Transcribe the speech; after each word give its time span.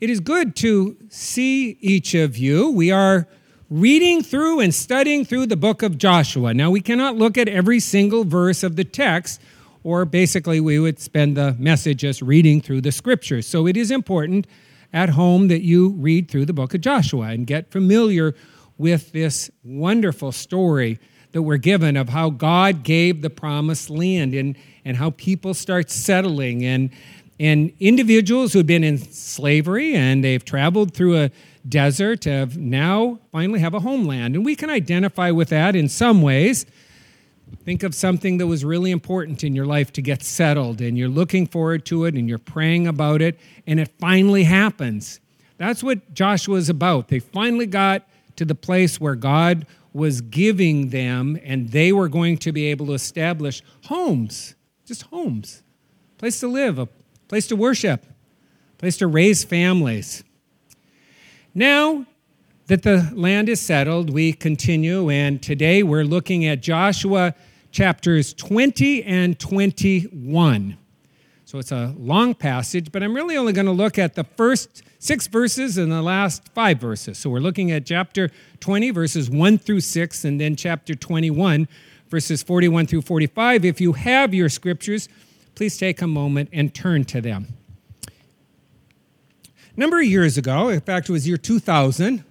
It 0.00 0.08
is 0.08 0.20
good 0.20 0.56
to 0.56 0.96
see 1.10 1.76
each 1.82 2.14
of 2.14 2.38
you. 2.38 2.70
We 2.70 2.90
are 2.90 3.28
reading 3.68 4.22
through 4.22 4.60
and 4.60 4.74
studying 4.74 5.26
through 5.26 5.44
the 5.44 5.58
book 5.58 5.82
of 5.82 5.98
Joshua. 5.98 6.54
Now, 6.54 6.70
we 6.70 6.80
cannot 6.80 7.16
look 7.16 7.36
at 7.36 7.48
every 7.48 7.80
single 7.80 8.24
verse 8.24 8.62
of 8.62 8.76
the 8.76 8.84
text, 8.84 9.42
or 9.84 10.06
basically, 10.06 10.58
we 10.58 10.78
would 10.78 10.98
spend 11.00 11.36
the 11.36 11.54
message 11.58 11.98
just 11.98 12.22
reading 12.22 12.62
through 12.62 12.80
the 12.80 12.92
scriptures. 12.92 13.46
So, 13.46 13.66
it 13.66 13.76
is 13.76 13.90
important 13.90 14.46
at 14.90 15.10
home 15.10 15.48
that 15.48 15.60
you 15.60 15.90
read 15.90 16.30
through 16.30 16.46
the 16.46 16.54
book 16.54 16.72
of 16.72 16.80
Joshua 16.80 17.26
and 17.26 17.46
get 17.46 17.70
familiar 17.70 18.34
with 18.78 19.12
this 19.12 19.50
wonderful 19.62 20.32
story 20.32 20.98
that 21.32 21.42
we're 21.42 21.58
given 21.58 21.98
of 21.98 22.08
how 22.08 22.30
God 22.30 22.82
gave 22.82 23.20
the 23.20 23.30
promised 23.30 23.90
land 23.90 24.34
and, 24.34 24.56
and 24.82 24.96
how 24.96 25.10
people 25.10 25.52
start 25.52 25.90
settling 25.90 26.64
and 26.64 26.90
and 27.40 27.72
individuals 27.80 28.52
who've 28.52 28.66
been 28.66 28.84
in 28.84 28.98
slavery 28.98 29.94
and 29.94 30.22
they've 30.22 30.44
traveled 30.44 30.92
through 30.92 31.18
a 31.18 31.30
desert 31.66 32.24
have 32.24 32.58
now 32.58 33.18
finally 33.32 33.60
have 33.60 33.72
a 33.72 33.80
homeland. 33.80 34.36
And 34.36 34.44
we 34.44 34.54
can 34.54 34.68
identify 34.68 35.30
with 35.30 35.48
that 35.48 35.74
in 35.74 35.88
some 35.88 36.20
ways. 36.20 36.66
Think 37.64 37.82
of 37.82 37.94
something 37.94 38.36
that 38.38 38.46
was 38.46 38.62
really 38.62 38.90
important 38.90 39.42
in 39.42 39.54
your 39.54 39.64
life 39.64 39.90
to 39.94 40.02
get 40.02 40.22
settled, 40.22 40.80
and 40.80 40.96
you're 40.96 41.08
looking 41.08 41.46
forward 41.46 41.84
to 41.86 42.04
it, 42.04 42.14
and 42.14 42.28
you're 42.28 42.38
praying 42.38 42.86
about 42.86 43.22
it, 43.22 43.40
and 43.66 43.80
it 43.80 43.90
finally 43.98 44.44
happens. 44.44 45.18
That's 45.56 45.82
what 45.82 46.14
Joshua 46.14 46.56
is 46.56 46.68
about. 46.68 47.08
They 47.08 47.18
finally 47.18 47.66
got 47.66 48.06
to 48.36 48.44
the 48.44 48.54
place 48.54 49.00
where 49.00 49.16
God 49.16 49.66
was 49.92 50.20
giving 50.20 50.90
them, 50.90 51.38
and 51.42 51.70
they 51.70 51.90
were 51.90 52.08
going 52.08 52.38
to 52.38 52.52
be 52.52 52.66
able 52.66 52.86
to 52.86 52.92
establish 52.92 53.62
homes, 53.86 54.54
just 54.84 55.02
homes, 55.02 55.64
place 56.18 56.38
to 56.40 56.46
live, 56.46 56.78
a 56.78 56.88
place 57.30 57.46
to 57.46 57.54
worship, 57.54 58.04
place 58.76 58.96
to 58.96 59.06
raise 59.06 59.44
families. 59.44 60.24
Now 61.54 62.04
that 62.66 62.82
the 62.82 63.08
land 63.14 63.48
is 63.48 63.60
settled, 63.60 64.10
we 64.10 64.32
continue, 64.32 65.08
and 65.08 65.40
today 65.40 65.84
we're 65.84 66.02
looking 66.02 66.44
at 66.44 66.60
Joshua 66.60 67.36
chapters 67.70 68.34
20 68.34 69.04
and 69.04 69.38
21. 69.38 70.76
So 71.44 71.58
it's 71.60 71.70
a 71.70 71.94
long 71.96 72.34
passage, 72.34 72.90
but 72.90 73.00
I'm 73.00 73.14
really 73.14 73.36
only 73.36 73.52
going 73.52 73.66
to 73.66 73.70
look 73.70 73.96
at 73.96 74.16
the 74.16 74.24
first 74.24 74.82
six 74.98 75.28
verses 75.28 75.78
and 75.78 75.92
the 75.92 76.02
last 76.02 76.48
five 76.48 76.80
verses. 76.80 77.16
So 77.16 77.30
we're 77.30 77.38
looking 77.38 77.70
at 77.70 77.86
chapter 77.86 78.30
20, 78.58 78.90
verses 78.90 79.30
1 79.30 79.58
through 79.58 79.82
6, 79.82 80.24
and 80.24 80.40
then 80.40 80.56
chapter 80.56 80.96
21, 80.96 81.68
verses 82.08 82.42
41 82.42 82.88
through 82.88 83.02
45. 83.02 83.64
If 83.64 83.80
you 83.80 83.92
have 83.92 84.34
your 84.34 84.48
scriptures, 84.48 85.08
please 85.60 85.76
take 85.76 86.00
a 86.00 86.06
moment 86.06 86.48
and 86.54 86.74
turn 86.74 87.04
to 87.04 87.20
them. 87.20 87.46
A 88.06 89.78
number 89.78 89.98
of 89.98 90.06
years 90.06 90.38
ago, 90.38 90.70
in 90.70 90.80
fact, 90.80 91.10
it 91.10 91.12
was 91.12 91.28
year 91.28 91.36
2000, 91.36 92.24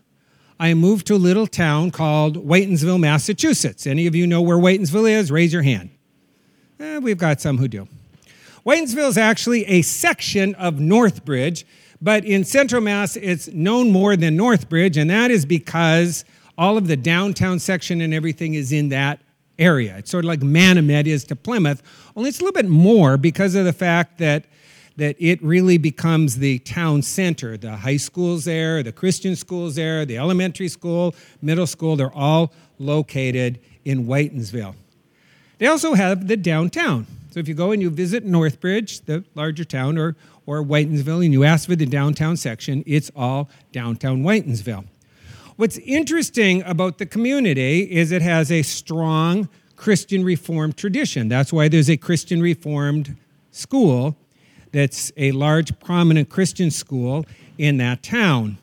I 0.59 0.73
moved 0.73 1.05
to 1.05 1.13
a 1.13 1.17
little 1.17 1.45
town 1.45 1.91
called 1.91 2.37
Whitinsville, 2.37 2.99
Massachusetts. 2.99 3.85
Any 3.85 4.07
of 4.07 4.15
you 4.15 4.25
know 4.25 4.41
where 4.41 4.57
Whitinsville 4.57 5.07
is? 5.07 5.31
Raise 5.31 5.53
your 5.53 5.61
hand. 5.61 5.91
Eh, 6.79 6.97
we've 6.97 7.19
got 7.19 7.39
some 7.39 7.59
who 7.59 7.67
do. 7.67 7.87
Whitinsville 8.65 9.09
is 9.09 9.17
actually 9.19 9.63
a 9.65 9.83
section 9.83 10.55
of 10.55 10.79
Northbridge, 10.79 11.65
but 12.01 12.25
in 12.25 12.43
Central 12.43 12.81
Mass, 12.81 13.15
it's 13.15 13.47
known 13.49 13.91
more 13.91 14.15
than 14.15 14.35
Northbridge, 14.35 14.99
and 14.99 15.07
that 15.11 15.29
is 15.29 15.45
because 15.45 16.25
all 16.57 16.79
of 16.79 16.87
the 16.87 16.97
downtown 16.97 17.59
section 17.59 18.01
and 18.01 18.11
everything 18.11 18.55
is 18.55 18.71
in 18.71 18.89
that 18.89 19.19
area. 19.59 19.97
It's 19.97 20.09
sort 20.09 20.25
of 20.25 20.29
like 20.29 20.39
Manomet 20.39 21.05
is 21.05 21.25
to 21.25 21.35
Plymouth, 21.35 21.83
only 22.19 22.27
it's 22.27 22.41
a 22.41 22.43
little 22.43 22.61
bit 22.61 22.69
more 22.69 23.15
because 23.15 23.55
of 23.55 23.63
the 23.63 23.71
fact 23.71 24.17
that 24.17 24.45
that 24.97 25.15
it 25.17 25.41
really 25.41 25.77
becomes 25.77 26.39
the 26.39 26.59
town 26.59 27.01
center. 27.01 27.55
The 27.55 27.77
high 27.77 27.95
school's 27.95 28.43
there, 28.43 28.83
the 28.83 28.91
Christian 28.91 29.37
school's 29.37 29.75
there, 29.75 30.03
the 30.03 30.17
elementary 30.17 30.67
school, 30.67 31.15
middle 31.41 31.65
school, 31.65 31.95
they're 31.95 32.13
all 32.13 32.51
located 32.79 33.61
in 33.85 34.05
Whitinsville. 34.05 34.75
They 35.57 35.67
also 35.67 35.93
have 35.93 36.27
the 36.27 36.35
downtown. 36.35 37.07
So 37.31 37.39
if 37.39 37.47
you 37.47 37.53
go 37.53 37.71
and 37.71 37.81
you 37.81 37.89
visit 37.89 38.27
Northbridge, 38.27 39.05
the 39.05 39.23
larger 39.35 39.63
town, 39.63 39.97
or, 39.97 40.17
or 40.45 40.61
Whitinsville, 40.61 41.23
and 41.23 41.31
you 41.31 41.45
ask 41.45 41.69
for 41.69 41.77
the 41.77 41.85
downtown 41.85 42.35
section, 42.35 42.83
it's 42.85 43.09
all 43.15 43.49
downtown 43.71 44.23
Whitinsville. 44.23 44.83
What's 45.55 45.77
interesting 45.77 46.61
about 46.63 46.97
the 46.97 47.05
community 47.05 47.89
is 47.89 48.11
it 48.11 48.21
has 48.21 48.51
a 48.51 48.63
strong 48.63 49.47
Christian 49.79 50.25
Reformed 50.25 50.75
tradition. 50.75 51.29
That's 51.29 51.53
why 51.53 51.69
there's 51.69 51.89
a 51.89 51.95
Christian 51.95 52.41
Reformed 52.41 53.15
school 53.51 54.17
that's 54.73 55.09
a 55.15 55.31
large, 55.31 55.79
prominent 55.79 56.27
Christian 56.27 56.69
school 56.69 57.25
in 57.57 57.77
that 57.77 58.03
town. 58.03 58.57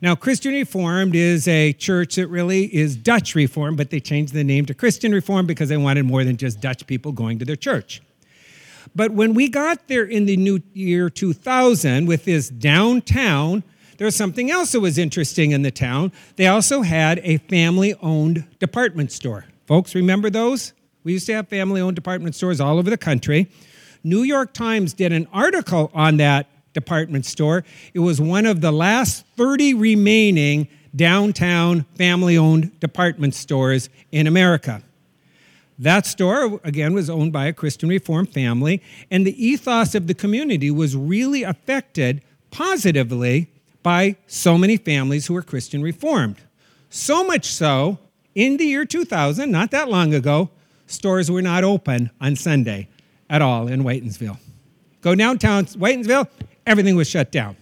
Now, 0.00 0.14
Christian 0.14 0.52
Reformed 0.52 1.16
is 1.16 1.48
a 1.48 1.72
church 1.72 2.14
that 2.14 2.28
really 2.28 2.72
is 2.72 2.94
Dutch 2.94 3.34
Reformed, 3.34 3.76
but 3.76 3.90
they 3.90 3.98
changed 3.98 4.34
the 4.34 4.44
name 4.44 4.64
to 4.66 4.72
Christian 4.72 5.10
Reformed 5.12 5.48
because 5.48 5.68
they 5.68 5.76
wanted 5.76 6.04
more 6.04 6.22
than 6.22 6.36
just 6.36 6.60
Dutch 6.60 6.86
people 6.86 7.10
going 7.10 7.40
to 7.40 7.44
their 7.44 7.56
church. 7.56 8.00
But 8.94 9.10
when 9.10 9.34
we 9.34 9.48
got 9.48 9.88
there 9.88 10.04
in 10.04 10.26
the 10.26 10.36
new 10.36 10.62
year 10.74 11.10
2000 11.10 12.06
with 12.06 12.24
this 12.24 12.48
downtown 12.48 13.64
there 13.98 14.06
was 14.06 14.16
something 14.16 14.50
else 14.50 14.72
that 14.72 14.80
was 14.80 14.98
interesting 14.98 15.52
in 15.52 15.62
the 15.62 15.70
town. 15.70 16.10
They 16.34 16.48
also 16.48 16.82
had 16.82 17.20
a 17.22 17.36
family 17.36 17.94
owned 18.02 18.48
department 18.58 19.12
store. 19.12 19.44
Folks, 19.66 19.94
remember 19.94 20.30
those? 20.30 20.72
We 21.04 21.12
used 21.12 21.26
to 21.26 21.34
have 21.34 21.48
family 21.48 21.80
owned 21.80 21.96
department 21.96 22.34
stores 22.34 22.60
all 22.60 22.78
over 22.78 22.90
the 22.90 22.96
country. 22.96 23.48
New 24.04 24.22
York 24.22 24.52
Times 24.52 24.92
did 24.92 25.12
an 25.12 25.28
article 25.32 25.90
on 25.94 26.16
that 26.18 26.46
department 26.72 27.26
store. 27.26 27.64
It 27.94 28.00
was 28.00 28.20
one 28.20 28.46
of 28.46 28.60
the 28.60 28.72
last 28.72 29.24
30 29.36 29.74
remaining 29.74 30.68
downtown 30.94 31.82
family 31.96 32.36
owned 32.36 32.78
department 32.80 33.34
stores 33.34 33.88
in 34.10 34.26
America. 34.26 34.82
That 35.78 36.06
store, 36.06 36.60
again, 36.64 36.94
was 36.94 37.08
owned 37.08 37.32
by 37.32 37.46
a 37.46 37.52
Christian 37.52 37.88
Reformed 37.88 38.32
family, 38.32 38.82
and 39.10 39.26
the 39.26 39.44
ethos 39.44 39.94
of 39.94 40.06
the 40.06 40.14
community 40.14 40.70
was 40.70 40.94
really 40.94 41.42
affected 41.42 42.22
positively 42.50 43.48
by 43.82 44.16
so 44.26 44.58
many 44.58 44.76
families 44.76 45.26
who 45.26 45.34
were 45.34 45.42
Christian 45.42 45.82
Reformed. 45.82 46.36
So 46.90 47.24
much 47.24 47.46
so, 47.46 47.98
in 48.34 48.56
the 48.56 48.64
year 48.64 48.84
2000, 48.84 49.50
not 49.50 49.70
that 49.70 49.88
long 49.88 50.14
ago, 50.14 50.50
stores 50.86 51.30
were 51.30 51.42
not 51.42 51.64
open 51.64 52.10
on 52.20 52.36
Sunday 52.36 52.88
at 53.28 53.42
all 53.42 53.68
in 53.68 53.82
Whitinsville. 53.82 54.38
Go 55.00 55.14
downtown, 55.14 55.64
Whitinsville, 55.66 56.28
everything 56.66 56.96
was 56.96 57.08
shut 57.08 57.32
down. 57.32 57.56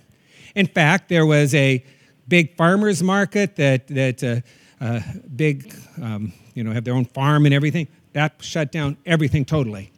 In 0.55 0.67
fact, 0.67 1.09
there 1.09 1.27
was 1.27 1.55
a 1.55 1.85
big 2.29 2.57
farmers 2.57 3.03
market 3.03 3.57
that, 3.57 3.87
that 3.89 4.23
uh, 4.23 4.85
uh, 4.85 5.01
big, 5.35 5.75
um, 6.03 6.33
you 6.55 6.65
know, 6.65 6.73
have 6.73 6.85
their 6.85 6.95
own 6.95 7.05
farm 7.05 7.47
and 7.47 7.55
everything. 7.55 7.89
That 8.13 8.35
shut 8.41 8.73
down 8.73 8.97
everything 9.07 9.45
totally. 9.45 9.93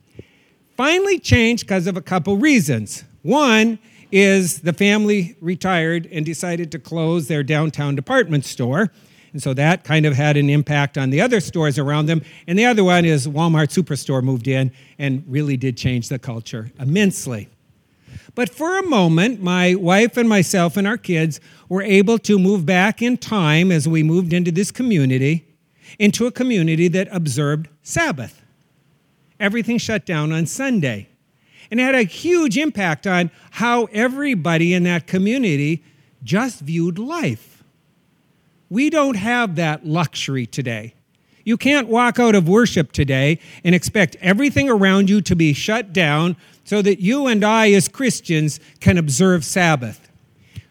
Finally 0.77 1.19
changed 1.19 1.65
because 1.65 1.87
of 1.87 1.97
a 1.97 2.03
couple 2.03 2.37
reasons. 2.37 3.05
One 3.22 3.78
is 4.11 4.61
the 4.61 4.72
family 4.72 5.37
retired 5.41 6.09
and 6.12 6.25
decided 6.25 6.71
to 6.72 6.78
close 6.78 7.28
their 7.28 7.43
downtown 7.43 7.94
department 7.94 8.44
store. 8.44 8.93
And 9.32 9.43
so 9.43 9.54
that 9.54 9.84
kind 9.84 10.04
of 10.04 10.15
had 10.15 10.37
an 10.37 10.50
impact 10.50 10.98
on 10.98 11.10
the 11.10 11.20
other 11.20 11.41
stores 11.41 11.78
around 11.78 12.06
them. 12.06 12.22
And 12.47 12.59
the 12.59 12.66
other 12.66 12.84
one 12.84 13.04
is 13.04 13.26
Walmart 13.26 13.69
Superstore 13.69 14.22
moved 14.22 14.47
in 14.47 14.72
and 14.98 15.25
really 15.26 15.56
did 15.56 15.76
change 15.76 16.09
the 16.09 16.19
culture 16.19 16.70
immensely. 16.78 17.48
But 18.34 18.50
for 18.50 18.78
a 18.78 18.87
moment, 18.87 19.43
my 19.43 19.75
wife 19.75 20.16
and 20.16 20.28
myself 20.28 20.76
and 20.76 20.87
our 20.87 20.98
kids 20.98 21.41
were 21.69 21.82
able 21.82 22.19
to 22.20 22.38
move 22.38 22.66
back 22.66 23.00
in 23.00 23.16
time 23.16 23.70
as 23.70 23.88
we 23.88 24.03
moved 24.03 24.32
into 24.32 24.50
this 24.50 24.70
community, 24.70 25.47
into 25.99 26.26
a 26.26 26.32
community 26.32 26.88
that 26.88 27.09
observed 27.10 27.69
Sabbath. 27.82 28.43
Everything 29.41 29.78
shut 29.78 30.06
down 30.06 30.32
on 30.32 30.47
Sunday 30.47 31.09
and 31.73 31.81
it 31.81 31.84
had 31.84 31.94
a 31.94 32.02
huge 32.02 32.58
impact 32.58 33.06
on 33.06 33.31
how 33.52 33.84
everybody 33.93 34.75
in 34.75 34.82
that 34.82 35.06
community 35.06 35.82
just 36.23 36.61
viewed 36.61 36.99
life. 36.99 37.51
We 38.72 38.88
don't 38.88 39.16
have 39.16 39.56
that 39.56 39.86
luxury 39.86 40.46
today. 40.46 40.94
You 41.44 41.58
can't 41.58 41.88
walk 41.88 42.19
out 42.19 42.34
of 42.34 42.48
worship 42.48 42.90
today 42.90 43.38
and 43.64 43.74
expect 43.74 44.16
everything 44.22 44.70
around 44.70 45.10
you 45.10 45.20
to 45.20 45.36
be 45.36 45.52
shut 45.52 45.92
down 45.92 46.38
so 46.64 46.80
that 46.80 46.98
you 46.98 47.26
and 47.26 47.44
I, 47.44 47.72
as 47.72 47.86
Christians, 47.86 48.60
can 48.80 48.96
observe 48.96 49.44
Sabbath. 49.44 50.08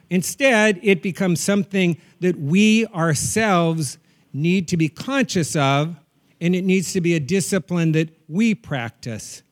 Instead, 0.09 0.79
it 0.81 1.03
becomes 1.03 1.41
something 1.41 1.95
that 2.21 2.39
we 2.39 2.87
ourselves 2.87 3.99
need 4.33 4.67
to 4.69 4.77
be 4.77 4.89
conscious 4.89 5.55
of, 5.55 5.95
and 6.39 6.55
it 6.55 6.63
needs 6.63 6.93
to 6.93 7.01
be 7.01 7.13
a 7.13 7.19
discipline 7.19 7.91
that 7.91 8.09
we 8.27 8.55
practice. 8.55 9.43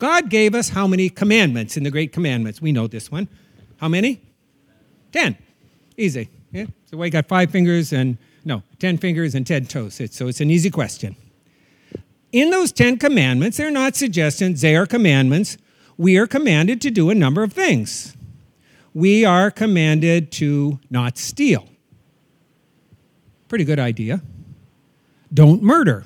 God 0.00 0.28
gave 0.28 0.56
us 0.56 0.70
how 0.70 0.88
many 0.88 1.08
commandments 1.08 1.76
in 1.76 1.84
the 1.84 1.90
Great 1.92 2.12
Commandments? 2.12 2.60
We 2.60 2.72
know 2.72 2.88
this 2.88 3.12
one. 3.12 3.28
How 3.76 3.86
many? 3.86 4.20
Ten. 5.12 5.38
Easy. 5.96 6.28
Yeah? 6.52 6.66
So 6.84 6.96
we 6.96 7.10
got 7.10 7.26
five 7.26 7.50
fingers 7.50 7.92
and, 7.92 8.18
no, 8.44 8.62
ten 8.78 8.98
fingers 8.98 9.34
and 9.34 9.46
ten 9.46 9.64
toes. 9.66 10.00
So 10.10 10.28
it's 10.28 10.40
an 10.40 10.50
easy 10.50 10.70
question. 10.70 11.16
In 12.30 12.50
those 12.50 12.72
ten 12.72 12.98
commandments, 12.98 13.56
they're 13.56 13.70
not 13.70 13.96
suggestions, 13.96 14.60
they 14.60 14.76
are 14.76 14.86
commandments. 14.86 15.58
We 15.98 16.18
are 16.18 16.26
commanded 16.26 16.80
to 16.82 16.90
do 16.90 17.10
a 17.10 17.14
number 17.14 17.42
of 17.42 17.52
things. 17.52 18.16
we 18.94 19.24
are 19.24 19.50
commanded 19.50 20.30
to 20.32 20.78
not 20.90 21.16
steal. 21.18 21.66
Pretty 23.48 23.64
good 23.64 23.78
idea. 23.78 24.22
Don't 25.32 25.62
murder. 25.62 26.04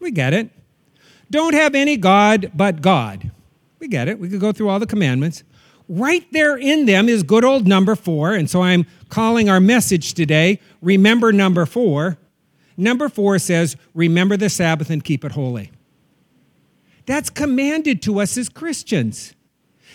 We 0.00 0.10
get 0.10 0.32
it. 0.34 0.50
Don't 1.30 1.54
have 1.54 1.74
any 1.74 1.96
God 1.96 2.50
but 2.54 2.82
God. 2.82 3.30
We 3.78 3.88
get 3.88 4.08
it. 4.08 4.18
We 4.18 4.28
could 4.28 4.40
go 4.40 4.52
through 4.52 4.68
all 4.68 4.78
the 4.78 4.86
commandments. 4.86 5.44
Right 5.88 6.26
there 6.32 6.56
in 6.56 6.86
them 6.86 7.08
is 7.08 7.22
good 7.22 7.44
old 7.44 7.66
number 7.66 7.94
four. 7.94 8.34
And 8.34 8.48
so 8.48 8.62
I'm 8.62 8.86
calling 9.08 9.48
our 9.48 9.60
message 9.60 10.14
today, 10.14 10.60
Remember 10.80 11.32
Number 11.32 11.66
Four. 11.66 12.18
Number 12.76 13.08
four 13.08 13.38
says, 13.38 13.76
Remember 13.94 14.36
the 14.36 14.48
Sabbath 14.48 14.90
and 14.90 15.04
keep 15.04 15.24
it 15.24 15.32
holy. 15.32 15.70
That's 17.06 17.30
commanded 17.30 18.00
to 18.02 18.20
us 18.20 18.36
as 18.38 18.48
Christians. 18.48 19.34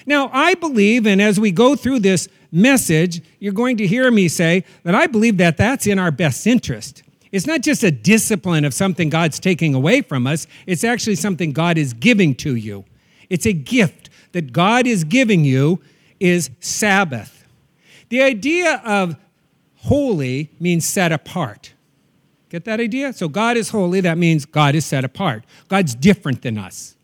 Now, 0.05 0.29
I 0.31 0.53
believe, 0.53 1.07
and 1.07 1.21
as 1.21 1.39
we 1.39 1.51
go 1.51 1.75
through 1.75 1.99
this 1.99 2.29
message, 2.51 3.21
you're 3.39 3.53
going 3.53 3.77
to 3.77 3.87
hear 3.87 4.11
me 4.11 4.27
say 4.27 4.63
that 4.83 4.95
I 4.95 5.07
believe 5.07 5.37
that 5.37 5.57
that's 5.57 5.87
in 5.87 5.99
our 5.99 6.11
best 6.11 6.45
interest. 6.45 7.03
It's 7.31 7.47
not 7.47 7.61
just 7.61 7.83
a 7.83 7.91
discipline 7.91 8.65
of 8.65 8.73
something 8.73 9.09
God's 9.09 9.39
taking 9.39 9.73
away 9.73 10.01
from 10.01 10.27
us, 10.27 10.47
it's 10.65 10.83
actually 10.83 11.15
something 11.15 11.51
God 11.51 11.77
is 11.77 11.93
giving 11.93 12.35
to 12.35 12.55
you. 12.55 12.85
It's 13.29 13.45
a 13.45 13.53
gift 13.53 14.06
that 14.37 14.53
God 14.53 14.85
is 14.85 15.03
giving 15.03 15.43
you 15.43 15.81
is 16.19 16.51
Sabbath. 16.59 17.47
The 18.09 18.21
idea 18.21 18.79
of 18.85 19.15
holy 19.77 20.51
means 20.59 20.85
set 20.85 21.11
apart. 21.11 21.73
Get 22.49 22.63
that 22.65 22.79
idea? 22.79 23.13
So 23.13 23.29
God 23.29 23.57
is 23.57 23.69
holy, 23.69 23.99
that 24.01 24.19
means 24.19 24.45
God 24.45 24.75
is 24.75 24.85
set 24.85 25.03
apart. 25.03 25.43
God's 25.69 25.95
different 25.95 26.43
than 26.43 26.59
us. 26.59 26.95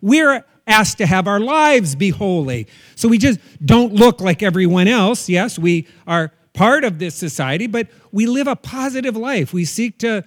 We're 0.00 0.46
asked 0.66 0.96
to 0.96 1.06
have 1.06 1.28
our 1.28 1.40
lives 1.40 1.94
be 1.94 2.08
holy. 2.08 2.66
So 2.94 3.06
we 3.06 3.18
just 3.18 3.38
don't 3.62 3.92
look 3.92 4.22
like 4.22 4.42
everyone 4.42 4.88
else. 4.88 5.28
Yes, 5.28 5.58
we 5.58 5.86
are 6.06 6.32
part 6.54 6.84
of 6.84 6.98
this 6.98 7.14
society, 7.14 7.66
but 7.66 7.88
we 8.12 8.24
live 8.24 8.46
a 8.46 8.56
positive 8.56 9.14
life. 9.14 9.52
We 9.52 9.66
seek 9.66 9.98
to 9.98 10.24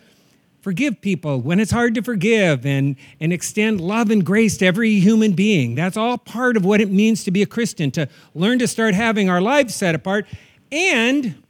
forgive 0.61 1.01
people 1.01 1.41
when 1.41 1.59
it's 1.59 1.71
hard 1.71 1.95
to 1.95 2.01
forgive 2.01 2.65
and, 2.65 2.95
and 3.19 3.33
extend 3.33 3.81
love 3.81 4.11
and 4.11 4.25
grace 4.25 4.57
to 4.57 4.65
every 4.65 4.99
human 4.99 5.33
being. 5.33 5.75
That's 5.75 5.97
all 5.97 6.17
part 6.17 6.55
of 6.55 6.63
what 6.63 6.79
it 6.79 6.91
means 6.91 7.23
to 7.25 7.31
be 7.31 7.41
a 7.41 7.47
Christian, 7.47 7.91
to 7.91 8.07
learn 8.35 8.59
to 8.59 8.67
start 8.67 8.93
having 8.93 9.29
our 9.29 9.41
lives 9.41 9.75
set 9.75 9.95
apart 9.95 10.27
and 10.71 11.43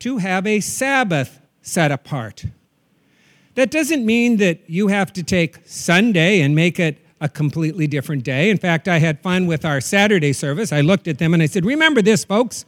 to 0.00 0.18
have 0.18 0.46
a 0.46 0.60
Sabbath 0.60 1.40
set 1.62 1.90
apart. 1.90 2.44
That 3.54 3.70
doesn't 3.70 4.04
mean 4.04 4.36
that 4.36 4.68
you 4.68 4.88
have 4.88 5.12
to 5.14 5.22
take 5.22 5.58
Sunday 5.64 6.42
and 6.42 6.54
make 6.54 6.78
it 6.78 6.98
a 7.22 7.28
completely 7.28 7.86
different 7.86 8.22
day. 8.22 8.50
In 8.50 8.58
fact, 8.58 8.86
I 8.86 8.98
had 8.98 9.20
fun 9.22 9.46
with 9.46 9.64
our 9.64 9.80
Saturday 9.80 10.34
service. 10.34 10.72
I 10.72 10.82
looked 10.82 11.08
at 11.08 11.18
them 11.18 11.32
and 11.32 11.42
I 11.42 11.46
said, 11.46 11.64
Remember 11.64 12.02
this, 12.02 12.24
folks. 12.24 12.66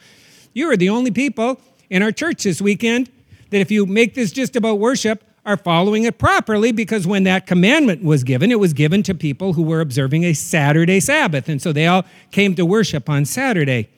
You 0.54 0.70
are 0.70 0.76
the 0.78 0.88
only 0.88 1.10
people 1.10 1.60
in 1.90 2.02
our 2.02 2.10
church 2.10 2.44
this 2.44 2.62
weekend 2.62 3.10
that 3.50 3.60
if 3.60 3.70
you 3.70 3.84
make 3.84 4.14
this 4.14 4.32
just 4.32 4.56
about 4.56 4.78
worship, 4.78 5.22
are 5.44 5.56
following 5.56 6.04
it 6.04 6.18
properly 6.18 6.72
because 6.72 7.06
when 7.06 7.24
that 7.24 7.46
commandment 7.46 8.02
was 8.02 8.24
given, 8.24 8.50
it 8.50 8.60
was 8.60 8.72
given 8.72 9.02
to 9.04 9.14
people 9.14 9.54
who 9.54 9.62
were 9.62 9.80
observing 9.80 10.24
a 10.24 10.34
Saturday 10.34 11.00
Sabbath. 11.00 11.48
And 11.48 11.60
so 11.60 11.72
they 11.72 11.86
all 11.86 12.04
came 12.30 12.54
to 12.56 12.66
worship 12.66 13.08
on 13.08 13.24
Saturday. 13.24 13.88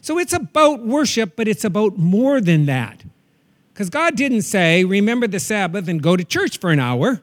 So 0.00 0.18
it's 0.18 0.32
about 0.32 0.84
worship, 0.84 1.34
but 1.34 1.48
it's 1.48 1.64
about 1.64 1.98
more 1.98 2.40
than 2.40 2.66
that. 2.66 3.02
Because 3.72 3.90
God 3.90 4.14
didn't 4.14 4.42
say, 4.42 4.84
remember 4.84 5.26
the 5.26 5.40
Sabbath 5.40 5.88
and 5.88 6.00
go 6.00 6.16
to 6.16 6.24
church 6.24 6.58
for 6.58 6.70
an 6.70 6.78
hour. 6.78 7.20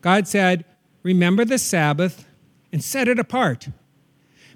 God 0.00 0.28
said, 0.28 0.64
remember 1.02 1.44
the 1.44 1.58
Sabbath 1.58 2.26
and 2.72 2.84
set 2.84 3.08
it 3.08 3.18
apart. 3.18 3.68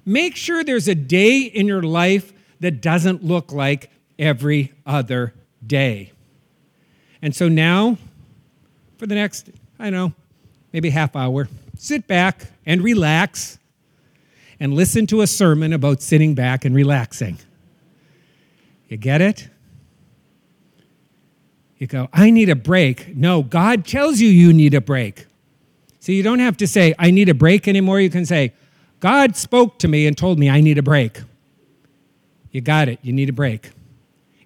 Make 0.05 0.37
sure 0.37 0.63
there's 0.63 0.89
a 0.89 0.95
day 0.95 1.41
in 1.41 1.67
your 1.67 1.83
life 1.83 2.33
that 2.61 2.81
doesn't 2.81 3.25
look 3.25 3.51
like 3.53 3.91
every 4.19 4.73
other 4.87 5.35
day. 5.67 6.12
And 7.23 7.35
so 7.35 7.49
now, 7.49 7.97
for 8.99 9.07
the 9.07 9.15
next, 9.15 9.49
I 9.79 9.85
don't 9.85 9.93
know, 9.93 10.13
maybe 10.73 10.91
half 10.91 11.15
hour, 11.15 11.49
sit 11.79 12.09
back 12.09 12.49
and 12.67 12.83
relax 12.83 13.59
and 14.59 14.75
listen 14.75 15.07
to 15.09 15.23
a 15.23 15.27
sermon 15.27 15.73
about 15.73 16.03
sitting 16.03 16.35
back 16.35 16.65
and 16.65 16.75
relaxing. 16.75 17.39
You 18.89 18.97
get 18.97 19.21
it? 19.21 19.49
You 21.79 21.87
go, 21.87 22.09
I 22.13 22.31
need 22.31 22.49
a 22.49 22.57
break. 22.57 23.17
No, 23.17 23.43
God 23.43 23.87
tells 23.87 24.21
you 24.21 24.29
you 24.29 24.53
need 24.53 24.75
a 24.75 24.81
break. 24.81 25.27
So 25.99 26.13
you 26.13 26.23
don't 26.23 26.41
have 26.41 26.57
to 26.59 26.67
say, 26.67 26.95
I 26.99 27.11
need 27.11 27.29
a 27.29 27.35
break 27.35 27.67
anymore. 27.67 28.01
You 28.01 28.11
can 28.11 28.27
say, 28.27 28.53
God 29.01 29.37
spoke 29.37 29.79
to 29.81 29.89
me 29.89 30.07
and 30.07 30.17
told 30.17 30.39
me 30.39 30.51
I 30.51 30.61
need 30.61 30.79
a 30.79 30.83
break. 30.83 31.21
You 32.51 32.61
got 32.61 32.89
it. 32.89 32.99
You 33.03 33.13
need 33.13 33.29
a 33.29 33.33
break. 33.33 33.71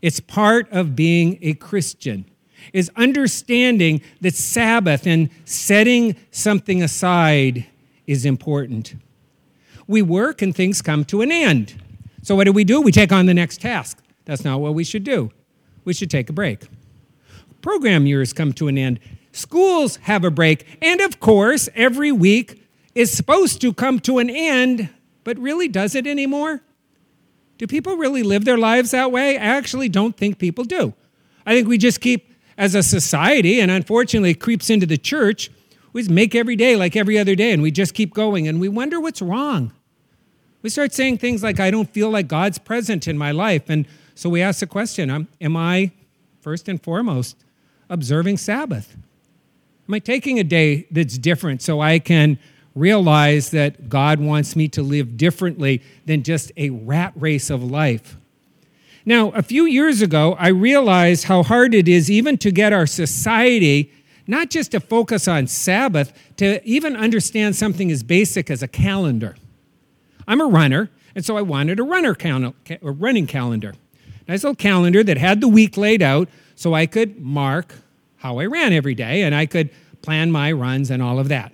It's 0.00 0.20
part 0.20 0.70
of 0.70 0.94
being 0.94 1.38
a 1.42 1.54
Christian 1.54 2.24
is 2.72 2.90
understanding 2.96 4.00
that 4.20 4.34
Sabbath 4.34 5.06
and 5.06 5.30
setting 5.44 6.16
something 6.30 6.82
aside 6.82 7.66
is 8.06 8.24
important. 8.24 8.94
We 9.86 10.02
work 10.02 10.42
and 10.42 10.54
things 10.54 10.82
come 10.82 11.04
to 11.06 11.22
an 11.22 11.30
end. 11.30 11.74
So 12.22 12.34
what 12.34 12.44
do 12.44 12.52
we 12.52 12.64
do? 12.64 12.80
We 12.80 12.92
take 12.92 13.12
on 13.12 13.26
the 13.26 13.34
next 13.34 13.60
task. 13.60 14.02
That's 14.24 14.44
not 14.44 14.60
what 14.60 14.74
we 14.74 14.84
should 14.84 15.04
do. 15.04 15.30
We 15.84 15.94
should 15.94 16.10
take 16.10 16.28
a 16.28 16.32
break 16.32 16.66
program 17.66 18.06
years 18.06 18.32
come 18.32 18.52
to 18.52 18.68
an 18.68 18.78
end. 18.78 19.00
Schools 19.32 19.96
have 20.02 20.22
a 20.22 20.30
break. 20.30 20.78
And 20.80 21.00
of 21.00 21.18
course, 21.18 21.68
every 21.74 22.12
week 22.12 22.64
is 22.94 23.12
supposed 23.12 23.60
to 23.62 23.74
come 23.74 23.98
to 24.00 24.18
an 24.18 24.30
end, 24.30 24.88
but 25.24 25.36
really 25.36 25.66
does 25.66 25.96
it 25.96 26.06
anymore? 26.06 26.62
Do 27.58 27.66
people 27.66 27.96
really 27.96 28.22
live 28.22 28.44
their 28.44 28.56
lives 28.56 28.92
that 28.92 29.10
way? 29.10 29.36
I 29.36 29.46
actually 29.46 29.88
don't 29.88 30.16
think 30.16 30.38
people 30.38 30.62
do. 30.62 30.94
I 31.44 31.56
think 31.56 31.66
we 31.66 31.76
just 31.76 32.00
keep, 32.00 32.32
as 32.58 32.74
a 32.74 32.82
society, 32.82 33.60
and 33.60 33.70
unfortunately 33.70 34.30
it 34.30 34.40
creeps 34.40 34.70
into 34.70 34.86
the 34.86 34.98
church, 34.98 35.50
we 35.92 36.02
just 36.02 36.10
make 36.10 36.34
every 36.34 36.56
day 36.56 36.76
like 36.76 36.94
every 36.94 37.18
other 37.18 37.34
day 37.34 37.52
and 37.52 37.62
we 37.62 37.70
just 37.70 37.94
keep 37.94 38.12
going 38.12 38.46
and 38.46 38.60
we 38.60 38.68
wonder 38.68 39.00
what's 39.00 39.22
wrong. 39.22 39.72
We 40.62 40.70
start 40.70 40.92
saying 40.92 41.18
things 41.18 41.42
like, 41.42 41.60
I 41.60 41.70
don't 41.70 41.88
feel 41.88 42.10
like 42.10 42.28
God's 42.28 42.58
present 42.58 43.06
in 43.06 43.16
my 43.16 43.30
life. 43.30 43.70
And 43.70 43.86
so 44.14 44.28
we 44.28 44.42
ask 44.42 44.60
the 44.60 44.66
question 44.66 45.28
Am 45.40 45.56
I, 45.56 45.92
first 46.40 46.68
and 46.68 46.82
foremost, 46.82 47.36
observing 47.88 48.38
Sabbath? 48.38 48.96
Am 49.88 49.94
I 49.94 49.98
taking 50.00 50.38
a 50.38 50.44
day 50.44 50.86
that's 50.90 51.16
different 51.16 51.62
so 51.62 51.80
I 51.80 51.98
can 51.98 52.38
realize 52.74 53.50
that 53.52 53.88
God 53.88 54.20
wants 54.20 54.56
me 54.56 54.68
to 54.68 54.82
live 54.82 55.16
differently 55.16 55.82
than 56.04 56.22
just 56.22 56.52
a 56.56 56.70
rat 56.70 57.12
race 57.16 57.48
of 57.48 57.62
life? 57.62 58.16
Now, 59.08 59.30
a 59.30 59.42
few 59.42 59.64
years 59.66 60.02
ago, 60.02 60.36
I 60.38 60.48
realized 60.48 61.24
how 61.24 61.44
hard 61.44 61.74
it 61.74 61.86
is 61.86 62.10
even 62.10 62.36
to 62.38 62.50
get 62.50 62.72
our 62.72 62.86
society 62.86 63.92
not 64.26 64.50
just 64.50 64.72
to 64.72 64.80
focus 64.80 65.28
on 65.28 65.46
Sabbath, 65.46 66.12
to 66.36 66.60
even 66.66 66.96
understand 66.96 67.54
something 67.54 67.90
as 67.90 68.02
basic 68.02 68.50
as 68.50 68.62
a 68.62 68.68
calendar. 68.68 69.36
I'm 70.26 70.40
a 70.40 70.46
runner, 70.46 70.90
and 71.14 71.24
so 71.24 71.36
I 71.36 71.42
wanted 71.42 71.78
a 71.78 71.84
runner 71.84 72.14
cal- 72.14 72.54
a 72.68 72.90
running 72.90 73.26
calendar. 73.26 73.74
Nice 74.26 74.42
little 74.42 74.56
calendar 74.56 75.04
that 75.04 75.18
had 75.18 75.40
the 75.40 75.48
week 75.48 75.76
laid 75.76 76.02
out 76.02 76.28
so 76.56 76.74
I 76.74 76.86
could 76.86 77.20
mark 77.20 77.74
how 78.16 78.38
I 78.38 78.46
ran 78.46 78.72
every 78.72 78.94
day 78.94 79.22
and 79.22 79.34
I 79.34 79.46
could 79.46 79.70
plan 80.02 80.32
my 80.32 80.50
runs 80.50 80.90
and 80.90 81.00
all 81.00 81.20
of 81.20 81.28
that. 81.28 81.52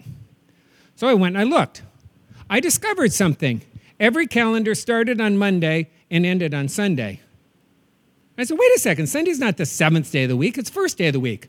So 0.97 1.07
I 1.07 1.15
went 1.15 1.37
and 1.37 1.43
I 1.43 1.57
looked. 1.57 1.83
I 2.49 2.61
discovered 2.61 3.13
something. 3.13 3.61
Every 4.01 4.27
calendar 4.27 4.75
started 4.75 5.21
on 5.21 5.37
Monday 5.37 5.91
and 6.11 6.25
ended 6.25 6.55
on 6.55 6.69
Sunday. 6.69 7.21
I 8.43 8.45
said, 8.45 8.59
wait 8.59 8.73
a 8.75 8.79
second, 8.81 9.07
Sunday's 9.07 9.39
not 9.39 9.57
the 9.57 9.65
seventh 9.65 10.11
day 10.11 10.25
of 10.25 10.29
the 10.29 10.37
week, 10.37 10.59
it's 10.59 10.69
first 10.69 10.99
day 10.99 11.07
of 11.07 11.13
the 11.13 11.21
week. 11.21 11.49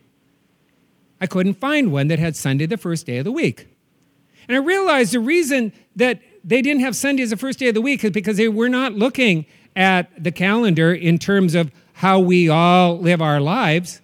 I 1.19 1.25
couldn't 1.25 1.55
find 1.55 1.91
one 1.91 2.07
that 2.09 2.19
had 2.19 2.35
Sunday 2.35 2.65
the 2.67 2.77
first 2.77 3.05
day 3.05 3.17
of 3.17 3.25
the 3.25 3.31
week. 3.31 3.67
And 4.47 4.55
I 4.55 4.59
realized 4.59 5.13
the 5.13 5.19
reason 5.19 5.73
that 5.95 6.21
they 6.43 6.61
didn't 6.61 6.81
have 6.81 6.95
Sunday 6.95 7.23
as 7.23 7.31
the 7.31 7.37
first 7.37 7.59
day 7.59 7.69
of 7.69 7.73
the 7.73 7.81
week 7.81 8.03
is 8.03 8.11
because 8.11 8.37
they 8.37 8.47
were 8.47 8.69
not 8.69 8.93
looking 8.93 9.45
at 9.75 10.23
the 10.23 10.31
calendar 10.31 10.93
in 10.93 11.17
terms 11.17 11.55
of 11.55 11.71
how 11.93 12.19
we 12.19 12.49
all 12.49 12.99
live 12.99 13.21
our 13.21 13.39
lives. 13.39 14.01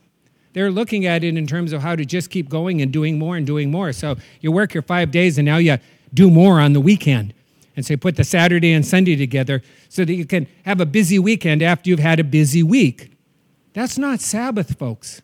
They're 0.53 0.71
looking 0.71 1.05
at 1.05 1.23
it 1.23 1.37
in 1.37 1.45
terms 1.45 1.73
of 1.73 1.81
how 1.81 1.95
to 1.95 2.05
just 2.05 2.31
keep 2.31 2.49
going 2.49 2.81
and 2.81 2.91
doing 2.91 3.19
more 3.19 3.37
and 3.37 3.45
doing 3.45 3.69
more. 3.69 3.93
So 3.93 4.15
you 4.41 4.51
work 4.51 4.73
your 4.73 4.81
five 4.83 5.11
days 5.11 5.37
and 5.37 5.45
now 5.45 5.57
you 5.57 5.77
do 6.13 6.31
more 6.31 6.59
on 6.59 6.73
the 6.73 6.81
weekend. 6.81 7.33
And 7.79 7.89
you 7.89 7.97
put 7.97 8.17
the 8.17 8.25
Saturday 8.25 8.73
and 8.73 8.85
Sunday 8.85 9.15
together 9.15 9.61
so 9.87 10.03
that 10.03 10.13
you 10.13 10.25
can 10.25 10.47
have 10.65 10.81
a 10.81 10.85
busy 10.85 11.17
weekend 11.17 11.61
after 11.61 11.89
you've 11.89 11.99
had 11.99 12.19
a 12.19 12.25
busy 12.25 12.61
week. 12.61 13.11
That's 13.73 13.97
not 13.97 14.19
Sabbath, 14.19 14.77
folks. 14.77 15.21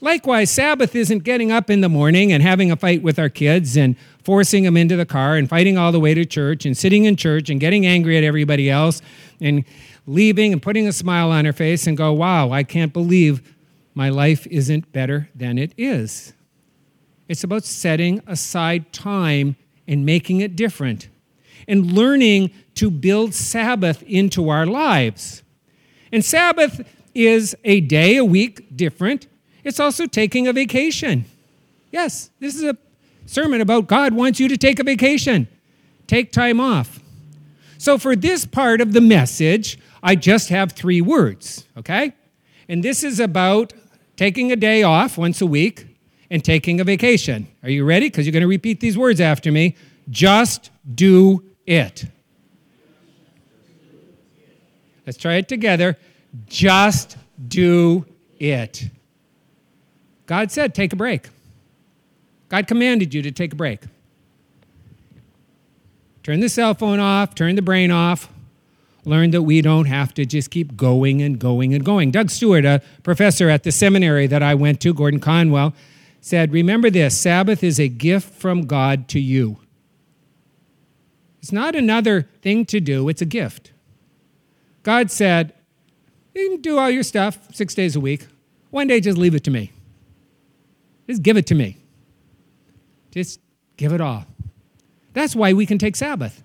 Likewise, 0.00 0.50
Sabbath 0.50 0.96
isn't 0.96 1.22
getting 1.22 1.52
up 1.52 1.70
in 1.70 1.82
the 1.82 1.88
morning 1.88 2.32
and 2.32 2.42
having 2.42 2.72
a 2.72 2.76
fight 2.76 3.00
with 3.02 3.18
our 3.18 3.28
kids 3.28 3.76
and 3.76 3.94
forcing 4.24 4.64
them 4.64 4.76
into 4.76 4.96
the 4.96 5.06
car 5.06 5.36
and 5.36 5.48
fighting 5.48 5.78
all 5.78 5.92
the 5.92 6.00
way 6.00 6.14
to 6.14 6.24
church 6.24 6.66
and 6.66 6.76
sitting 6.76 7.04
in 7.04 7.14
church 7.14 7.48
and 7.48 7.60
getting 7.60 7.86
angry 7.86 8.18
at 8.18 8.24
everybody 8.24 8.68
else 8.68 9.00
and 9.40 9.64
leaving 10.06 10.52
and 10.52 10.60
putting 10.60 10.88
a 10.88 10.92
smile 10.92 11.30
on 11.30 11.44
her 11.44 11.52
face 11.52 11.86
and 11.86 11.96
go, 11.96 12.12
wow, 12.12 12.50
I 12.50 12.64
can't 12.64 12.92
believe 12.92 13.54
my 13.94 14.08
life 14.08 14.48
isn't 14.48 14.90
better 14.92 15.28
than 15.32 15.58
it 15.58 15.72
is. 15.78 16.32
It's 17.28 17.44
about 17.44 17.62
setting 17.62 18.20
aside 18.26 18.92
time 18.92 19.56
and 19.86 20.04
making 20.04 20.40
it 20.40 20.56
different. 20.56 21.08
And 21.66 21.92
learning 21.92 22.50
to 22.76 22.90
build 22.90 23.34
Sabbath 23.34 24.02
into 24.02 24.48
our 24.48 24.66
lives. 24.66 25.42
And 26.12 26.24
Sabbath 26.24 26.86
is 27.14 27.56
a 27.64 27.80
day 27.80 28.16
a 28.16 28.24
week 28.24 28.76
different. 28.76 29.26
It's 29.62 29.80
also 29.80 30.06
taking 30.06 30.46
a 30.46 30.52
vacation. 30.52 31.24
Yes, 31.90 32.30
this 32.40 32.54
is 32.54 32.64
a 32.64 32.76
sermon 33.26 33.60
about 33.60 33.86
God 33.86 34.14
wants 34.14 34.40
you 34.40 34.48
to 34.48 34.56
take 34.56 34.78
a 34.78 34.84
vacation, 34.84 35.48
take 36.06 36.32
time 36.32 36.60
off. 36.60 37.00
So, 37.78 37.98
for 37.98 38.16
this 38.16 38.46
part 38.46 38.80
of 38.80 38.92
the 38.92 39.00
message, 39.00 39.78
I 40.02 40.16
just 40.16 40.48
have 40.48 40.72
three 40.72 41.00
words, 41.00 41.66
okay? 41.76 42.12
And 42.68 42.82
this 42.82 43.02
is 43.02 43.20
about 43.20 43.72
taking 44.16 44.52
a 44.52 44.56
day 44.56 44.82
off 44.82 45.18
once 45.18 45.40
a 45.40 45.46
week 45.46 45.86
and 46.30 46.44
taking 46.44 46.80
a 46.80 46.84
vacation. 46.84 47.46
Are 47.62 47.70
you 47.70 47.84
ready? 47.84 48.08
Because 48.08 48.26
you're 48.26 48.32
going 48.32 48.42
to 48.42 48.46
repeat 48.48 48.80
these 48.80 48.96
words 48.96 49.20
after 49.20 49.52
me. 49.52 49.76
Just 50.10 50.70
do 50.94 51.44
it. 51.66 52.06
Let's 55.06 55.18
try 55.18 55.34
it 55.34 55.48
together. 55.48 55.98
Just 56.46 57.16
do 57.46 58.06
it. 58.38 58.90
God 60.26 60.50
said, 60.50 60.74
take 60.74 60.92
a 60.92 60.96
break. 60.96 61.28
God 62.48 62.66
commanded 62.66 63.12
you 63.12 63.22
to 63.22 63.30
take 63.30 63.52
a 63.52 63.56
break. 63.56 63.80
Turn 66.22 66.40
the 66.40 66.48
cell 66.48 66.72
phone 66.72 67.00
off, 67.00 67.34
turn 67.34 67.54
the 67.54 67.62
brain 67.62 67.90
off. 67.90 68.30
Learn 69.04 69.32
that 69.32 69.42
we 69.42 69.60
don't 69.60 69.84
have 69.84 70.14
to 70.14 70.24
just 70.24 70.50
keep 70.50 70.76
going 70.76 71.20
and 71.20 71.38
going 71.38 71.74
and 71.74 71.84
going. 71.84 72.10
Doug 72.10 72.30
Stuart, 72.30 72.64
a 72.64 72.80
professor 73.02 73.50
at 73.50 73.62
the 73.62 73.70
seminary 73.70 74.26
that 74.26 74.42
I 74.42 74.54
went 74.54 74.80
to, 74.80 74.94
Gordon 74.94 75.20
Conwell, 75.20 75.74
said, 76.22 76.52
Remember 76.52 76.88
this 76.88 77.18
Sabbath 77.18 77.62
is 77.62 77.78
a 77.78 77.88
gift 77.88 78.32
from 78.32 78.62
God 78.62 79.08
to 79.08 79.20
you. 79.20 79.58
It's 81.44 81.52
not 81.52 81.76
another 81.76 82.22
thing 82.40 82.64
to 82.64 82.80
do, 82.80 83.10
it's 83.10 83.20
a 83.20 83.26
gift. 83.26 83.72
God 84.82 85.10
said, 85.10 85.52
You 86.34 86.52
can 86.52 86.62
do 86.62 86.78
all 86.78 86.88
your 86.88 87.02
stuff 87.02 87.38
six 87.52 87.74
days 87.74 87.94
a 87.94 88.00
week. 88.00 88.28
One 88.70 88.86
day, 88.86 88.98
just 88.98 89.18
leave 89.18 89.34
it 89.34 89.44
to 89.44 89.50
me. 89.50 89.70
Just 91.06 91.22
give 91.22 91.36
it 91.36 91.46
to 91.48 91.54
me. 91.54 91.76
Just 93.10 93.40
give 93.76 93.92
it 93.92 94.00
all. 94.00 94.24
That's 95.12 95.36
why 95.36 95.52
we 95.52 95.66
can 95.66 95.76
take 95.76 95.96
Sabbath. 95.96 96.42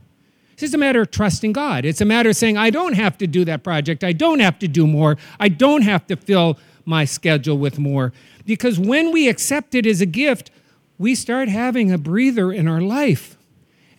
It's 0.51 0.59
just 0.59 0.73
a 0.73 0.77
matter 0.77 0.99
of 0.99 1.11
trusting 1.11 1.53
God. 1.53 1.85
It's 1.85 2.01
a 2.01 2.05
matter 2.05 2.31
of 2.31 2.35
saying, 2.35 2.57
I 2.57 2.69
don't 2.69 2.95
have 2.95 3.17
to 3.19 3.25
do 3.25 3.45
that 3.45 3.63
project. 3.63 4.03
I 4.03 4.11
don't 4.11 4.39
have 4.41 4.59
to 4.59 4.67
do 4.67 4.85
more. 4.85 5.15
I 5.39 5.47
don't 5.47 5.83
have 5.83 6.07
to 6.07 6.17
fill 6.17 6.59
my 6.83 7.05
schedule 7.05 7.57
with 7.57 7.79
more. 7.79 8.11
Because 8.45 8.77
when 8.77 9.13
we 9.13 9.29
accept 9.29 9.75
it 9.75 9.85
as 9.85 10.01
a 10.01 10.05
gift, 10.05 10.51
we 10.97 11.15
start 11.15 11.47
having 11.47 11.89
a 11.89 11.97
breather 11.97 12.51
in 12.51 12.67
our 12.67 12.81
life. 12.81 13.37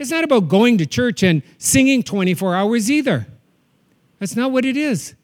It's 0.01 0.11
not 0.11 0.25
about 0.25 0.49
going 0.49 0.79
to 0.79 0.87
church 0.87 1.23
and 1.23 1.43
singing 1.59 2.03
24 2.03 2.57
hours 2.57 2.91
either. 2.91 3.27
That's 4.19 4.35
not 4.35 4.51
what 4.51 4.65
it 4.65 4.77
is. 4.77 5.15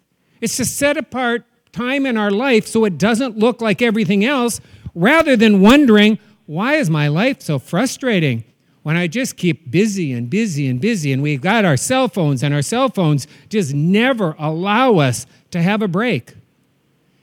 It's 0.43 0.59
to 0.59 0.67
set 0.67 0.99
apart 0.99 1.45
time 1.73 2.05
in 2.05 2.19
our 2.19 2.31
life 2.31 2.67
so 2.67 2.85
it 2.85 2.99
doesn't 2.99 3.39
look 3.39 3.63
like 3.63 3.81
everything 3.81 4.23
else, 4.23 4.61
rather 4.95 5.35
than 5.35 5.63
wondering, 5.63 6.19
why 6.45 6.75
is 6.75 6.91
my 6.91 7.09
life 7.09 7.41
so 7.41 7.59
frustrating? 7.59 8.45
When 8.83 8.97
I 8.97 9.07
just 9.07 9.39
keep 9.39 9.71
busy 9.71 10.13
and 10.13 10.29
busy 10.29 10.69
and 10.69 10.79
busy, 10.79 11.11
and 11.11 11.23
we've 11.23 11.41
got 11.41 11.65
our 11.65 11.79
cell 11.79 12.07
phones, 12.07 12.43
and 12.43 12.55
our 12.55 12.63
cell 12.63 12.91
phones 12.91 13.27
just 13.49 13.73
never 13.73 14.37
allow 14.39 14.99
us 14.99 15.27
to 15.53 15.63
have 15.63 15.81
a 15.81 15.89
break. 15.89 16.35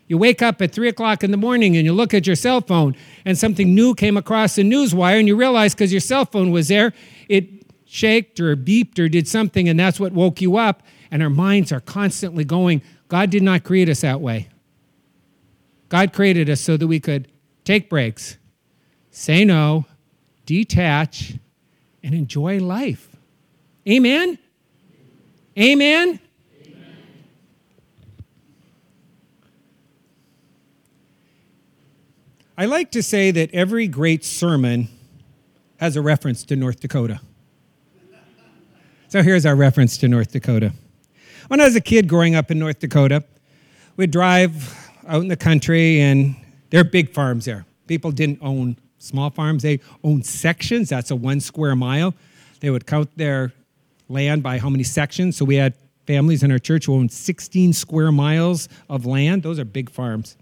You 0.07 0.17
wake 0.17 0.41
up 0.41 0.61
at 0.61 0.71
three 0.71 0.89
o'clock 0.89 1.23
in 1.23 1.31
the 1.31 1.37
morning 1.37 1.77
and 1.77 1.85
you 1.85 1.93
look 1.93 2.13
at 2.13 2.27
your 2.27 2.35
cell 2.35 2.61
phone, 2.61 2.95
and 3.25 3.37
something 3.37 3.73
new 3.73 3.95
came 3.95 4.17
across 4.17 4.55
the 4.55 4.63
news 4.63 4.93
wire, 4.93 5.17
and 5.19 5.27
you 5.27 5.35
realize 5.35 5.73
because 5.73 5.93
your 5.93 6.01
cell 6.01 6.25
phone 6.25 6.51
was 6.51 6.67
there, 6.67 6.93
it 7.29 7.65
shaked 7.85 8.39
or 8.39 8.55
beeped 8.55 8.99
or 8.99 9.07
did 9.07 9.27
something, 9.27 9.69
and 9.69 9.79
that's 9.79 9.99
what 9.99 10.13
woke 10.13 10.41
you 10.41 10.57
up. 10.57 10.83
And 11.11 11.21
our 11.21 11.29
minds 11.29 11.71
are 11.71 11.79
constantly 11.79 12.43
going. 12.43 12.81
God 13.07 13.29
did 13.29 13.43
not 13.43 13.63
create 13.63 13.87
us 13.87 14.01
that 14.01 14.19
way. 14.19 14.49
God 15.89 16.11
created 16.11 16.49
us 16.49 16.59
so 16.59 16.75
that 16.75 16.87
we 16.87 16.99
could 16.99 17.27
take 17.63 17.87
breaks, 17.89 18.37
say 19.11 19.45
no, 19.45 19.85
detach, 20.47 21.35
and 22.01 22.15
enjoy 22.15 22.59
life. 22.59 23.15
Amen? 23.87 24.39
Amen? 25.57 26.19
I 32.57 32.65
like 32.65 32.91
to 32.91 33.03
say 33.03 33.31
that 33.31 33.53
every 33.53 33.87
great 33.87 34.23
sermon 34.23 34.87
has 35.83 35.97
a 35.97 36.01
reference 36.01 36.45
to 36.45 36.55
North 36.55 36.79
Dakota. 36.79 37.19
So 39.09 39.21
here's 39.21 39.45
our 39.45 39.53
reference 39.53 39.97
to 39.97 40.07
North 40.07 40.31
Dakota. 40.31 40.71
When 41.49 41.59
I 41.59 41.65
was 41.65 41.75
a 41.75 41.81
kid 41.81 42.07
growing 42.07 42.35
up 42.35 42.49
in 42.49 42.57
North 42.57 42.79
Dakota, 42.79 43.25
we'd 43.97 44.09
drive 44.09 44.89
out 45.05 45.21
in 45.21 45.27
the 45.27 45.35
country 45.35 45.99
and 45.99 46.37
there 46.69 46.79
are 46.79 46.85
big 46.85 47.09
farms 47.09 47.43
there. 47.43 47.65
People 47.85 48.11
didn't 48.11 48.39
own 48.41 48.77
small 48.97 49.29
farms, 49.29 49.61
they 49.61 49.81
owned 50.05 50.25
sections. 50.25 50.87
That's 50.87 51.11
a 51.11 51.17
one 51.17 51.41
square 51.41 51.75
mile. 51.75 52.13
They 52.61 52.69
would 52.69 52.87
count 52.87 53.09
their 53.17 53.51
land 54.07 54.41
by 54.41 54.59
how 54.59 54.69
many 54.69 54.85
sections. 54.85 55.35
So 55.35 55.43
we 55.43 55.57
had 55.57 55.73
families 56.07 56.43
in 56.43 56.51
our 56.53 56.59
church 56.59 56.85
who 56.85 56.93
owned 56.93 57.11
16 57.11 57.73
square 57.73 58.13
miles 58.13 58.69
of 58.87 59.05
land. 59.05 59.43
Those 59.43 59.59
are 59.59 59.65
big 59.65 59.89
farms. 59.89 60.37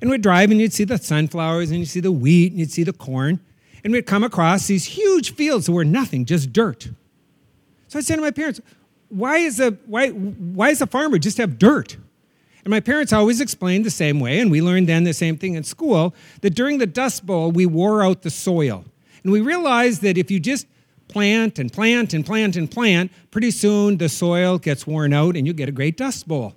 And 0.00 0.08
we'd 0.10 0.22
drive 0.22 0.52
and 0.52 0.60
you'd 0.60 0.72
see 0.72 0.84
the 0.84 0.96
sunflowers 0.96 1.72
and 1.72 1.80
you'd 1.80 1.88
see 1.88 1.98
the 1.98 2.12
wheat 2.12 2.52
and 2.52 2.60
you'd 2.60 2.70
see 2.70 2.84
the 2.84 2.92
corn. 2.92 3.40
And 3.82 3.92
we'd 3.92 4.06
come 4.06 4.24
across 4.24 4.66
these 4.66 4.84
huge 4.84 5.34
fields 5.34 5.66
that 5.66 5.72
were 5.72 5.84
nothing, 5.84 6.24
just 6.24 6.52
dirt. 6.52 6.88
So 7.88 7.98
I 7.98 8.02
said 8.02 8.16
to 8.16 8.20
my 8.20 8.30
parents, 8.30 8.60
why 9.08 9.38
is 9.38 9.58
a, 9.58 9.72
why, 9.86 10.10
why 10.10 10.68
does 10.68 10.80
a 10.80 10.86
farmer 10.86 11.18
just 11.18 11.38
have 11.38 11.58
dirt? 11.58 11.96
And 12.64 12.70
my 12.70 12.80
parents 12.80 13.12
always 13.12 13.40
explained 13.40 13.84
the 13.84 13.90
same 13.90 14.20
way, 14.20 14.38
and 14.38 14.50
we 14.50 14.60
learned 14.60 14.88
then 14.88 15.04
the 15.04 15.14
same 15.14 15.38
thing 15.38 15.54
in 15.54 15.64
school, 15.64 16.14
that 16.42 16.50
during 16.50 16.78
the 16.78 16.86
Dust 16.86 17.24
Bowl, 17.24 17.50
we 17.50 17.66
wore 17.66 18.04
out 18.04 18.22
the 18.22 18.30
soil. 18.30 18.84
And 19.22 19.32
we 19.32 19.40
realized 19.40 20.02
that 20.02 20.18
if 20.18 20.30
you 20.30 20.38
just 20.38 20.66
plant 21.08 21.58
and 21.58 21.72
plant 21.72 22.14
and 22.14 22.24
plant 22.24 22.56
and 22.56 22.70
plant, 22.70 23.10
pretty 23.30 23.50
soon 23.50 23.96
the 23.96 24.08
soil 24.08 24.58
gets 24.58 24.86
worn 24.86 25.12
out 25.12 25.36
and 25.36 25.46
you 25.46 25.52
get 25.52 25.68
a 25.68 25.72
great 25.72 25.96
Dust 25.96 26.28
Bowl. 26.28 26.54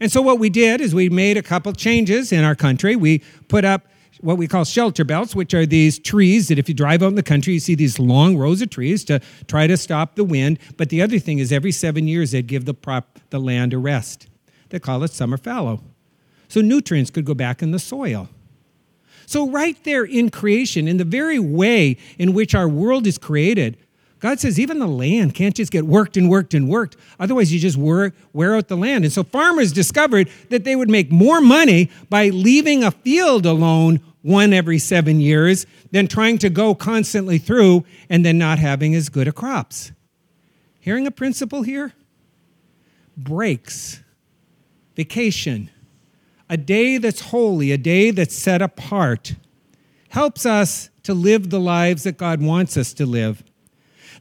And 0.00 0.12
so 0.12 0.22
what 0.22 0.38
we 0.38 0.50
did 0.50 0.80
is 0.80 0.94
we 0.94 1.08
made 1.08 1.36
a 1.36 1.42
couple 1.42 1.72
changes 1.72 2.30
in 2.30 2.44
our 2.44 2.54
country. 2.54 2.94
We 2.94 3.20
put 3.48 3.64
up 3.64 3.86
what 4.20 4.36
we 4.36 4.48
call 4.48 4.64
shelter 4.64 5.04
belts, 5.04 5.34
which 5.34 5.54
are 5.54 5.66
these 5.66 5.98
trees 5.98 6.48
that 6.48 6.58
if 6.58 6.68
you 6.68 6.74
drive 6.74 7.02
out 7.02 7.08
in 7.08 7.14
the 7.14 7.22
country, 7.22 7.54
you 7.54 7.60
see 7.60 7.74
these 7.74 7.98
long 7.98 8.36
rows 8.36 8.60
of 8.62 8.70
trees 8.70 9.04
to 9.04 9.20
try 9.46 9.66
to 9.66 9.76
stop 9.76 10.14
the 10.14 10.24
wind. 10.24 10.58
But 10.76 10.88
the 10.88 11.02
other 11.02 11.18
thing 11.18 11.38
is 11.38 11.52
every 11.52 11.72
seven 11.72 12.08
years 12.08 12.32
they'd 12.32 12.46
give 12.46 12.64
the 12.64 12.74
prop 12.74 13.18
the 13.30 13.38
land 13.38 13.72
a 13.72 13.78
rest. 13.78 14.26
They 14.70 14.78
call 14.78 15.02
it 15.02 15.12
summer 15.12 15.36
fallow. 15.36 15.82
So 16.48 16.60
nutrients 16.60 17.10
could 17.10 17.24
go 17.24 17.34
back 17.34 17.62
in 17.62 17.70
the 17.70 17.78
soil. 17.78 18.28
So 19.26 19.50
right 19.50 19.76
there 19.84 20.04
in 20.04 20.30
creation, 20.30 20.88
in 20.88 20.96
the 20.96 21.04
very 21.04 21.38
way 21.38 21.98
in 22.18 22.32
which 22.32 22.54
our 22.54 22.68
world 22.68 23.06
is 23.06 23.18
created, 23.18 23.76
God 24.20 24.40
says 24.40 24.58
even 24.58 24.78
the 24.78 24.88
land 24.88 25.34
can't 25.34 25.54
just 25.54 25.70
get 25.70 25.86
worked 25.86 26.16
and 26.16 26.28
worked 26.28 26.54
and 26.54 26.68
worked. 26.68 26.96
Otherwise, 27.20 27.52
you 27.52 27.60
just 27.60 27.76
wear, 27.76 28.12
wear 28.32 28.56
out 28.56 28.68
the 28.68 28.76
land. 28.76 29.04
And 29.04 29.12
so 29.12 29.22
farmers 29.22 29.70
discovered 29.70 30.28
that 30.48 30.64
they 30.64 30.74
would 30.74 30.90
make 30.90 31.12
more 31.12 31.40
money 31.40 31.90
by 32.08 32.30
leaving 32.30 32.82
a 32.82 32.90
field 32.90 33.46
alone 33.46 34.00
one 34.22 34.52
every 34.52 34.78
seven 34.78 35.20
years 35.20 35.66
than 35.90 36.06
trying 36.06 36.38
to 36.38 36.50
go 36.50 36.74
constantly 36.74 37.38
through 37.38 37.84
and 38.08 38.24
then 38.24 38.38
not 38.38 38.58
having 38.58 38.94
as 38.94 39.08
good 39.08 39.28
a 39.28 39.32
crops. 39.32 39.92
Hearing 40.80 41.06
a 41.06 41.10
principle 41.10 41.62
here? 41.62 41.92
Breaks, 43.16 44.00
vacation, 44.96 45.70
a 46.48 46.56
day 46.56 46.98
that's 46.98 47.20
holy, 47.20 47.72
a 47.72 47.78
day 47.78 48.10
that's 48.10 48.34
set 48.34 48.62
apart, 48.62 49.34
helps 50.10 50.46
us 50.46 50.90
to 51.02 51.14
live 51.14 51.50
the 51.50 51.60
lives 51.60 52.04
that 52.04 52.16
God 52.16 52.40
wants 52.40 52.76
us 52.76 52.92
to 52.94 53.06
live. 53.06 53.42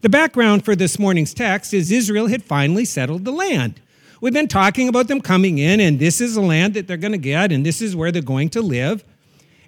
The 0.02 0.10
background 0.10 0.64
for 0.64 0.76
this 0.76 1.00
morning's 1.00 1.34
text 1.34 1.74
is 1.74 1.92
Israel 1.92 2.28
had 2.28 2.44
finally 2.44 2.86
settled 2.86 3.26
the 3.26 3.32
land. 3.32 3.82
We've 4.22 4.34
been 4.34 4.48
talking 4.48 4.88
about 4.88 5.08
them 5.08 5.22
coming 5.22 5.58
in, 5.58 5.80
and 5.80 6.00
this 6.00 6.22
is 6.22 6.36
the 6.36 6.42
land 6.42 6.74
that 6.74 6.88
they're 6.88 6.98
going 6.98 7.12
to 7.12 7.18
get, 7.18 7.52
and 7.52 7.66
this 7.66 7.82
is 7.82 7.96
where 7.96 8.12
they're 8.12 8.22
going 8.22 8.50
to 8.50 8.62
live. 8.62 9.04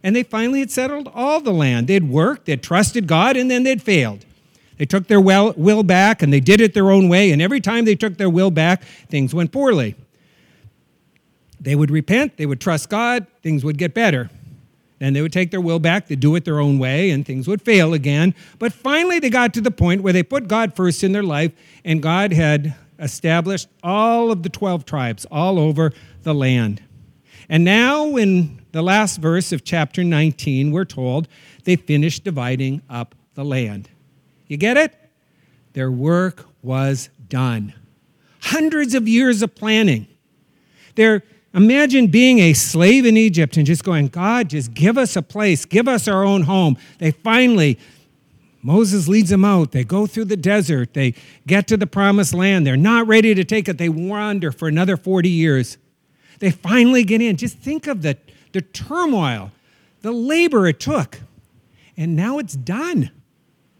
And 0.04 0.16
they 0.16 0.24
finally 0.24 0.60
had 0.60 0.72
settled 0.72 1.10
all 1.14 1.42
the 1.42 1.52
land. 1.52 1.88
They'd 1.88 2.10
worked, 2.10 2.46
they'd 2.46 2.64
trusted 2.64 3.08
God, 3.08 3.36
and 3.36 3.50
then 3.50 3.64
they'd 3.64 3.82
failed. 3.82 4.26
They 4.78 4.86
took 4.86 5.08
their 5.08 5.20
will 5.20 5.84
back 5.84 6.22
and 6.22 6.32
they 6.32 6.40
did 6.40 6.62
it 6.62 6.74
their 6.74 6.90
own 6.90 7.10
way, 7.10 7.32
and 7.32 7.42
every 7.42 7.60
time 7.60 7.84
they 7.84 7.96
took 7.96 8.18
their 8.18 8.30
will 8.30 8.50
back, 8.50 8.84
things 9.10 9.34
went 9.34 9.52
poorly. 9.52 9.96
They 11.60 11.76
would 11.76 11.92
repent, 11.92 12.38
they 12.38 12.46
would 12.46 12.62
trust 12.62 12.90
God, 12.90 13.28
things 13.44 13.66
would 13.66 13.78
get 13.78 13.94
better. 13.94 14.30
Then 15.00 15.14
they 15.14 15.22
would 15.22 15.34
take 15.34 15.52
their 15.52 15.60
will 15.60 15.80
back, 15.80 16.08
they'd 16.08 16.20
do 16.20 16.36
it 16.36 16.46
their 16.46 16.60
own 16.62 16.80
way, 16.80 17.10
and 17.10 17.26
things 17.26 17.46
would 17.48 17.62
fail 17.62 17.94
again. 17.94 18.34
But 18.58 18.72
finally, 18.72 19.20
they 19.20 19.30
got 19.30 19.54
to 19.56 19.62
the 19.62 19.72
point 19.72 20.02
where 20.02 20.14
they 20.14 20.24
put 20.24 20.48
God 20.48 20.76
first 20.76 21.04
in 21.04 21.12
their 21.12 21.24
life, 21.24 21.52
and 21.84 22.02
God 22.02 22.32
had 22.32 22.76
established 23.00 23.68
all 23.84 24.32
of 24.32 24.44
the 24.44 24.50
12 24.50 24.86
tribes 24.86 25.26
all 25.30 25.60
over 25.60 25.92
the 26.24 26.34
land. 26.34 26.82
And 27.50 27.66
now, 27.66 28.16
in 28.16 28.59
the 28.72 28.82
last 28.82 29.18
verse 29.18 29.52
of 29.52 29.64
chapter 29.64 30.04
19, 30.04 30.72
we're 30.72 30.86
told 30.86 31.28
they 31.64 31.76
finished 31.76 32.24
dividing 32.24 32.82
up 32.90 33.16
the 33.34 33.44
land. 33.44 33.90
You 34.48 34.58
get 34.58 34.78
it? 34.78 34.94
Their 35.74 35.92
work 35.92 36.46
was 36.62 37.10
done. 37.28 37.74
Hundreds 38.42 38.94
of 38.94 39.08
years 39.08 39.42
of 39.42 39.56
planning. 39.56 40.08
They're, 40.96 41.24
imagine 41.54 42.08
being 42.08 42.40
a 42.40 42.54
slave 42.54 43.06
in 43.06 43.18
Egypt 43.18 43.58
and 43.58 43.66
just 43.66 43.84
going, 43.84 44.08
God, 44.08 44.50
just 44.50 44.74
give 44.74 44.98
us 44.98 45.16
a 45.16 45.22
place, 45.22 45.66
give 45.66 45.88
us 45.88 46.08
our 46.08 46.24
own 46.24 46.44
home. 46.44 46.78
They 46.98 47.12
finally, 47.12 47.80
Moses 48.62 49.08
leads 49.08 49.30
them 49.30 49.46
out. 49.46 49.72
They 49.72 49.84
go 49.84 50.06
through 50.08 50.26
the 50.26 50.38
desert. 50.38 50.94
They 50.94 51.14
get 51.48 51.68
to 51.68 51.78
the 51.78 51.88
promised 51.88 52.34
land. 52.34 52.68
They're 52.68 52.78
not 52.78 53.08
ready 53.08 53.34
to 53.34 53.44
take 53.44 53.70
it. 53.70 53.78
They 53.78 53.90
wander 53.90 54.52
for 54.52 54.68
another 54.68 54.98
40 54.98 55.30
years. 55.30 55.78
They 56.40 56.52
finally 56.52 57.04
get 57.04 57.22
in. 57.22 57.38
Just 57.38 57.58
think 57.60 57.88
of 57.88 58.02
the, 58.02 58.18
the 58.52 58.62
turmoil, 58.62 59.52
the 60.02 60.12
labor 60.12 60.68
it 60.68 60.80
took. 60.80 61.20
And 61.98 62.16
now 62.16 62.40
it's 62.40 62.56
done. 62.56 63.12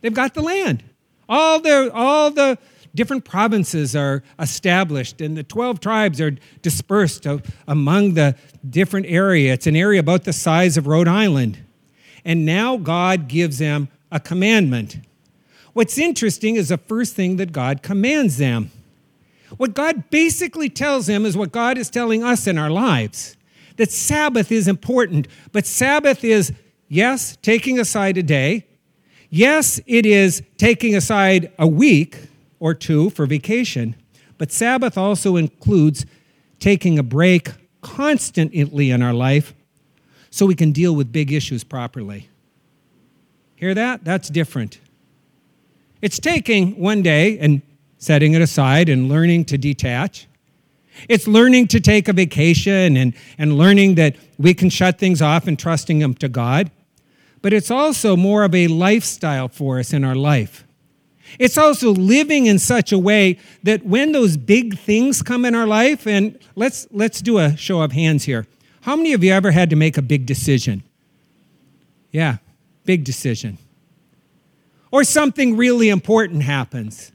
They've 0.02 0.14
got 0.14 0.34
the 0.34 0.42
land. 0.42 0.84
All 1.28 1.60
the, 1.60 1.92
all 1.94 2.32
the 2.32 2.58
different 2.96 3.24
provinces 3.24 3.96
are 3.96 4.24
established, 4.40 5.22
and 5.22 5.38
the 5.38 5.44
12 5.44 5.80
tribes 5.80 6.20
are 6.20 6.32
dispersed 6.62 7.26
among 7.68 8.14
the 8.16 8.36
different 8.68 9.06
area. 9.08 9.54
It's 9.54 9.68
an 9.68 9.76
area 9.76 10.00
about 10.00 10.24
the 10.24 10.34
size 10.34 10.76
of 10.78 10.88
Rhode 10.88 11.08
Island. 11.08 11.60
And 12.26 12.46
now 12.46 12.78
God 12.78 13.28
gives 13.28 13.60
them 13.60 13.90
a 14.12 14.20
commandment. 14.20 14.98
What's 15.74 15.98
interesting 15.98 16.56
is 16.56 16.70
the 16.70 16.78
first 16.78 17.16
thing 17.16 17.38
that 17.38 17.52
God 17.52 17.84
commands 17.84 18.38
them. 18.38 18.72
What 19.58 19.74
God 19.74 20.10
basically 20.10 20.70
tells 20.70 21.08
them 21.08 21.26
is 21.26 21.38
what 21.38 21.52
God 21.52 21.78
is 21.78 21.90
telling 21.90 22.24
us 22.24 22.48
in 22.48 22.58
our 22.58 22.70
lives 22.70 23.36
that 23.80 23.92
Sabbath 23.92 24.52
is 24.52 24.68
important, 24.68 25.28
but 25.52 25.66
Sabbath 25.66 26.24
is, 26.24 26.54
yes, 26.88 27.36
taking 27.42 27.80
aside 27.80 28.18
a 28.18 28.24
day, 28.24 28.66
Yes, 29.30 29.80
it 29.86 30.06
is 30.08 30.42
taking 30.58 30.96
aside 30.96 31.52
a 31.60 31.68
week 31.68 32.18
or 32.60 32.74
two 32.74 33.12
for 33.12 33.28
vacation, 33.28 33.96
but 34.40 34.52
Sabbath 34.52 34.98
also 34.98 35.36
includes 35.36 36.06
taking 36.60 36.98
a 36.98 37.04
break 37.04 37.50
constantly 37.82 38.90
in 38.90 39.04
our 39.04 39.14
life 39.14 39.54
so 40.32 40.46
we 40.46 40.56
can 40.56 40.72
deal 40.72 40.96
with 40.96 41.12
big 41.12 41.32
issues 41.32 41.64
properly. 41.64 42.28
Hear 43.56 43.76
that? 43.76 44.04
That's 44.04 44.30
different. 44.30 44.80
It's 46.02 46.20
taking 46.20 46.80
one 46.80 47.04
day 47.04 47.38
and 47.38 47.62
setting 47.98 48.34
it 48.34 48.42
aside 48.42 48.90
and 48.90 49.10
learning 49.10 49.46
to 49.46 49.58
detach. 49.58 50.28
It's 51.08 51.28
learning 51.28 51.68
to 51.70 51.80
take 51.80 52.08
a 52.08 52.14
vacation 52.14 52.98
and, 52.98 53.14
and 53.38 53.58
learning 53.58 53.96
that 53.96 54.16
we 54.38 54.54
can 54.54 54.70
shut 54.70 55.00
things 55.00 55.22
off 55.22 55.48
and 55.48 55.58
trusting 55.58 56.00
them 56.00 56.14
to 56.16 56.30
God 56.30 56.72
but 57.42 57.54
it's 57.54 57.72
also 57.72 58.16
more 58.16 58.44
of 58.44 58.54
a 58.54 58.68
lifestyle 58.68 59.48
for 59.48 59.80
us 59.80 59.94
in 59.94 60.04
our 60.04 60.16
life. 60.16 60.66
It's 61.38 61.58
also 61.58 61.92
living 61.92 62.48
in 62.48 62.58
such 62.58 62.92
a 62.92 62.98
way 62.98 63.38
that 63.64 63.86
when 63.86 64.12
those 64.12 64.36
big 64.36 64.78
things 64.78 65.22
come 65.22 65.46
in 65.46 65.54
our 65.54 65.68
life, 65.68 66.08
and 66.08 66.38
let's, 66.56 66.88
let's 66.92 67.22
do 67.22 67.38
a 67.38 67.56
show 67.56 67.82
of 67.82 67.92
hands 67.92 68.24
here. 68.24 68.48
How 68.82 68.96
many 68.96 69.14
of 69.14 69.24
you 69.24 69.32
ever 69.32 69.52
had 69.52 69.70
to 69.70 69.76
make 69.76 69.98
a 69.98 70.02
big 70.02 70.26
decision? 70.26 70.84
Yeah, 72.12 72.38
big 72.84 73.04
decision. 73.04 73.60
Or 74.92 75.04
something 75.04 75.56
really 75.56 75.90
important 75.90 76.44
happens. 76.44 77.12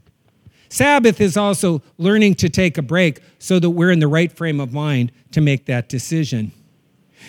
Sabbath 0.75 1.21
is 1.21 1.37
also 1.37 1.83
learning 1.99 2.35
to 2.35 2.49
take 2.49 2.77
a 2.77 2.83
break 2.83 3.21
so 3.39 3.61
that 3.61 3.71
we're 3.71 3.93
in 3.93 4.01
the 4.01 4.09
right 4.09 4.33
frame 4.33 4.59
of 4.59 4.73
mind 4.73 5.13
to 5.31 5.41
make 5.41 5.67
that 5.67 5.89
decision. 5.89 6.51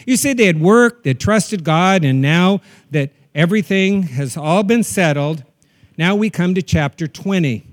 You 0.08 0.18
say 0.18 0.34
they 0.34 0.48
had 0.48 0.60
worked, 0.60 1.04
they 1.04 1.14
trusted 1.14 1.64
God, 1.64 2.04
and 2.04 2.24
now 2.24 2.62
that 2.90 3.12
everything 3.36 4.02
has 4.02 4.36
all 4.36 4.64
been 4.64 4.82
settled, 4.82 5.44
now 5.96 6.16
we 6.16 6.32
come 6.32 6.56
to 6.56 6.64
chapter 6.64 7.08
20. 7.08 7.64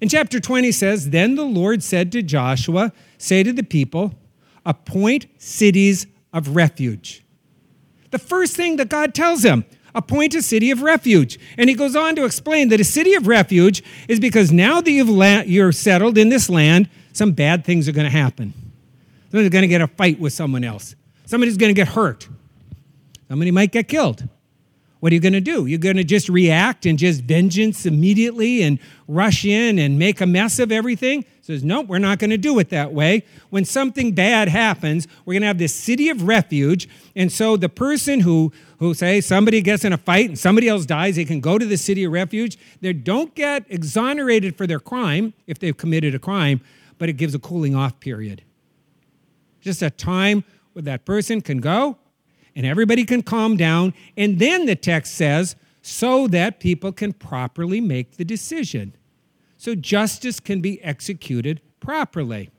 And 0.00 0.10
chapter 0.10 0.40
20 0.40 0.72
says, 0.72 1.10
Then 1.10 1.34
the 1.34 1.44
Lord 1.44 1.82
said 1.82 2.10
to 2.12 2.22
Joshua, 2.22 2.90
Say 3.18 3.42
to 3.42 3.52
the 3.52 3.62
people, 3.62 4.14
appoint 4.64 5.26
cities 5.36 6.06
of 6.32 6.56
refuge. 6.56 7.26
The 8.10 8.18
first 8.18 8.56
thing 8.56 8.76
that 8.76 8.88
God 8.88 9.14
tells 9.14 9.44
him, 9.44 9.66
appoint 9.94 10.34
a 10.34 10.42
city 10.42 10.70
of 10.70 10.82
refuge. 10.82 11.38
And 11.56 11.68
he 11.68 11.76
goes 11.76 11.96
on 11.96 12.16
to 12.16 12.24
explain 12.24 12.68
that 12.68 12.80
a 12.80 12.84
city 12.84 13.14
of 13.14 13.26
refuge 13.26 13.82
is 14.08 14.20
because 14.20 14.52
now 14.52 14.80
that 14.80 14.90
you've 14.90 15.08
la- 15.08 15.42
you're 15.42 15.72
settled 15.72 16.18
in 16.18 16.28
this 16.28 16.48
land, 16.48 16.88
some 17.12 17.32
bad 17.32 17.64
things 17.64 17.88
are 17.88 17.92
going 17.92 18.04
to 18.04 18.10
happen. 18.10 18.54
Somebody's 19.30 19.50
going 19.50 19.62
to 19.62 19.68
get 19.68 19.80
a 19.80 19.86
fight 19.86 20.18
with 20.18 20.32
someone 20.32 20.64
else. 20.64 20.94
Somebody's 21.26 21.56
going 21.56 21.70
to 21.70 21.74
get 21.74 21.88
hurt. 21.88 22.28
Somebody 23.28 23.50
might 23.50 23.70
get 23.70 23.86
killed. 23.86 24.28
What 25.00 25.12
are 25.12 25.14
you 25.14 25.20
going 25.20 25.32
to 25.32 25.40
do? 25.40 25.64
You're 25.64 25.78
going 25.78 25.96
to 25.96 26.04
just 26.04 26.28
react 26.28 26.84
and 26.84 26.98
just 26.98 27.22
vengeance 27.22 27.86
immediately 27.86 28.62
and 28.62 28.78
rush 29.08 29.46
in 29.46 29.78
and 29.78 29.98
make 29.98 30.20
a 30.20 30.26
mess 30.26 30.58
of 30.58 30.70
everything? 30.70 31.24
Says, 31.40 31.64
nope, 31.64 31.86
we're 31.86 31.98
not 31.98 32.18
going 32.18 32.30
to 32.30 32.36
do 32.36 32.58
it 32.58 32.68
that 32.68 32.92
way. 32.92 33.24
When 33.48 33.64
something 33.64 34.12
bad 34.12 34.48
happens, 34.48 35.08
we're 35.24 35.32
going 35.34 35.40
to 35.40 35.48
have 35.48 35.58
this 35.58 35.74
city 35.74 36.10
of 36.10 36.28
refuge. 36.28 36.86
And 37.16 37.32
so 37.32 37.56
the 37.56 37.70
person 37.70 38.20
who, 38.20 38.52
who 38.78 38.92
say 38.92 39.22
somebody 39.22 39.62
gets 39.62 39.86
in 39.86 39.94
a 39.94 39.98
fight 39.98 40.28
and 40.28 40.38
somebody 40.38 40.68
else 40.68 40.84
dies, 40.84 41.16
they 41.16 41.24
can 41.24 41.40
go 41.40 41.56
to 41.56 41.64
the 41.64 41.78
city 41.78 42.04
of 42.04 42.12
refuge. 42.12 42.58
They 42.82 42.92
don't 42.92 43.34
get 43.34 43.64
exonerated 43.70 44.54
for 44.54 44.66
their 44.66 44.80
crime 44.80 45.32
if 45.46 45.58
they've 45.58 45.76
committed 45.76 46.14
a 46.14 46.18
crime, 46.18 46.60
but 46.98 47.08
it 47.08 47.14
gives 47.14 47.34
a 47.34 47.38
cooling 47.38 47.74
off 47.74 47.98
period. 48.00 48.42
Just 49.62 49.80
a 49.80 49.88
time 49.88 50.44
where 50.74 50.82
that 50.82 51.06
person 51.06 51.40
can 51.40 51.58
go 51.58 51.96
and 52.54 52.66
everybody 52.66 53.04
can 53.04 53.22
calm 53.22 53.56
down. 53.56 53.94
And 54.16 54.38
then 54.38 54.66
the 54.66 54.76
text 54.76 55.14
says, 55.14 55.56
so 55.82 56.26
that 56.28 56.60
people 56.60 56.92
can 56.92 57.12
properly 57.12 57.80
make 57.80 58.16
the 58.16 58.24
decision. 58.24 58.94
So 59.56 59.74
justice 59.74 60.40
can 60.40 60.60
be 60.60 60.82
executed 60.82 61.60
properly. 61.80 62.50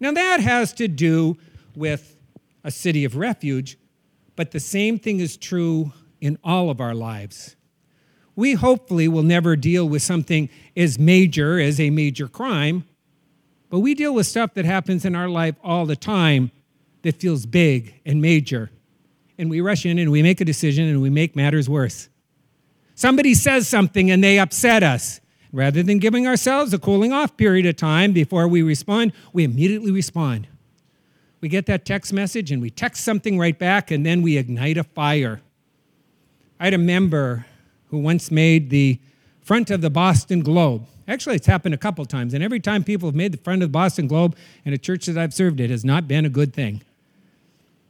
Now, 0.00 0.12
that 0.12 0.40
has 0.40 0.72
to 0.74 0.88
do 0.88 1.36
with 1.74 2.16
a 2.64 2.70
city 2.70 3.04
of 3.04 3.16
refuge, 3.16 3.78
but 4.34 4.50
the 4.50 4.60
same 4.60 4.98
thing 4.98 5.20
is 5.20 5.36
true 5.36 5.92
in 6.20 6.38
all 6.44 6.70
of 6.70 6.80
our 6.80 6.94
lives. 6.94 7.56
We 8.34 8.52
hopefully 8.52 9.08
will 9.08 9.22
never 9.22 9.56
deal 9.56 9.88
with 9.88 10.02
something 10.02 10.50
as 10.76 10.98
major 10.98 11.58
as 11.58 11.80
a 11.80 11.90
major 11.90 12.28
crime, 12.28 12.84
but 13.70 13.80
we 13.80 13.94
deal 13.94 14.14
with 14.14 14.26
stuff 14.26 14.54
that 14.54 14.64
happens 14.64 15.04
in 15.04 15.16
our 15.16 15.28
life 15.28 15.56
all 15.64 15.86
the 15.86 15.96
time 15.96 16.50
that 17.02 17.16
feels 17.16 17.46
big 17.46 17.94
and 18.04 18.20
major. 18.20 18.70
And 19.38 19.50
we 19.50 19.60
rush 19.60 19.84
in 19.84 19.98
and 19.98 20.10
we 20.10 20.22
make 20.22 20.40
a 20.40 20.44
decision 20.44 20.88
and 20.88 21.02
we 21.02 21.10
make 21.10 21.36
matters 21.36 21.68
worse. 21.68 22.08
Somebody 22.94 23.34
says 23.34 23.68
something 23.68 24.10
and 24.10 24.24
they 24.24 24.38
upset 24.38 24.82
us. 24.82 25.20
Rather 25.52 25.82
than 25.82 25.98
giving 25.98 26.26
ourselves 26.26 26.72
a 26.72 26.78
cooling 26.78 27.12
off 27.12 27.36
period 27.36 27.66
of 27.66 27.76
time 27.76 28.12
before 28.12 28.48
we 28.48 28.62
respond, 28.62 29.12
we 29.32 29.44
immediately 29.44 29.90
respond. 29.90 30.48
We 31.40 31.48
get 31.48 31.66
that 31.66 31.84
text 31.84 32.12
message 32.12 32.50
and 32.50 32.60
we 32.60 32.70
text 32.70 33.04
something 33.04 33.38
right 33.38 33.58
back 33.58 33.90
and 33.90 34.04
then 34.04 34.22
we 34.22 34.36
ignite 34.36 34.76
a 34.76 34.84
fire. 34.84 35.40
I 36.58 36.64
had 36.64 36.74
a 36.74 36.78
member 36.78 37.46
who 37.90 37.98
once 37.98 38.30
made 38.30 38.70
the 38.70 38.98
front 39.42 39.70
of 39.70 39.80
the 39.80 39.90
Boston 39.90 40.40
Globe. 40.40 40.86
Actually, 41.08 41.36
it's 41.36 41.46
happened 41.46 41.74
a 41.74 41.78
couple 41.78 42.04
times, 42.04 42.34
and 42.34 42.42
every 42.42 42.58
time 42.58 42.82
people 42.82 43.08
have 43.08 43.14
made 43.14 43.32
the 43.32 43.38
front 43.38 43.62
of 43.62 43.68
the 43.68 43.72
Boston 43.72 44.08
Globe 44.08 44.36
in 44.64 44.72
a 44.72 44.78
church 44.78 45.06
that 45.06 45.16
I've 45.16 45.32
served, 45.32 45.60
it 45.60 45.70
has 45.70 45.84
not 45.84 46.08
been 46.08 46.24
a 46.24 46.28
good 46.28 46.52
thing. 46.52 46.82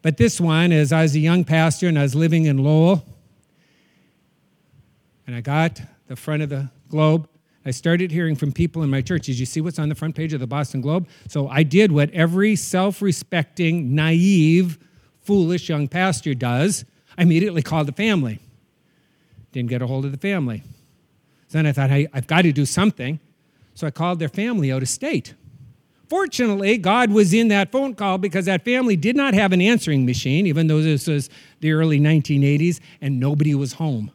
But 0.02 0.16
this 0.16 0.40
one, 0.40 0.72
is 0.72 0.92
I 0.92 1.02
was 1.02 1.14
a 1.14 1.20
young 1.20 1.44
pastor 1.44 1.88
and 1.88 1.98
I 1.98 2.02
was 2.02 2.14
living 2.14 2.46
in 2.46 2.58
Lowell, 2.58 3.04
and 5.26 5.34
I 5.34 5.40
got 5.40 5.80
the 6.06 6.16
front 6.16 6.42
of 6.42 6.48
the 6.48 6.70
Globe, 6.88 7.28
I 7.66 7.72
started 7.72 8.12
hearing 8.12 8.36
from 8.36 8.52
people 8.52 8.84
in 8.84 8.90
my 8.90 9.00
church, 9.00 9.26
did 9.26 9.40
you 9.40 9.44
see 9.44 9.60
what's 9.60 9.80
on 9.80 9.88
the 9.88 9.96
front 9.96 10.14
page 10.14 10.32
of 10.32 10.38
the 10.38 10.46
Boston 10.46 10.80
Globe? 10.80 11.08
So 11.26 11.48
I 11.48 11.64
did 11.64 11.90
what 11.90 12.10
every 12.12 12.54
self 12.54 13.02
respecting, 13.02 13.92
naive, 13.92 14.78
foolish 15.22 15.68
young 15.68 15.88
pastor 15.88 16.32
does. 16.32 16.84
I 17.18 17.22
immediately 17.22 17.62
called 17.62 17.88
the 17.88 17.92
family. 17.92 18.38
Didn't 19.50 19.68
get 19.68 19.82
a 19.82 19.86
hold 19.88 20.04
of 20.04 20.12
the 20.12 20.18
family. 20.18 20.62
Then 21.50 21.66
I 21.66 21.72
thought, 21.72 21.90
hey, 21.90 22.06
I've 22.12 22.28
got 22.28 22.42
to 22.42 22.52
do 22.52 22.64
something. 22.66 23.18
So 23.74 23.86
I 23.88 23.90
called 23.90 24.20
their 24.20 24.28
family 24.28 24.70
out 24.70 24.82
of 24.82 24.88
state. 24.88 25.34
Fortunately, 26.08 26.78
God 26.78 27.10
was 27.10 27.34
in 27.34 27.48
that 27.48 27.72
phone 27.72 27.94
call 27.94 28.18
because 28.18 28.44
that 28.44 28.64
family 28.64 28.96
did 28.96 29.16
not 29.16 29.34
have 29.34 29.52
an 29.52 29.60
answering 29.60 30.06
machine, 30.06 30.46
even 30.46 30.68
though 30.68 30.80
this 30.80 31.06
was 31.08 31.28
the 31.60 31.72
early 31.72 31.98
1980s, 31.98 32.80
and 33.00 33.18
nobody 33.18 33.54
was 33.54 33.74
home. 33.74 34.12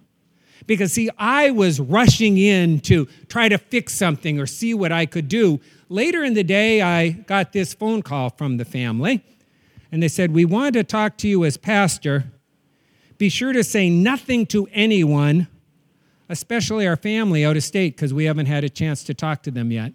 Because, 0.68 0.94
see, 0.94 1.10
I 1.18 1.52
was 1.52 1.80
rushing 1.80 2.38
in 2.38 2.80
to 2.82 3.08
try 3.28 3.50
to 3.50 3.58
fix 3.58 3.94
something 3.94 4.40
or 4.40 4.46
see 4.46 4.74
what 4.74 4.92
I 4.92 5.06
could 5.06 5.28
do. 5.28 5.60
Later 5.90 6.24
in 6.24 6.34
the 6.34 6.44
day, 6.44 6.82
I 6.82 7.10
got 7.10 7.52
this 7.52 7.74
phone 7.74 8.02
call 8.02 8.30
from 8.30 8.58
the 8.58 8.64
family, 8.64 9.24
and 9.92 10.02
they 10.02 10.08
said, 10.08 10.32
We 10.32 10.46
want 10.46 10.74
to 10.76 10.84
talk 10.84 11.18
to 11.18 11.28
you 11.28 11.44
as 11.44 11.58
pastor. 11.58 12.32
Be 13.18 13.28
sure 13.28 13.54
to 13.54 13.64
say 13.64 13.90
nothing 13.90 14.46
to 14.48 14.68
anyone, 14.72 15.48
especially 16.30 16.88
our 16.88 16.96
family 16.96 17.44
out 17.44 17.58
of 17.58 17.64
state, 17.64 17.96
because 17.96 18.14
we 18.14 18.26
haven't 18.26 18.46
had 18.46 18.64
a 18.64 18.70
chance 18.70 19.04
to 19.04 19.14
talk 19.14 19.44
to 19.44 19.52
them 19.52 19.72
yet. 19.72 19.94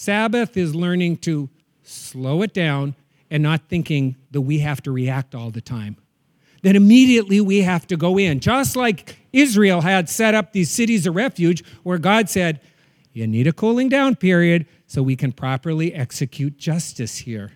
Sabbath 0.00 0.56
is 0.56 0.74
learning 0.74 1.18
to 1.18 1.50
slow 1.82 2.40
it 2.40 2.54
down 2.54 2.94
and 3.30 3.42
not 3.42 3.68
thinking 3.68 4.16
that 4.30 4.40
we 4.40 4.60
have 4.60 4.82
to 4.82 4.90
react 4.90 5.34
all 5.34 5.50
the 5.50 5.60
time. 5.60 5.98
then 6.62 6.74
immediately 6.74 7.38
we 7.38 7.60
have 7.60 7.86
to 7.86 7.98
go 7.98 8.18
in. 8.18 8.40
Just 8.40 8.76
like 8.76 9.18
Israel 9.34 9.82
had 9.82 10.08
set 10.08 10.34
up 10.34 10.54
these 10.54 10.70
cities 10.70 11.06
of 11.06 11.14
refuge 11.14 11.62
where 11.82 11.98
God 11.98 12.30
said, 12.30 12.62
You 13.12 13.26
need 13.26 13.46
a 13.46 13.52
cooling 13.52 13.90
down 13.90 14.16
period 14.16 14.64
so 14.86 15.02
we 15.02 15.16
can 15.16 15.32
properly 15.32 15.92
execute 15.92 16.56
justice 16.56 17.18
here. 17.18 17.52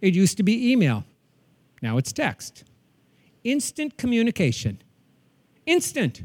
It 0.00 0.16
used 0.16 0.36
to 0.38 0.42
be 0.42 0.72
email, 0.72 1.04
now 1.80 1.96
it's 1.96 2.12
text. 2.12 2.64
Instant 3.44 3.96
communication. 3.96 4.82
Instant. 5.64 6.22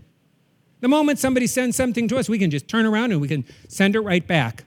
The 0.82 0.88
moment 0.88 1.20
somebody 1.20 1.48
sends 1.48 1.76
something 1.76 2.08
to 2.10 2.18
us, 2.18 2.30
we 2.30 2.38
can 2.38 2.52
just 2.52 2.68
turn 2.68 2.86
around 2.86 3.12
and 3.12 3.22
we 3.22 3.28
can 3.28 3.46
send 3.68 3.96
it 3.96 4.02
right 4.02 4.26
back. 4.26 4.66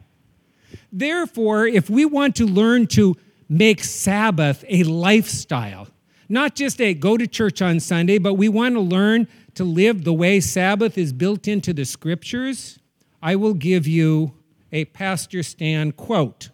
Therefore, 0.92 1.66
if 1.66 1.88
we 1.90 2.04
want 2.04 2.36
to 2.36 2.46
learn 2.46 2.86
to 2.88 3.16
make 3.48 3.84
Sabbath 3.84 4.64
a 4.68 4.84
lifestyle, 4.84 5.88
not 6.28 6.54
just 6.54 6.80
a 6.80 6.94
go 6.94 7.16
to 7.16 7.26
church 7.26 7.62
on 7.62 7.80
Sunday, 7.80 8.18
but 8.18 8.34
we 8.34 8.48
want 8.48 8.74
to 8.74 8.80
learn 8.80 9.28
to 9.54 9.64
live 9.64 10.04
the 10.04 10.12
way 10.12 10.40
Sabbath 10.40 10.98
is 10.98 11.12
built 11.12 11.48
into 11.48 11.72
the 11.72 11.84
scriptures, 11.84 12.78
I 13.22 13.36
will 13.36 13.54
give 13.54 13.86
you 13.86 14.34
a 14.70 14.84
Pastor 14.86 15.42
Stan 15.42 15.92
quote. 15.92 16.50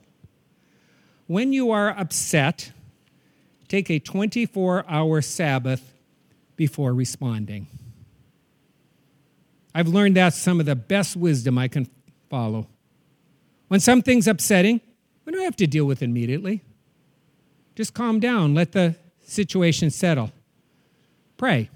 When 1.27 1.53
you 1.53 1.71
are 1.71 1.91
upset, 1.91 2.73
take 3.69 3.91
a 3.91 3.99
24 3.99 4.85
hour 4.89 5.21
Sabbath 5.21 5.95
before 6.57 6.95
responding. 6.95 7.67
I've 9.75 9.89
learned 9.89 10.17
that's 10.17 10.37
some 10.37 10.61
of 10.61 10.67
the 10.67 10.77
best 10.77 11.17
wisdom 11.17 11.59
I 11.59 11.69
can 11.69 11.89
follow. 12.31 12.69
When 13.69 13.81
something's 13.81 14.29
upsetting, 14.29 14.81
we 15.25 15.33
don't 15.33 15.43
have 15.43 15.57
to 15.57 15.67
deal 15.67 15.85
with 15.85 16.03
it 16.03 16.05
immediately. 16.05 16.63
Just 17.75 17.93
calm 17.93 18.21
down, 18.21 18.55
let 18.55 18.73
the 18.73 18.95
situation 19.27 19.91
settle. 19.91 20.31
Pray. 21.37 21.71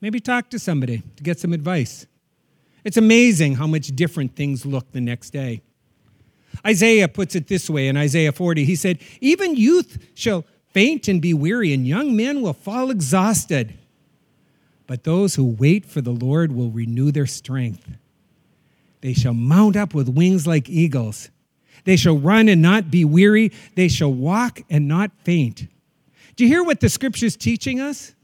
Maybe 0.00 0.20
talk 0.20 0.50
to 0.50 0.58
somebody 0.58 1.02
to 1.16 1.22
get 1.22 1.38
some 1.38 1.52
advice. 1.52 2.06
It's 2.84 2.96
amazing 2.96 3.54
how 3.54 3.66
much 3.66 3.88
different 3.88 4.34
things 4.34 4.66
look 4.66 4.90
the 4.92 5.00
next 5.00 5.30
day. 5.30 5.62
Isaiah 6.66 7.08
puts 7.08 7.34
it 7.34 7.48
this 7.48 7.70
way 7.70 7.88
in 7.88 7.96
Isaiah 7.96 8.32
40. 8.32 8.64
He 8.64 8.76
said, 8.76 8.98
Even 9.20 9.56
youth 9.56 9.98
shall 10.14 10.44
faint 10.72 11.08
and 11.08 11.22
be 11.22 11.32
weary, 11.32 11.72
and 11.72 11.86
young 11.86 12.16
men 12.16 12.42
will 12.42 12.52
fall 12.52 12.90
exhausted. 12.90 13.78
But 14.92 15.04
those 15.04 15.36
who 15.36 15.46
wait 15.46 15.86
for 15.86 16.02
the 16.02 16.10
Lord 16.10 16.52
will 16.52 16.68
renew 16.70 17.12
their 17.12 17.24
strength. 17.24 17.96
They 19.00 19.14
shall 19.14 19.32
mount 19.32 19.74
up 19.74 19.94
with 19.94 20.06
wings 20.06 20.46
like 20.46 20.68
eagles. 20.68 21.30
They 21.84 21.96
shall 21.96 22.18
run 22.18 22.46
and 22.46 22.60
not 22.60 22.90
be 22.90 23.02
weary. 23.02 23.52
They 23.74 23.88
shall 23.88 24.12
walk 24.12 24.60
and 24.68 24.86
not 24.86 25.10
faint. 25.24 25.66
Do 26.36 26.44
you 26.44 26.48
hear 26.48 26.62
what 26.62 26.80
the 26.80 26.90
scripture's 26.90 27.38
teaching 27.38 27.80
us? 27.80 28.14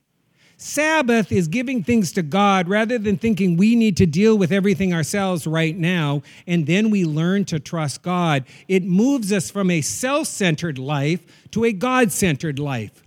Sabbath 0.59 1.33
is 1.33 1.49
giving 1.49 1.83
things 1.83 2.13
to 2.13 2.23
God 2.23 2.69
rather 2.69 2.99
than 2.99 3.17
thinking 3.17 3.57
we 3.57 3.75
need 3.75 3.97
to 3.97 4.05
deal 4.05 4.37
with 4.37 4.53
everything 4.53 4.93
ourselves 4.93 5.47
right 5.47 5.75
now, 5.75 6.21
and 6.47 6.67
then 6.67 6.91
we 6.91 7.07
learn 7.07 7.47
to 7.47 7.59
trust 7.59 8.03
God. 8.03 8.45
It 8.69 8.85
moves 8.85 9.33
us 9.33 9.51
from 9.51 9.71
a 9.71 9.81
self 9.81 10.27
centered 10.27 10.79
life 10.79 11.49
to 11.53 11.65
a 11.65 11.73
God 11.73 12.13
centered 12.13 12.59
life. 12.59 13.03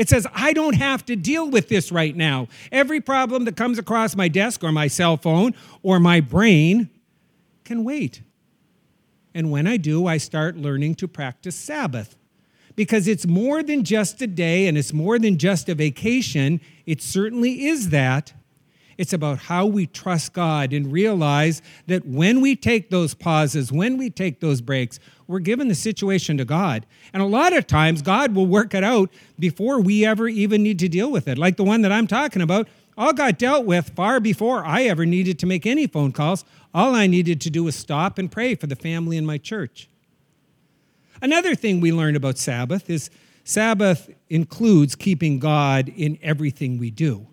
It 0.00 0.08
says, 0.08 0.26
I 0.32 0.54
don't 0.54 0.76
have 0.76 1.04
to 1.04 1.14
deal 1.14 1.50
with 1.50 1.68
this 1.68 1.92
right 1.92 2.16
now. 2.16 2.48
Every 2.72 3.02
problem 3.02 3.44
that 3.44 3.54
comes 3.54 3.78
across 3.78 4.16
my 4.16 4.28
desk 4.28 4.64
or 4.64 4.72
my 4.72 4.86
cell 4.86 5.18
phone 5.18 5.54
or 5.82 6.00
my 6.00 6.22
brain 6.22 6.88
can 7.64 7.84
wait. 7.84 8.22
And 9.34 9.50
when 9.50 9.66
I 9.66 9.76
do, 9.76 10.06
I 10.06 10.16
start 10.16 10.56
learning 10.56 10.94
to 10.94 11.06
practice 11.06 11.54
Sabbath 11.54 12.16
because 12.76 13.06
it's 13.06 13.26
more 13.26 13.62
than 13.62 13.84
just 13.84 14.22
a 14.22 14.26
day 14.26 14.68
and 14.68 14.78
it's 14.78 14.94
more 14.94 15.18
than 15.18 15.36
just 15.36 15.68
a 15.68 15.74
vacation. 15.74 16.62
It 16.86 17.02
certainly 17.02 17.66
is 17.66 17.90
that. 17.90 18.32
It's 19.00 19.14
about 19.14 19.38
how 19.38 19.64
we 19.64 19.86
trust 19.86 20.34
God 20.34 20.74
and 20.74 20.92
realize 20.92 21.62
that 21.86 22.04
when 22.04 22.42
we 22.42 22.54
take 22.54 22.90
those 22.90 23.14
pauses, 23.14 23.72
when 23.72 23.96
we 23.96 24.10
take 24.10 24.40
those 24.40 24.60
breaks, 24.60 25.00
we're 25.26 25.38
giving 25.38 25.68
the 25.68 25.74
situation 25.74 26.36
to 26.36 26.44
God. 26.44 26.84
And 27.14 27.22
a 27.22 27.26
lot 27.26 27.56
of 27.56 27.66
times, 27.66 28.02
God 28.02 28.34
will 28.34 28.44
work 28.44 28.74
it 28.74 28.84
out 28.84 29.10
before 29.38 29.80
we 29.80 30.04
ever 30.04 30.28
even 30.28 30.62
need 30.62 30.78
to 30.80 30.88
deal 30.90 31.10
with 31.10 31.28
it. 31.28 31.38
Like 31.38 31.56
the 31.56 31.64
one 31.64 31.80
that 31.80 31.90
I'm 31.90 32.06
talking 32.06 32.42
about, 32.42 32.68
all 32.98 33.14
got 33.14 33.38
dealt 33.38 33.64
with 33.64 33.88
far 33.96 34.20
before 34.20 34.66
I 34.66 34.82
ever 34.82 35.06
needed 35.06 35.38
to 35.38 35.46
make 35.46 35.64
any 35.64 35.86
phone 35.86 36.12
calls. 36.12 36.44
All 36.74 36.94
I 36.94 37.06
needed 37.06 37.40
to 37.40 37.48
do 37.48 37.64
was 37.64 37.74
stop 37.76 38.18
and 38.18 38.30
pray 38.30 38.54
for 38.54 38.66
the 38.66 38.76
family 38.76 39.16
in 39.16 39.24
my 39.24 39.38
church. 39.38 39.88
Another 41.22 41.54
thing 41.54 41.80
we 41.80 41.90
learned 41.90 42.18
about 42.18 42.36
Sabbath 42.36 42.90
is 42.90 43.08
Sabbath 43.44 44.10
includes 44.28 44.94
keeping 44.94 45.38
God 45.38 45.88
in 45.88 46.18
everything 46.20 46.76
we 46.76 46.90
do. 46.90 47.28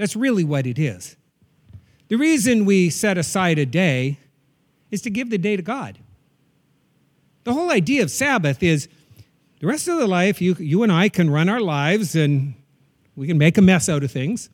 That's 0.00 0.16
really 0.16 0.44
what 0.44 0.66
it 0.66 0.78
is. 0.78 1.14
The 2.08 2.16
reason 2.16 2.64
we 2.64 2.88
set 2.88 3.18
aside 3.18 3.58
a 3.58 3.66
day 3.66 4.16
is 4.90 5.02
to 5.02 5.10
give 5.10 5.28
the 5.28 5.36
day 5.36 5.56
to 5.56 5.62
God. 5.62 5.98
The 7.44 7.52
whole 7.52 7.70
idea 7.70 8.02
of 8.02 8.10
Sabbath 8.10 8.62
is 8.62 8.88
the 9.58 9.66
rest 9.66 9.88
of 9.88 9.98
the 9.98 10.06
life, 10.06 10.40
you, 10.40 10.56
you 10.58 10.82
and 10.82 10.90
I 10.90 11.10
can 11.10 11.28
run 11.28 11.50
our 11.50 11.60
lives 11.60 12.16
and 12.16 12.54
we 13.14 13.26
can 13.26 13.36
make 13.36 13.58
a 13.58 13.60
mess 13.60 13.90
out 13.90 14.02
of 14.02 14.10
things. 14.10 14.48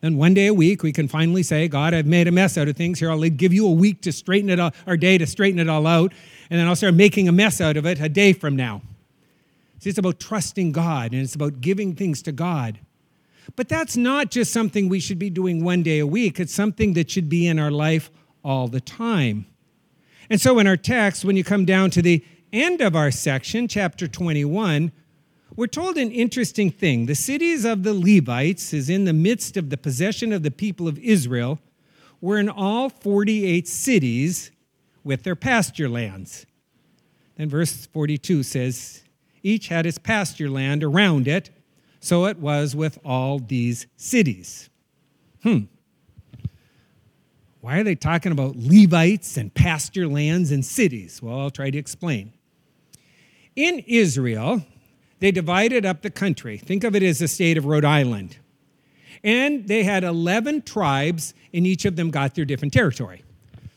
Then 0.00 0.16
one 0.16 0.32
day 0.32 0.46
a 0.46 0.54
week, 0.54 0.84
we 0.84 0.92
can 0.92 1.08
finally 1.08 1.42
say, 1.42 1.66
God, 1.66 1.92
I've 1.92 2.06
made 2.06 2.28
a 2.28 2.32
mess 2.32 2.56
out 2.56 2.68
of 2.68 2.76
things. 2.76 3.00
Here, 3.00 3.10
I'll 3.10 3.18
give 3.18 3.52
you 3.52 3.66
a 3.66 3.72
week 3.72 4.00
to 4.02 4.12
straighten 4.12 4.48
it 4.48 4.60
all, 4.60 4.70
or 4.86 4.96
day 4.96 5.18
to 5.18 5.26
straighten 5.26 5.58
it 5.58 5.68
all 5.68 5.88
out 5.88 6.12
and 6.50 6.60
then 6.60 6.68
I'll 6.68 6.76
start 6.76 6.94
making 6.94 7.28
a 7.28 7.32
mess 7.32 7.60
out 7.60 7.76
of 7.76 7.84
it 7.84 7.98
a 7.98 8.08
day 8.08 8.32
from 8.32 8.54
now. 8.54 8.82
See, 9.80 9.90
it's 9.90 9.98
about 9.98 10.20
trusting 10.20 10.70
God 10.70 11.14
and 11.14 11.20
it's 11.20 11.34
about 11.34 11.60
giving 11.60 11.96
things 11.96 12.22
to 12.22 12.30
God. 12.30 12.78
But 13.56 13.68
that's 13.68 13.96
not 13.96 14.30
just 14.30 14.52
something 14.52 14.88
we 14.88 15.00
should 15.00 15.18
be 15.18 15.30
doing 15.30 15.64
one 15.64 15.82
day 15.82 15.98
a 15.98 16.06
week, 16.06 16.40
it's 16.40 16.54
something 16.54 16.94
that 16.94 17.10
should 17.10 17.28
be 17.28 17.46
in 17.46 17.58
our 17.58 17.70
life 17.70 18.10
all 18.44 18.68
the 18.68 18.80
time. 18.80 19.46
And 20.30 20.40
so 20.40 20.58
in 20.58 20.66
our 20.66 20.76
text, 20.76 21.24
when 21.24 21.36
you 21.36 21.44
come 21.44 21.64
down 21.64 21.90
to 21.90 22.02
the 22.02 22.24
end 22.52 22.80
of 22.80 22.96
our 22.96 23.10
section, 23.10 23.68
chapter 23.68 24.06
21, 24.08 24.92
we're 25.54 25.66
told 25.66 25.98
an 25.98 26.10
interesting 26.10 26.70
thing. 26.70 27.06
The 27.06 27.14
cities 27.14 27.64
of 27.64 27.82
the 27.82 27.92
Levites 27.92 28.72
is 28.72 28.88
in 28.88 29.04
the 29.04 29.12
midst 29.12 29.56
of 29.56 29.68
the 29.68 29.76
possession 29.76 30.32
of 30.32 30.42
the 30.42 30.50
people 30.50 30.88
of 30.88 30.98
Israel, 30.98 31.58
were 32.20 32.38
in 32.38 32.48
all 32.48 32.88
48 32.88 33.68
cities 33.68 34.50
with 35.04 35.24
their 35.24 35.36
pasture 35.36 35.88
lands. 35.88 36.46
Then 37.36 37.50
verse 37.50 37.86
42 37.86 38.44
says, 38.44 39.02
Each 39.42 39.68
had 39.68 39.84
its 39.84 39.98
pasture 39.98 40.48
land 40.48 40.84
around 40.84 41.28
it, 41.28 41.50
so 42.02 42.26
it 42.26 42.38
was 42.38 42.74
with 42.74 42.98
all 43.04 43.38
these 43.38 43.86
cities. 43.96 44.68
Hmm. 45.44 45.60
Why 47.60 47.78
are 47.78 47.84
they 47.84 47.94
talking 47.94 48.32
about 48.32 48.56
Levites 48.56 49.36
and 49.36 49.54
pasture 49.54 50.08
lands 50.08 50.50
and 50.50 50.64
cities? 50.64 51.22
Well, 51.22 51.38
I'll 51.38 51.50
try 51.50 51.70
to 51.70 51.78
explain. 51.78 52.32
In 53.54 53.84
Israel, 53.86 54.66
they 55.20 55.30
divided 55.30 55.86
up 55.86 56.02
the 56.02 56.10
country. 56.10 56.58
Think 56.58 56.82
of 56.82 56.96
it 56.96 57.04
as 57.04 57.20
the 57.20 57.28
state 57.28 57.56
of 57.56 57.66
Rhode 57.66 57.84
Island. 57.84 58.36
And 59.22 59.68
they 59.68 59.84
had 59.84 60.02
11 60.02 60.62
tribes, 60.62 61.34
and 61.54 61.64
each 61.64 61.84
of 61.84 61.94
them 61.94 62.10
got 62.10 62.34
their 62.34 62.44
different 62.44 62.74
territory. 62.74 63.22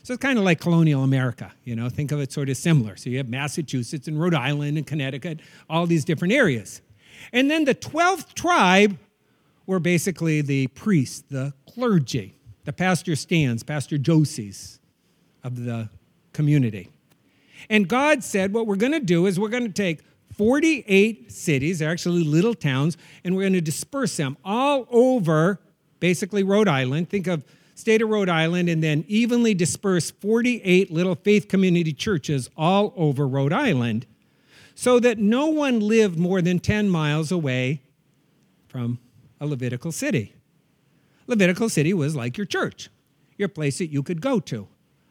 So 0.02 0.14
it's 0.14 0.20
kind 0.20 0.36
of 0.36 0.44
like 0.44 0.60
colonial 0.60 1.04
America, 1.04 1.52
you 1.62 1.76
know, 1.76 1.88
think 1.88 2.10
of 2.10 2.20
it 2.20 2.32
sort 2.32 2.48
of 2.48 2.56
similar. 2.56 2.96
So 2.96 3.08
you 3.08 3.18
have 3.18 3.28
Massachusetts 3.28 4.08
and 4.08 4.20
Rhode 4.20 4.34
Island 4.34 4.78
and 4.78 4.86
Connecticut, 4.86 5.38
all 5.70 5.86
these 5.86 6.04
different 6.04 6.34
areas. 6.34 6.82
And 7.32 7.50
then 7.50 7.64
the 7.64 7.74
12th 7.74 8.34
tribe 8.34 8.98
were 9.66 9.80
basically 9.80 10.40
the 10.40 10.68
priests, 10.68 11.22
the 11.28 11.52
clergy, 11.68 12.36
the 12.64 12.72
Pastor 12.72 13.16
Stans, 13.16 13.62
Pastor 13.62 13.96
Josies 13.96 14.78
of 15.42 15.64
the 15.64 15.88
community. 16.32 16.90
And 17.68 17.88
God 17.88 18.22
said, 18.22 18.52
what 18.52 18.66
we're 18.66 18.76
going 18.76 18.92
to 18.92 19.00
do 19.00 19.26
is 19.26 19.40
we're 19.40 19.48
going 19.48 19.66
to 19.66 19.72
take 19.72 20.00
48 20.36 21.32
cities, 21.32 21.78
they're 21.78 21.90
actually 21.90 22.22
little 22.22 22.54
towns, 22.54 22.96
and 23.24 23.34
we're 23.34 23.42
going 23.42 23.54
to 23.54 23.60
disperse 23.60 24.16
them 24.16 24.36
all 24.44 24.86
over 24.90 25.60
basically 25.98 26.42
Rhode 26.42 26.68
Island. 26.68 27.08
Think 27.08 27.26
of 27.26 27.44
state 27.74 28.02
of 28.02 28.08
Rhode 28.08 28.28
Island, 28.28 28.68
and 28.68 28.82
then 28.82 29.04
evenly 29.08 29.54
disperse 29.54 30.10
48 30.10 30.90
little 30.90 31.14
faith 31.14 31.48
community 31.48 31.92
churches 31.92 32.50
all 32.56 32.92
over 32.96 33.26
Rhode 33.26 33.52
Island 33.52 34.06
so 34.76 35.00
that 35.00 35.18
no 35.18 35.46
one 35.46 35.80
lived 35.80 36.18
more 36.18 36.42
than 36.42 36.60
10 36.60 36.90
miles 36.90 37.32
away 37.32 37.80
from 38.68 38.98
a 39.40 39.46
Levitical 39.46 39.90
city. 39.90 40.34
Levitical 41.26 41.70
city 41.70 41.94
was 41.94 42.14
like 42.14 42.36
your 42.36 42.44
church, 42.44 42.90
your 43.38 43.48
place 43.48 43.78
that 43.78 43.86
you 43.86 44.02
could 44.02 44.20
go 44.20 44.38
to, 44.38 44.68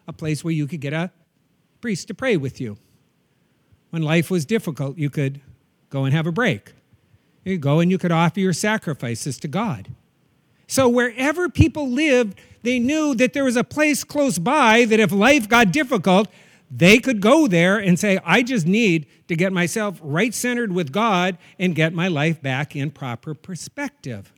a 0.08 0.14
place 0.14 0.44
where 0.44 0.54
you 0.54 0.68
could 0.68 0.80
get 0.80 0.94
a 0.94 1.12
priest 1.82 2.08
to 2.08 2.14
pray 2.14 2.38
with 2.38 2.62
you. 2.62 2.78
When 3.90 4.04
life 4.04 4.30
was 4.30 4.46
difficult, 4.46 5.00
you 5.00 5.10
could 5.10 5.42
go 5.90 6.06
and 6.06 6.14
have 6.14 6.28
a 6.28 6.32
break. 6.32 6.74
You 7.44 7.56
could 7.56 7.62
go 7.62 7.80
and 7.80 7.90
you 7.90 7.98
could 7.98 8.12
offer 8.12 8.40
your 8.40 8.54
sacrifices 8.54 9.40
to 9.40 9.48
God. 9.48 9.90
So 10.68 10.88
wherever 10.88 11.50
people 11.50 11.90
lived, 11.90 12.40
they 12.62 12.78
knew 12.78 13.16
that 13.16 13.34
there 13.34 13.44
was 13.44 13.56
a 13.56 13.64
place 13.64 14.04
close 14.04 14.38
by 14.38 14.86
that 14.86 15.00
if 15.00 15.12
life 15.12 15.50
got 15.50 15.72
difficult, 15.72 16.28
they 16.78 17.00
could 17.00 17.22
go 17.22 17.48
there 17.48 17.78
and 17.78 17.98
say, 17.98 18.20
I 18.26 18.44
just 18.44 18.68
need 18.68 19.08
to 19.30 19.36
get 19.36 19.54
myself 19.54 19.98
right 20.04 20.34
centered 20.34 20.74
with 20.74 20.92
God 20.92 21.38
and 21.58 21.74
get 21.74 21.94
my 21.94 22.10
life 22.10 22.42
back 22.42 22.76
in 22.76 22.92
proper 22.92 23.34
perspective. 23.34 24.34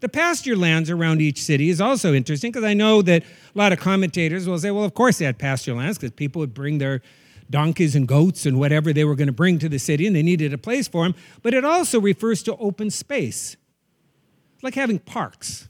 The 0.00 0.08
pasture 0.08 0.56
lands 0.56 0.90
around 0.90 1.20
each 1.20 1.40
city 1.40 1.68
is 1.68 1.80
also 1.80 2.12
interesting 2.12 2.50
because 2.50 2.64
I 2.64 2.74
know 2.74 3.02
that 3.02 3.22
a 3.22 3.58
lot 3.58 3.72
of 3.72 3.78
commentators 3.78 4.48
will 4.48 4.58
say, 4.58 4.72
well, 4.72 4.84
of 4.84 4.94
course 4.94 5.18
they 5.18 5.26
had 5.26 5.38
pasture 5.38 5.74
lands 5.74 5.96
because 5.96 6.10
people 6.10 6.40
would 6.40 6.54
bring 6.54 6.78
their 6.78 7.02
donkeys 7.50 7.94
and 7.94 8.08
goats 8.08 8.44
and 8.44 8.58
whatever 8.58 8.92
they 8.92 9.04
were 9.04 9.14
going 9.14 9.28
to 9.28 9.32
bring 9.32 9.60
to 9.60 9.68
the 9.68 9.78
city 9.78 10.08
and 10.08 10.16
they 10.16 10.22
needed 10.22 10.52
a 10.52 10.58
place 10.58 10.88
for 10.88 11.04
them. 11.04 11.14
But 11.42 11.54
it 11.54 11.64
also 11.64 12.00
refers 12.00 12.42
to 12.44 12.56
open 12.56 12.90
space, 12.90 13.56
like 14.60 14.74
having 14.74 14.98
parks. 14.98 15.68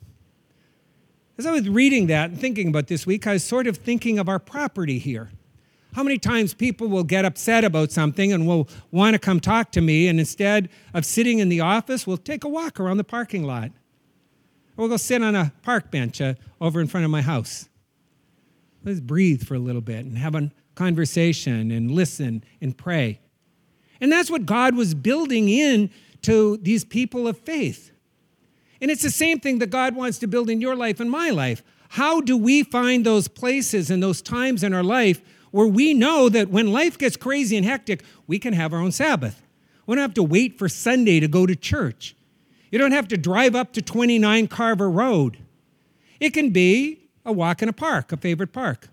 As 1.37 1.45
I 1.45 1.53
was 1.53 1.69
reading 1.69 2.07
that 2.07 2.31
and 2.31 2.41
thinking 2.41 2.69
about 2.69 2.87
this 2.87 3.07
week, 3.07 3.27
I 3.27 3.35
was 3.35 3.45
sort 3.45 3.67
of 3.67 3.77
thinking 3.77 4.19
of 4.19 4.31
our 4.31 4.39
property 4.39 4.99
here. 4.99 5.31
How 5.99 6.05
many 6.05 6.19
times 6.19 6.55
people 6.55 6.87
will 6.87 7.03
get 7.03 7.25
upset 7.25 7.65
about 7.65 7.91
something 7.91 8.33
and 8.33 8.47
will 8.47 8.69
want 8.93 9.15
to 9.15 9.19
come 9.19 9.41
talk 9.41 9.73
to 9.73 9.81
me, 9.81 10.07
and 10.07 10.21
instead 10.21 10.69
of 10.95 11.05
sitting 11.05 11.41
in 11.41 11.49
the 11.49 11.59
office, 11.59 12.07
we'll 12.07 12.17
take 12.17 12.45
a 12.45 12.49
walk 12.49 12.79
around 12.79 12.99
the 12.99 13.03
parking 13.03 13.43
lot. 13.43 13.73
Or 14.77 14.83
we'll 14.83 14.91
go 14.91 14.97
sit 14.97 15.25
on 15.25 15.35
a 15.35 15.53
park 15.63 15.91
bench 15.91 16.21
uh, 16.21 16.35
over 16.61 16.81
in 16.81 16.87
front 16.87 17.05
of 17.05 17.11
my 17.11 17.21
house. 17.21 17.69
Let's 18.85 19.01
breathe 19.01 19.43
for 19.43 19.57
a 19.57 19.59
little 19.59 19.81
bit 19.81 20.05
and 20.05 20.17
have 20.17 20.37
a 20.37 20.53
conversation 20.77 21.73
and 21.73 21.91
listen 21.91 22.45
and 22.61 22.79
pray. 22.79 23.19
And 24.01 24.13
that's 24.13 24.31
what 24.31 24.47
God 24.47 24.77
was 24.77 24.95
building 24.95 25.49
in 25.49 25.91
to 26.23 26.59
these 26.59 26.85
people 26.85 27.27
of 27.27 27.41
faith. 27.41 27.91
And 28.81 28.93
it's 28.93 29.03
the 29.03 29.11
same 29.11 29.41
thing 29.41 29.59
that 29.59 29.71
God 29.71 29.97
wants 29.97 30.21
to 30.21 30.29
build 30.29 30.49
in 30.49 30.61
your 30.61 30.77
life 30.77 31.01
and 31.01 31.11
my 31.11 31.31
life. 31.31 31.65
How 31.89 32.21
do 32.21 32.37
we 32.37 32.63
find 32.63 33.05
those 33.05 33.27
places 33.27 33.91
and 33.91 34.01
those 34.01 34.23
times 34.23 34.63
in 34.63 34.73
our 34.73 34.85
life 34.85 35.21
where 35.51 35.67
we 35.67 35.95
know 35.95 36.29
that 36.29 36.51
when 36.51 36.73
life 36.73 36.99
gets 36.99 37.17
crazy 37.17 37.57
and 37.57 37.65
hectic, 37.65 38.03
we 38.27 38.39
can 38.39 38.53
have 38.53 38.73
our 38.73 38.81
own 38.81 38.93
Sabbath? 38.93 39.43
We 39.87 39.95
don't 39.95 40.03
have 40.03 40.15
to 40.15 40.23
wait 40.23 40.59
for 40.59 40.69
Sunday 40.69 41.21
to 41.21 41.29
go 41.29 41.47
to 41.47 41.57
church. 41.57 42.15
You 42.71 42.79
don't 42.79 42.93
have 42.93 43.09
to 43.09 43.17
drive 43.17 43.55
up 43.55 43.73
to 43.73 43.83
29 43.83 44.49
Carver 44.49 44.91
Road. 44.91 45.39
It 46.21 46.31
can 46.31 46.51
be 46.51 47.09
a 47.25 47.33
walk 47.33 47.63
in 47.63 47.69
a 47.69 47.73
park, 47.73 48.13
a 48.13 48.17
favorite 48.17 48.53
park. 48.53 48.89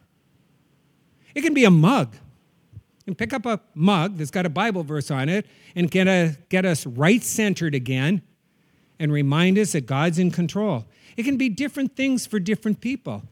It 1.34 1.41
can 1.41 1.54
be 1.54 1.65
a 1.65 1.72
mug. 1.72 2.15
And 3.08 3.18
pick 3.18 3.34
up 3.34 3.46
a 3.46 3.60
mug 3.76 4.18
that's 4.18 4.32
got 4.32 4.46
a 4.46 4.50
Bible 4.50 4.84
verse 4.84 5.12
on 5.12 5.30
it 5.30 5.46
and 5.76 5.91
get, 5.91 6.08
a, 6.08 6.38
get 6.50 6.65
us 6.65 6.86
right 6.88 7.22
centered 7.22 7.76
again 7.76 8.24
and 8.98 9.12
remind 9.12 9.60
us 9.60 9.74
that 9.74 9.86
God's 9.86 10.18
in 10.18 10.32
control. 10.32 10.86
It 11.18 11.24
can 11.24 11.38
be 11.38 11.50
different 11.50 11.96
things 11.96 12.26
for 12.26 12.39
different 12.39 12.82
people. 12.82 13.24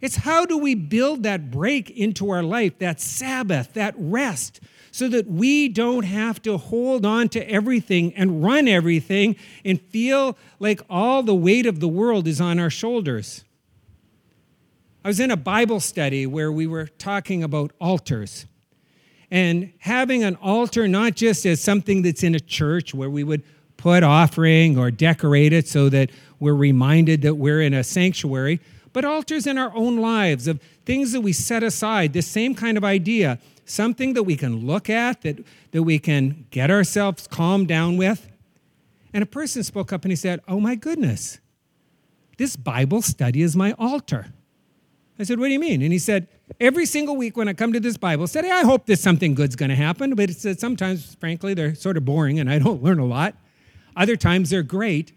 It's 0.00 0.16
how 0.16 0.46
do 0.46 0.56
we 0.56 0.74
build 0.74 1.24
that 1.24 1.50
break 1.50 1.90
into 1.90 2.30
our 2.30 2.42
life, 2.42 2.78
that 2.78 3.00
Sabbath, 3.00 3.74
that 3.74 3.94
rest, 3.96 4.60
so 4.90 5.08
that 5.08 5.26
we 5.26 5.68
don't 5.68 6.04
have 6.04 6.42
to 6.42 6.56
hold 6.56 7.04
on 7.04 7.28
to 7.30 7.50
everything 7.50 8.14
and 8.14 8.42
run 8.42 8.66
everything 8.66 9.36
and 9.64 9.80
feel 9.80 10.36
like 10.58 10.80
all 10.88 11.22
the 11.22 11.34
weight 11.34 11.66
of 11.66 11.80
the 11.80 11.88
world 11.88 12.26
is 12.26 12.40
on 12.40 12.58
our 12.58 12.70
shoulders. 12.70 13.44
I 15.04 15.08
was 15.08 15.20
in 15.20 15.30
a 15.30 15.36
Bible 15.36 15.80
study 15.80 16.26
where 16.26 16.50
we 16.50 16.66
were 16.66 16.86
talking 16.86 17.42
about 17.42 17.72
altars 17.80 18.46
and 19.30 19.72
having 19.78 20.24
an 20.24 20.36
altar 20.36 20.88
not 20.88 21.14
just 21.14 21.46
as 21.46 21.60
something 21.60 22.02
that's 22.02 22.22
in 22.22 22.34
a 22.34 22.40
church 22.40 22.92
where 22.92 23.08
we 23.08 23.22
would 23.22 23.42
put 23.76 24.02
offering 24.02 24.76
or 24.76 24.90
decorate 24.90 25.52
it 25.52 25.66
so 25.66 25.88
that 25.88 26.10
we're 26.38 26.54
reminded 26.54 27.22
that 27.22 27.36
we're 27.36 27.62
in 27.62 27.72
a 27.72 27.84
sanctuary, 27.84 28.60
but 28.92 29.04
altars 29.04 29.46
in 29.46 29.58
our 29.58 29.74
own 29.74 29.98
lives 29.98 30.46
of 30.46 30.60
things 30.84 31.12
that 31.12 31.20
we 31.20 31.32
set 31.32 31.62
aside, 31.62 32.12
this 32.12 32.26
same 32.26 32.54
kind 32.54 32.76
of 32.76 32.84
idea, 32.84 33.38
something 33.64 34.14
that 34.14 34.24
we 34.24 34.36
can 34.36 34.66
look 34.66 34.90
at, 34.90 35.22
that, 35.22 35.44
that 35.70 35.82
we 35.82 35.98
can 35.98 36.46
get 36.50 36.70
ourselves 36.70 37.26
calmed 37.26 37.68
down 37.68 37.96
with. 37.96 38.28
And 39.12 39.22
a 39.22 39.26
person 39.26 39.62
spoke 39.62 39.92
up 39.92 40.04
and 40.04 40.12
he 40.12 40.16
said, 40.16 40.40
Oh 40.48 40.60
my 40.60 40.74
goodness, 40.74 41.38
this 42.38 42.56
Bible 42.56 43.02
study 43.02 43.42
is 43.42 43.56
my 43.56 43.72
altar. 43.78 44.26
I 45.18 45.24
said, 45.24 45.38
What 45.38 45.46
do 45.46 45.52
you 45.52 45.60
mean? 45.60 45.82
And 45.82 45.92
he 45.92 45.98
said, 45.98 46.26
Every 46.58 46.86
single 46.86 47.16
week 47.16 47.36
when 47.36 47.48
I 47.48 47.52
come 47.52 47.72
to 47.72 47.80
this 47.80 47.96
Bible 47.96 48.26
study, 48.26 48.50
I 48.50 48.62
hope 48.62 48.86
that 48.86 48.98
something 48.98 49.34
good's 49.34 49.56
going 49.56 49.68
to 49.68 49.76
happen. 49.76 50.14
But 50.14 50.30
it's, 50.30 50.60
sometimes, 50.60 51.14
frankly, 51.16 51.54
they're 51.54 51.74
sort 51.74 51.96
of 51.96 52.04
boring 52.04 52.38
and 52.40 52.50
I 52.50 52.58
don't 52.58 52.82
learn 52.84 52.98
a 52.98 53.04
lot. 53.04 53.34
Other 53.96 54.16
times 54.16 54.50
they're 54.50 54.62
great, 54.62 55.12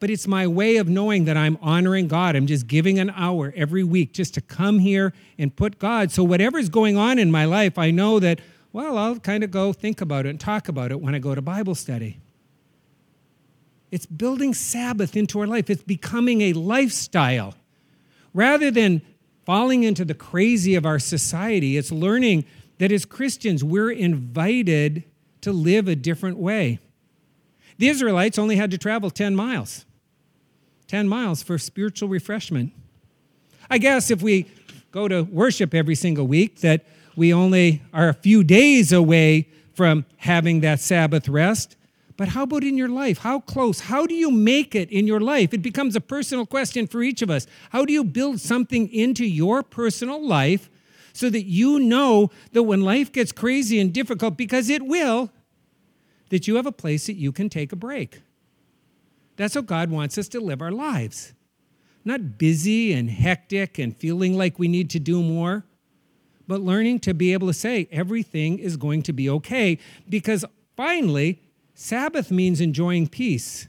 but 0.00 0.10
it's 0.10 0.26
my 0.26 0.46
way 0.46 0.76
of 0.76 0.88
knowing 0.88 1.24
that 1.24 1.36
I'm 1.36 1.58
honoring 1.60 2.08
God. 2.08 2.36
I'm 2.36 2.46
just 2.46 2.66
giving 2.66 2.98
an 2.98 3.10
hour 3.10 3.52
every 3.56 3.84
week 3.84 4.12
just 4.12 4.34
to 4.34 4.40
come 4.40 4.78
here 4.78 5.12
and 5.38 5.54
put 5.54 5.78
God. 5.78 6.12
So 6.12 6.22
whatever's 6.22 6.68
going 6.68 6.96
on 6.96 7.18
in 7.18 7.30
my 7.30 7.44
life, 7.44 7.78
I 7.78 7.90
know 7.90 8.20
that, 8.20 8.40
well, 8.72 8.96
I'll 8.96 9.18
kind 9.18 9.42
of 9.42 9.50
go 9.50 9.72
think 9.72 10.00
about 10.00 10.26
it 10.26 10.30
and 10.30 10.40
talk 10.40 10.68
about 10.68 10.92
it 10.92 11.00
when 11.00 11.14
I 11.14 11.18
go 11.18 11.34
to 11.34 11.42
Bible 11.42 11.74
study. 11.74 12.18
It's 13.90 14.06
building 14.06 14.54
Sabbath 14.54 15.16
into 15.16 15.40
our 15.40 15.46
life, 15.46 15.70
it's 15.70 15.82
becoming 15.82 16.42
a 16.42 16.52
lifestyle. 16.52 17.54
Rather 18.34 18.70
than 18.70 19.02
falling 19.46 19.82
into 19.82 20.04
the 20.04 20.14
crazy 20.14 20.74
of 20.74 20.84
our 20.84 20.98
society, 20.98 21.76
it's 21.76 21.90
learning 21.90 22.44
that 22.78 22.92
as 22.92 23.04
Christians, 23.04 23.64
we're 23.64 23.90
invited 23.90 25.04
to 25.40 25.52
live 25.52 25.88
a 25.88 25.96
different 25.96 26.36
way. 26.36 26.78
The 27.78 27.88
Israelites 27.88 28.38
only 28.38 28.56
had 28.56 28.70
to 28.72 28.78
travel 28.78 29.10
10 29.10 29.34
miles. 29.34 29.86
10 30.88 31.08
miles 31.08 31.42
for 31.42 31.58
spiritual 31.58 32.08
refreshment. 32.08 32.72
I 33.70 33.78
guess 33.78 34.10
if 34.10 34.22
we 34.22 34.46
go 34.90 35.06
to 35.06 35.22
worship 35.22 35.74
every 35.74 35.94
single 35.94 36.26
week, 36.26 36.60
that 36.60 36.86
we 37.14 37.32
only 37.32 37.82
are 37.92 38.08
a 38.08 38.14
few 38.14 38.42
days 38.42 38.92
away 38.92 39.48
from 39.74 40.06
having 40.16 40.60
that 40.60 40.80
Sabbath 40.80 41.28
rest. 41.28 41.76
But 42.16 42.28
how 42.28 42.42
about 42.42 42.64
in 42.64 42.76
your 42.76 42.88
life? 42.88 43.18
How 43.18 43.40
close? 43.40 43.80
How 43.80 44.06
do 44.06 44.14
you 44.14 44.30
make 44.30 44.74
it 44.74 44.90
in 44.90 45.06
your 45.06 45.20
life? 45.20 45.54
It 45.54 45.62
becomes 45.62 45.94
a 45.94 46.00
personal 46.00 46.46
question 46.46 46.86
for 46.86 47.02
each 47.02 47.22
of 47.22 47.30
us. 47.30 47.46
How 47.70 47.84
do 47.84 47.92
you 47.92 48.02
build 48.02 48.40
something 48.40 48.92
into 48.92 49.24
your 49.24 49.62
personal 49.62 50.26
life 50.26 50.68
so 51.12 51.30
that 51.30 51.44
you 51.44 51.78
know 51.78 52.30
that 52.52 52.62
when 52.62 52.80
life 52.80 53.12
gets 53.12 53.30
crazy 53.30 53.78
and 53.78 53.92
difficult, 53.92 54.36
because 54.36 54.68
it 54.68 54.86
will, 54.86 55.30
that 56.30 56.48
you 56.48 56.56
have 56.56 56.66
a 56.66 56.72
place 56.72 57.06
that 57.06 57.16
you 57.16 57.30
can 57.30 57.48
take 57.48 57.72
a 57.72 57.76
break. 57.76 58.20
That's 59.38 59.54
how 59.54 59.60
God 59.60 59.90
wants 59.90 60.18
us 60.18 60.28
to 60.28 60.40
live 60.40 60.60
our 60.60 60.72
lives. 60.72 61.32
Not 62.04 62.38
busy 62.38 62.92
and 62.92 63.08
hectic 63.08 63.78
and 63.78 63.96
feeling 63.96 64.36
like 64.36 64.58
we 64.58 64.66
need 64.66 64.90
to 64.90 64.98
do 64.98 65.22
more, 65.22 65.64
but 66.48 66.60
learning 66.60 67.00
to 67.00 67.14
be 67.14 67.32
able 67.32 67.46
to 67.46 67.54
say 67.54 67.88
everything 67.92 68.58
is 68.58 68.76
going 68.76 69.02
to 69.04 69.12
be 69.12 69.30
okay 69.30 69.78
because 70.08 70.44
finally, 70.76 71.40
Sabbath 71.74 72.32
means 72.32 72.60
enjoying 72.60 73.06
peace. 73.06 73.68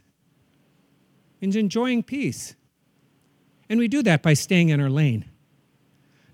Means 1.39 1.55
enjoying 1.55 2.01
peace. 2.01 2.55
And 3.69 3.79
we 3.79 3.88
do 3.88 4.01
that 4.01 4.23
by 4.23 4.34
staying 4.34 4.69
in 4.69 4.82
our 4.82 4.89
lane. 4.89 5.25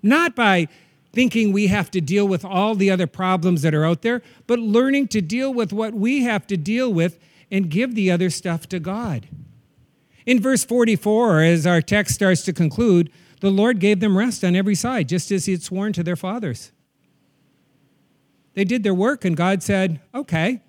Not 0.02 0.34
by 0.34 0.70
thinking 1.12 1.52
we 1.52 1.68
have 1.68 1.92
to 1.92 2.00
deal 2.00 2.26
with 2.26 2.46
all 2.46 2.74
the 2.74 2.90
other 2.90 3.08
problems 3.08 3.64
that 3.64 3.76
are 3.76 3.84
out 3.84 4.02
there, 4.02 4.22
but 4.48 4.60
learning 4.60 5.10
to 5.10 5.22
deal 5.22 5.54
with 5.54 5.74
what 5.74 5.94
we 5.94 6.24
have 6.24 6.48
to 6.48 6.56
deal 6.56 6.94
with 6.94 7.20
and 7.52 7.70
give 7.70 7.96
the 7.96 8.12
other 8.12 8.30
stuff 8.30 8.68
to 8.70 8.80
God. 8.80 9.28
In 10.26 10.42
verse 10.42 10.66
44, 10.66 11.42
as 11.42 11.68
our 11.68 11.82
text 11.82 12.16
starts 12.16 12.44
to 12.44 12.54
conclude, 12.54 13.12
the 13.42 13.52
Lord 13.52 13.80
gave 13.80 14.00
them 14.00 14.18
rest 14.18 14.44
on 14.44 14.56
every 14.56 14.76
side, 14.76 15.08
just 15.08 15.32
as 15.32 15.46
He 15.46 15.52
had 15.52 15.62
sworn 15.62 15.94
to 15.94 16.04
their 16.04 16.16
fathers. 16.16 16.72
They 18.54 18.64
did 18.64 18.84
their 18.84 18.94
work, 18.94 19.26
and 19.26 19.36
God 19.36 19.62
said, 19.62 20.00
Okay, 20.14 20.62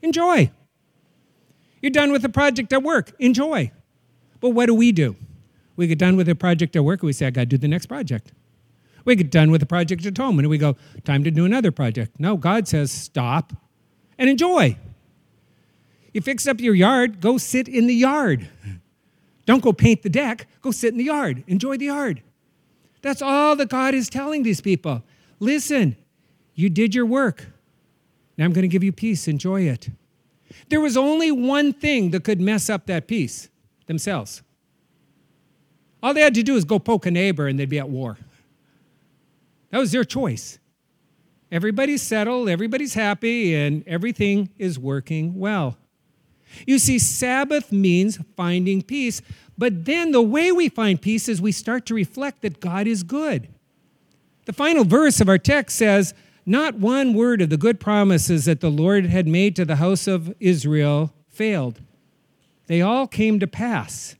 enjoy. 0.00 0.50
You're 1.82 1.90
done 1.90 2.12
with 2.12 2.22
the 2.22 2.28
project 2.28 2.72
at 2.72 2.82
work, 2.82 3.12
enjoy. 3.18 3.70
But 4.40 4.50
what 4.50 4.66
do 4.66 4.74
we 4.74 4.92
do? 4.92 5.16
We 5.76 5.86
get 5.86 5.98
done 5.98 6.16
with 6.16 6.26
the 6.26 6.34
project 6.34 6.74
at 6.74 6.84
work, 6.84 7.02
and 7.02 7.08
we 7.08 7.12
say, 7.12 7.26
I 7.26 7.30
got 7.30 7.42
to 7.42 7.46
do 7.46 7.58
the 7.58 7.68
next 7.68 7.86
project. 7.86 8.32
We 9.04 9.16
get 9.16 9.30
done 9.30 9.50
with 9.50 9.60
the 9.60 9.66
project 9.66 10.04
at 10.04 10.18
home 10.18 10.38
and 10.38 10.48
we 10.48 10.58
go, 10.58 10.76
time 11.04 11.24
to 11.24 11.30
do 11.30 11.46
another 11.46 11.72
project. 11.72 12.20
No, 12.20 12.36
God 12.36 12.68
says, 12.68 12.92
stop 12.92 13.54
and 14.18 14.28
enjoy. 14.28 14.76
You 16.12 16.20
fix 16.20 16.46
up 16.46 16.60
your 16.60 16.74
yard, 16.74 17.20
go 17.20 17.38
sit 17.38 17.68
in 17.68 17.86
the 17.86 17.94
yard. 17.94 18.48
Don't 19.46 19.62
go 19.62 19.72
paint 19.72 20.02
the 20.02 20.10
deck, 20.10 20.46
go 20.60 20.70
sit 20.70 20.92
in 20.92 20.98
the 20.98 21.04
yard. 21.04 21.44
Enjoy 21.46 21.76
the 21.76 21.86
yard. 21.86 22.22
That's 23.02 23.22
all 23.22 23.56
that 23.56 23.68
God 23.68 23.94
is 23.94 24.10
telling 24.10 24.42
these 24.42 24.60
people. 24.60 25.02
Listen, 25.38 25.96
you 26.54 26.68
did 26.68 26.94
your 26.94 27.06
work. 27.06 27.46
Now 28.36 28.44
I'm 28.44 28.52
going 28.52 28.62
to 28.62 28.68
give 28.68 28.84
you 28.84 28.92
peace. 28.92 29.28
Enjoy 29.28 29.62
it. 29.62 29.88
There 30.68 30.80
was 30.80 30.96
only 30.96 31.30
one 31.30 31.72
thing 31.72 32.10
that 32.10 32.24
could 32.24 32.40
mess 32.40 32.68
up 32.68 32.86
that 32.86 33.06
peace 33.06 33.48
themselves. 33.86 34.42
All 36.02 36.14
they 36.14 36.20
had 36.20 36.34
to 36.34 36.42
do 36.42 36.56
is 36.56 36.64
go 36.64 36.78
poke 36.78 37.06
a 37.06 37.10
neighbor 37.10 37.46
and 37.46 37.58
they'd 37.58 37.68
be 37.68 37.78
at 37.78 37.88
war. 37.88 38.18
That 39.70 39.78
was 39.78 39.92
their 39.92 40.04
choice. 40.04 40.58
Everybody's 41.50 42.02
settled, 42.02 42.48
everybody's 42.48 42.94
happy, 42.94 43.54
and 43.54 43.82
everything 43.86 44.50
is 44.58 44.78
working 44.78 45.38
well. 45.38 45.76
You 46.66 46.78
see, 46.78 46.98
Sabbath 46.98 47.72
means 47.72 48.18
finding 48.36 48.82
peace, 48.82 49.22
but 49.56 49.84
then 49.84 50.12
the 50.12 50.22
way 50.22 50.52
we 50.52 50.68
find 50.68 51.00
peace 51.00 51.28
is 51.28 51.42
we 51.42 51.52
start 51.52 51.86
to 51.86 51.94
reflect 51.94 52.42
that 52.42 52.60
God 52.60 52.86
is 52.86 53.02
good, 53.02 53.48
The 54.46 54.52
final 54.52 54.84
verse 54.84 55.20
of 55.20 55.28
our 55.28 55.38
text 55.38 55.76
says, 55.76 56.14
Not 56.46 56.76
one 56.76 57.12
word 57.12 57.42
of 57.42 57.50
the 57.50 57.56
good 57.56 57.80
promises 57.80 58.46
that 58.46 58.60
the 58.60 58.70
Lord 58.70 59.06
had 59.06 59.26
made 59.26 59.56
to 59.56 59.64
the 59.64 59.76
house 59.76 60.06
of 60.06 60.34
Israel 60.40 61.12
failed. 61.26 61.80
They 62.66 62.80
all 62.80 63.06
came 63.06 63.40
to 63.40 63.46
pass. 63.46 64.14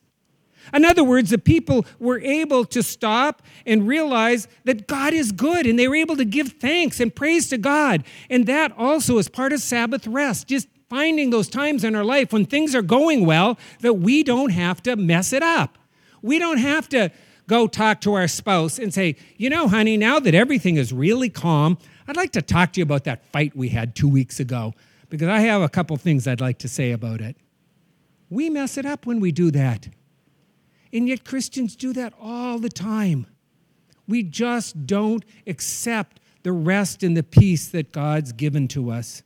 In 0.73 0.85
other 0.85 1.05
words, 1.05 1.31
the 1.31 1.38
people 1.38 1.87
were 1.99 2.21
able 2.21 2.64
to 2.67 2.83
stop 2.83 3.43
and 3.64 3.88
realize 3.88 4.49
that 4.64 4.87
God 4.87 5.12
is 5.14 5.33
good, 5.33 5.67
and 5.67 5.79
they 5.79 5.88
were 5.88 5.97
able 5.97 6.17
to 6.17 6.25
give 6.25 6.53
thanks 6.61 7.01
and 7.01 7.14
praise 7.14 7.49
to 7.49 7.59
God. 7.59 8.05
And 8.29 8.47
that 8.47 8.73
also 8.77 9.19
is 9.19 9.29
part 9.29 9.53
of 9.53 9.61
Sabbath 9.61 10.07
rest, 10.07 10.49
just 10.49 10.69
finding 10.88 11.31
those 11.31 11.48
times 11.48 11.85
in 11.85 11.94
our 11.94 12.05
life 12.05 12.33
when 12.33 12.46
things 12.46 12.74
are 12.74 12.83
going 12.83 13.27
well 13.27 13.59
that 13.81 13.94
we 13.94 14.22
don't 14.22 14.51
have 14.51 14.83
to 14.83 14.96
mess 14.96 15.33
it 15.33 15.42
up. 15.42 15.79
We 16.22 16.38
don't 16.38 16.59
have 16.59 16.88
to 16.90 17.11
go 17.46 17.66
talk 17.66 18.01
to 18.03 18.14
our 18.14 18.29
spouse 18.29 18.79
and 18.79 18.92
say, 18.92 19.16
you 19.37 19.51
know, 19.51 19.68
honey, 19.68 19.96
now 19.96 20.20
that 20.20 20.35
everything 20.35 20.77
is 20.77 20.92
really 20.92 21.31
calm, 21.31 21.79
I'd 22.07 22.16
like 22.16 22.33
to 22.33 22.42
talk 22.42 22.72
to 22.74 22.81
you 22.81 22.85
about 22.85 23.05
that 23.05 23.24
fight 23.33 23.57
we 23.57 23.70
had 23.70 23.94
two 23.94 24.09
weeks 24.09 24.40
ago 24.40 24.74
because 25.11 25.29
I 25.29 25.40
have 25.40 25.62
a 25.62 25.68
couple 25.68 25.96
things 25.96 26.27
I'd 26.27 26.40
like 26.40 26.59
to 26.59 26.68
say 26.68 26.92
about 26.92 27.20
it. 27.20 27.37
We 28.31 28.51
mess 28.51 28.77
it 28.77 28.87
up 28.87 29.07
when 29.07 29.20
we 29.20 29.33
do 29.33 29.51
that. 29.51 29.88
And 30.92 31.09
yet 31.09 31.24
Christians 31.24 31.77
do 31.77 31.92
that 31.94 32.12
all 32.20 32.59
the 32.59 32.68
time. 32.68 33.27
We 34.07 34.22
just 34.22 34.87
don't 34.87 35.24
accept 35.46 36.20
the 36.42 36.53
rest 36.53 37.03
and 37.03 37.16
the 37.16 37.22
peace 37.22 37.68
that 37.68 37.92
God's 37.92 38.33
given 38.33 38.68
to 38.68 38.90
us. 38.90 39.22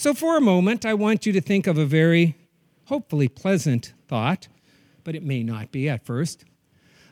So, 0.00 0.14
for 0.14 0.36
a 0.36 0.40
moment, 0.40 0.86
I 0.86 0.94
want 0.94 1.26
you 1.26 1.32
to 1.32 1.40
think 1.40 1.66
of 1.66 1.76
a 1.76 1.84
very, 1.84 2.36
hopefully, 2.84 3.26
pleasant 3.26 3.94
thought, 4.06 4.46
but 5.02 5.16
it 5.16 5.24
may 5.24 5.42
not 5.42 5.72
be 5.72 5.88
at 5.88 6.06
first. 6.06 6.44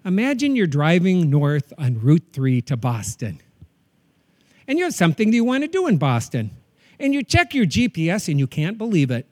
Imagine 0.05 0.55
you're 0.55 0.69
driving 0.69 1.29
north 1.29 1.73
on 1.79 1.99
Route 1.99 2.29
3 2.33 2.63
to 2.63 2.77
Boston, 2.77 3.41
and 4.69 4.79
you 4.79 4.85
have 4.85 4.95
something 4.95 5.33
that 5.33 5.35
you 5.35 5.43
want 5.43 5.65
to 5.65 5.69
do 5.69 5.89
in 5.89 5.99
Boston, 5.99 6.53
and 7.01 7.13
you 7.13 7.25
check 7.25 7.55
your 7.55 7.67
GPS 7.67 8.29
and 8.29 8.39
you 8.39 8.47
can't 8.47 8.79
believe 8.79 9.11
it. 9.11 9.27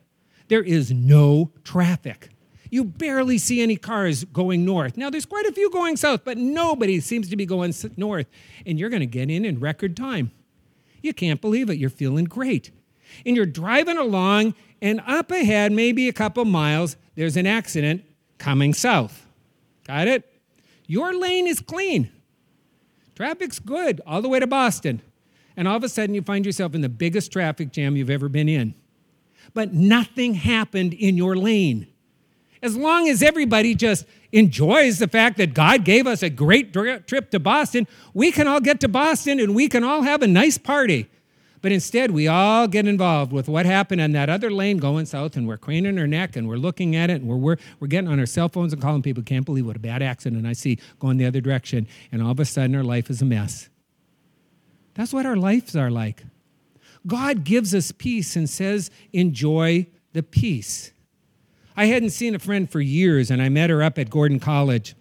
There 0.48 0.64
is 0.64 0.90
no 0.90 1.52
traffic. 1.62 2.30
You 2.70 2.82
barely 2.82 3.38
see 3.38 3.62
any 3.62 3.76
cars 3.76 4.24
going 4.24 4.64
north. 4.64 4.96
Now, 4.96 5.10
there's 5.10 5.26
quite 5.26 5.46
a 5.46 5.52
few 5.52 5.70
going 5.70 5.96
south, 5.96 6.24
but 6.24 6.38
nobody 6.38 6.98
seems 6.98 7.28
to 7.28 7.36
be 7.36 7.46
going 7.46 7.72
north. 7.96 8.26
And 8.66 8.80
you're 8.80 8.90
going 8.90 8.98
to 8.98 9.06
get 9.06 9.30
in 9.30 9.44
in 9.44 9.60
record 9.60 9.96
time. 9.96 10.32
You 11.02 11.14
can't 11.14 11.40
believe 11.40 11.70
it. 11.70 11.78
You're 11.78 11.88
feeling 11.88 12.24
great. 12.24 12.72
And 13.24 13.37
you're 13.37 13.46
driving 13.46 13.98
along, 13.98 14.55
and 14.81 15.00
up 15.07 15.31
ahead, 15.31 15.72
maybe 15.72 16.09
a 16.09 16.12
couple 16.12 16.44
miles, 16.44 16.96
there's 17.14 17.37
an 17.37 17.46
accident 17.46 18.05
coming 18.38 18.74
south. 18.74 19.27
Got 19.87 20.09
it? 20.09 20.31
Your 20.87 21.14
lane 21.18 21.46
is 21.46 21.61
clean. 21.61 22.11
Traffic's 23.14 23.59
good 23.59 24.00
all 24.07 24.20
the 24.20 24.29
way 24.29 24.40
to 24.40 24.46
Boston. 24.46 25.00
And 25.57 25.68
all 25.68 25.77
of 25.77 25.85
a 25.85 25.88
sudden, 25.88 26.14
you 26.14 26.22
find 26.22 26.44
yourself 26.44 26.74
in 26.74 26.81
the 26.81 26.88
biggest 26.88 27.31
traffic 27.31 27.70
jam 27.70 27.96
you've 27.96 28.11
ever 28.11 28.29
been 28.29 28.48
in. 28.48 28.74
But 29.53 29.72
nothing 29.72 30.35
happened 30.35 30.94
in 30.94 31.16
your 31.16 31.37
lane. 31.37 31.87
As 32.61 32.77
long 32.77 33.09
as 33.09 33.22
everybody 33.22 33.74
just 33.74 34.07
enjoys 34.33 34.98
the 34.98 35.07
fact 35.07 35.37
that 35.37 35.55
God 35.55 35.85
gave 35.85 36.07
us 36.07 36.22
a 36.22 36.31
great 36.31 36.72
trip 36.72 37.31
to 37.31 37.38
Boston, 37.38 37.87
we 38.14 38.33
can 38.33 38.48
all 38.48 38.61
get 38.61 38.81
to 38.81 38.88
Boston 38.88 39.38
and 39.38 39.55
we 39.55 39.68
can 39.68 39.85
all 39.85 40.03
have 40.03 40.22
a 40.22 40.27
nice 40.27 40.59
party. 40.59 41.09
But 41.64 41.72
instead, 41.72 42.11
we 42.11 42.29
all 42.29 42.68
get 42.68 42.87
involved 42.87 43.33
with 43.33 43.48
what 43.48 43.64
happened 43.64 43.98
in 43.98 44.12
that 44.12 44.29
other 44.29 44.50
lane 44.50 44.77
going 44.77 45.07
south, 45.07 45.35
and 45.35 45.48
we're 45.48 45.57
craning 45.57 45.98
our 45.98 46.07
neck 46.07 46.37
and 46.37 46.46
we're 46.46 46.59
looking 46.59 46.94
at 46.94 47.09
it, 47.09 47.22
and 47.22 47.27
we're, 47.27 47.38
we're, 47.38 47.57
we're 47.81 47.87
getting 47.87 48.11
on 48.11 48.20
our 48.20 48.27
cell 48.27 48.50
phones 48.50 48.74
and 48.74 48.83
calling 48.83 49.00
people, 49.00 49.22
can't 49.22 49.46
believe 49.46 49.64
what 49.64 49.77
a 49.77 49.79
bad 49.79 50.03
accident 50.03 50.46
I 50.46 50.53
see 50.53 50.79
going 50.98 51.16
the 51.16 51.24
other 51.24 51.40
direction. 51.40 51.88
And 52.12 52.22
all 52.22 52.33
of 52.33 52.38
a 52.38 52.44
sudden, 52.44 52.77
our 52.77 52.85
life 52.85 53.09
is 53.09 53.22
a 53.22 53.24
mess. 53.24 53.70
That's 54.92 55.14
what 55.14 55.24
our 55.24 55.37
lives 55.37 55.74
are 55.74 55.90
like. 55.90 56.24
God 57.07 57.44
gives 57.44 57.74
us 57.74 57.92
peace 57.92 58.37
and 58.37 58.46
says, 58.46 58.90
enjoy 59.14 59.87
the 60.12 60.22
peace. 60.22 60.92
I 61.79 61.87
hadn't 61.87 62.11
seen 62.11 62.35
a 62.35 62.38
friend 62.38 62.70
for 62.70 62.83
years, 62.83 63.31
and 63.31 63.40
I 63.40 63.48
met 63.48 63.70
her 63.70 63.83
up 63.83 63.98
at 63.98 64.11
Gordon 64.11 64.38
College. 64.38 64.94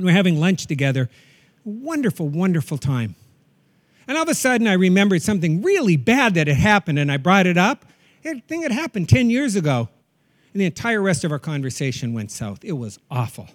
We 0.00 0.06
we're 0.06 0.10
having 0.10 0.40
lunch 0.40 0.66
together. 0.66 1.08
Wonderful, 1.62 2.28
wonderful 2.28 2.78
time. 2.78 3.14
And 4.08 4.16
all 4.16 4.22
of 4.22 4.28
a 4.30 4.34
sudden, 4.34 4.66
I 4.66 4.72
remembered 4.72 5.20
something 5.20 5.60
really 5.60 5.98
bad 5.98 6.32
that 6.34 6.46
had 6.46 6.56
happened, 6.56 6.98
and 6.98 7.12
I 7.12 7.18
brought 7.18 7.46
it 7.46 7.58
up. 7.58 7.84
A 8.24 8.40
thing 8.40 8.62
had 8.62 8.72
happened 8.72 9.08
10 9.10 9.28
years 9.28 9.54
ago. 9.54 9.90
And 10.54 10.62
the 10.62 10.64
entire 10.64 11.02
rest 11.02 11.24
of 11.24 11.30
our 11.30 11.38
conversation 11.38 12.14
went 12.14 12.30
south. 12.30 12.64
It 12.64 12.72
was 12.72 12.98
awful. 13.10 13.48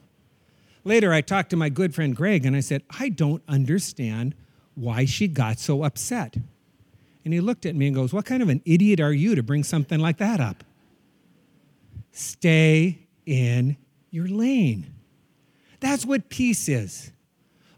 Later, 0.83 1.11
I 1.11 1.21
talked 1.21 1.49
to 1.49 1.55
my 1.55 1.69
good 1.69 1.95
friend 1.95 2.15
Greg, 2.15 2.45
and 2.45 2.55
I 2.55 2.59
said, 2.59 2.83
I 2.99 3.09
don't 3.09 3.41
understand 3.47 4.35
why 4.75 5.05
she 5.05 5.27
got 5.27 5.57
so 5.57 5.83
upset. 5.83 6.35
And 7.25 7.33
he 7.33 7.39
looked 7.39 7.65
at 7.65 7.75
me 7.75 7.87
and 7.87 7.95
goes, 7.95 8.13
What 8.13 8.25
kind 8.25 8.43
of 8.43 8.49
an 8.49 8.61
idiot 8.63 8.99
are 8.99 9.13
you 9.13 9.33
to 9.33 9.41
bring 9.41 9.63
something 9.63 9.99
like 9.99 10.17
that 10.17 10.39
up? 10.39 10.63
Stay 12.11 13.07
in 13.25 13.77
your 14.11 14.27
lane. 14.27 14.93
That's 15.79 16.05
what 16.05 16.29
peace 16.29 16.69
is 16.69 17.12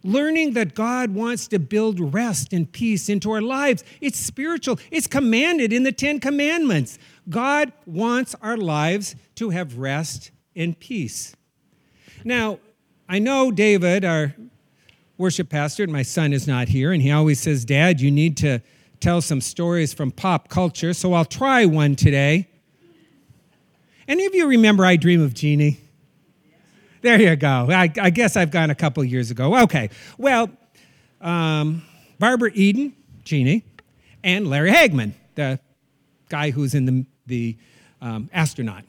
learning 0.05 0.53
that 0.53 0.75
God 0.75 1.15
wants 1.15 1.47
to 1.47 1.57
build 1.57 2.13
rest 2.13 2.53
and 2.53 2.71
peace 2.71 3.09
into 3.09 3.31
our 3.31 3.41
lives. 3.41 3.83
It's 3.99 4.19
spiritual, 4.19 4.79
it's 4.91 5.07
commanded 5.07 5.73
in 5.73 5.83
the 5.83 5.91
Ten 5.91 6.19
Commandments. 6.19 6.99
God 7.27 7.73
wants 7.87 8.35
our 8.41 8.55
lives 8.55 9.15
to 9.35 9.49
have 9.49 9.79
rest 9.79 10.31
and 10.55 10.77
peace. 10.79 11.35
Now, 12.23 12.59
I 13.09 13.17
know 13.19 13.51
David, 13.51 14.05
our 14.05 14.35
worship 15.17 15.49
pastor, 15.49 15.83
and 15.83 15.91
my 15.91 16.03
son 16.03 16.33
is 16.33 16.47
not 16.47 16.67
here, 16.67 16.91
and 16.91 17.01
he 17.01 17.11
always 17.11 17.39
says, 17.39 17.65
Dad, 17.65 17.99
you 17.99 18.11
need 18.11 18.37
to 18.37 18.61
tell 18.99 19.21
some 19.21 19.41
stories 19.41 19.93
from 19.93 20.11
pop 20.11 20.49
culture, 20.49 20.93
so 20.93 21.13
I'll 21.13 21.25
try 21.25 21.65
one 21.65 21.95
today. 21.95 22.47
Any 24.07 24.25
of 24.25 24.35
you 24.35 24.47
remember 24.47 24.85
I 24.85 24.97
Dream 24.97 25.21
of 25.21 25.33
Jeannie? 25.33 25.79
There 27.05 27.21
you 27.21 27.35
go. 27.35 27.67
I, 27.69 27.83
I 28.01 28.09
guess 28.09 28.35
I've 28.35 28.49
gone 28.49 28.71
a 28.71 28.75
couple 28.75 29.03
years 29.03 29.29
ago. 29.29 29.61
Okay. 29.65 29.91
Well, 30.17 30.49
um, 31.21 31.83
Barbara 32.17 32.49
Eden, 32.55 32.95
Jeannie, 33.23 33.63
and 34.23 34.47
Larry 34.47 34.71
Hagman, 34.71 35.13
the 35.35 35.59
guy 36.29 36.49
who's 36.49 36.73
in 36.73 36.85
the, 36.85 37.05
the 37.27 37.57
um, 38.01 38.27
astronaut. 38.33 38.85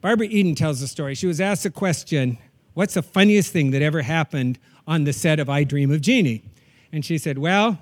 Barbara 0.00 0.28
Eden 0.28 0.54
tells 0.54 0.78
the 0.80 0.86
story. 0.86 1.16
She 1.16 1.26
was 1.26 1.40
asked 1.40 1.66
a 1.66 1.70
question 1.70 2.38
What's 2.74 2.94
the 2.94 3.02
funniest 3.02 3.52
thing 3.52 3.72
that 3.72 3.82
ever 3.82 4.02
happened 4.02 4.60
on 4.86 5.02
the 5.02 5.12
set 5.12 5.40
of 5.40 5.50
I 5.50 5.64
Dream 5.64 5.90
of 5.90 6.00
Jeannie? 6.00 6.44
And 6.92 7.04
she 7.04 7.18
said, 7.18 7.38
Well, 7.38 7.76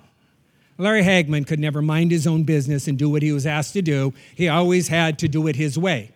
Larry 0.79 1.03
Hagman 1.03 1.47
could 1.47 1.61
never 1.61 1.83
mind 1.83 2.13
his 2.13 2.27
own 2.27 2.45
business 2.45 2.89
and 2.89 2.99
do 2.99 3.11
what 3.11 3.21
he 3.21 3.33
was 3.33 3.45
asked 3.45 3.75
to 3.75 3.83
do. 3.83 4.15
He 4.35 4.49
always 4.49 4.89
had 4.89 5.19
to 5.19 5.29
do 5.29 5.49
it 5.49 5.57
his 5.57 5.79
way. 5.79 6.13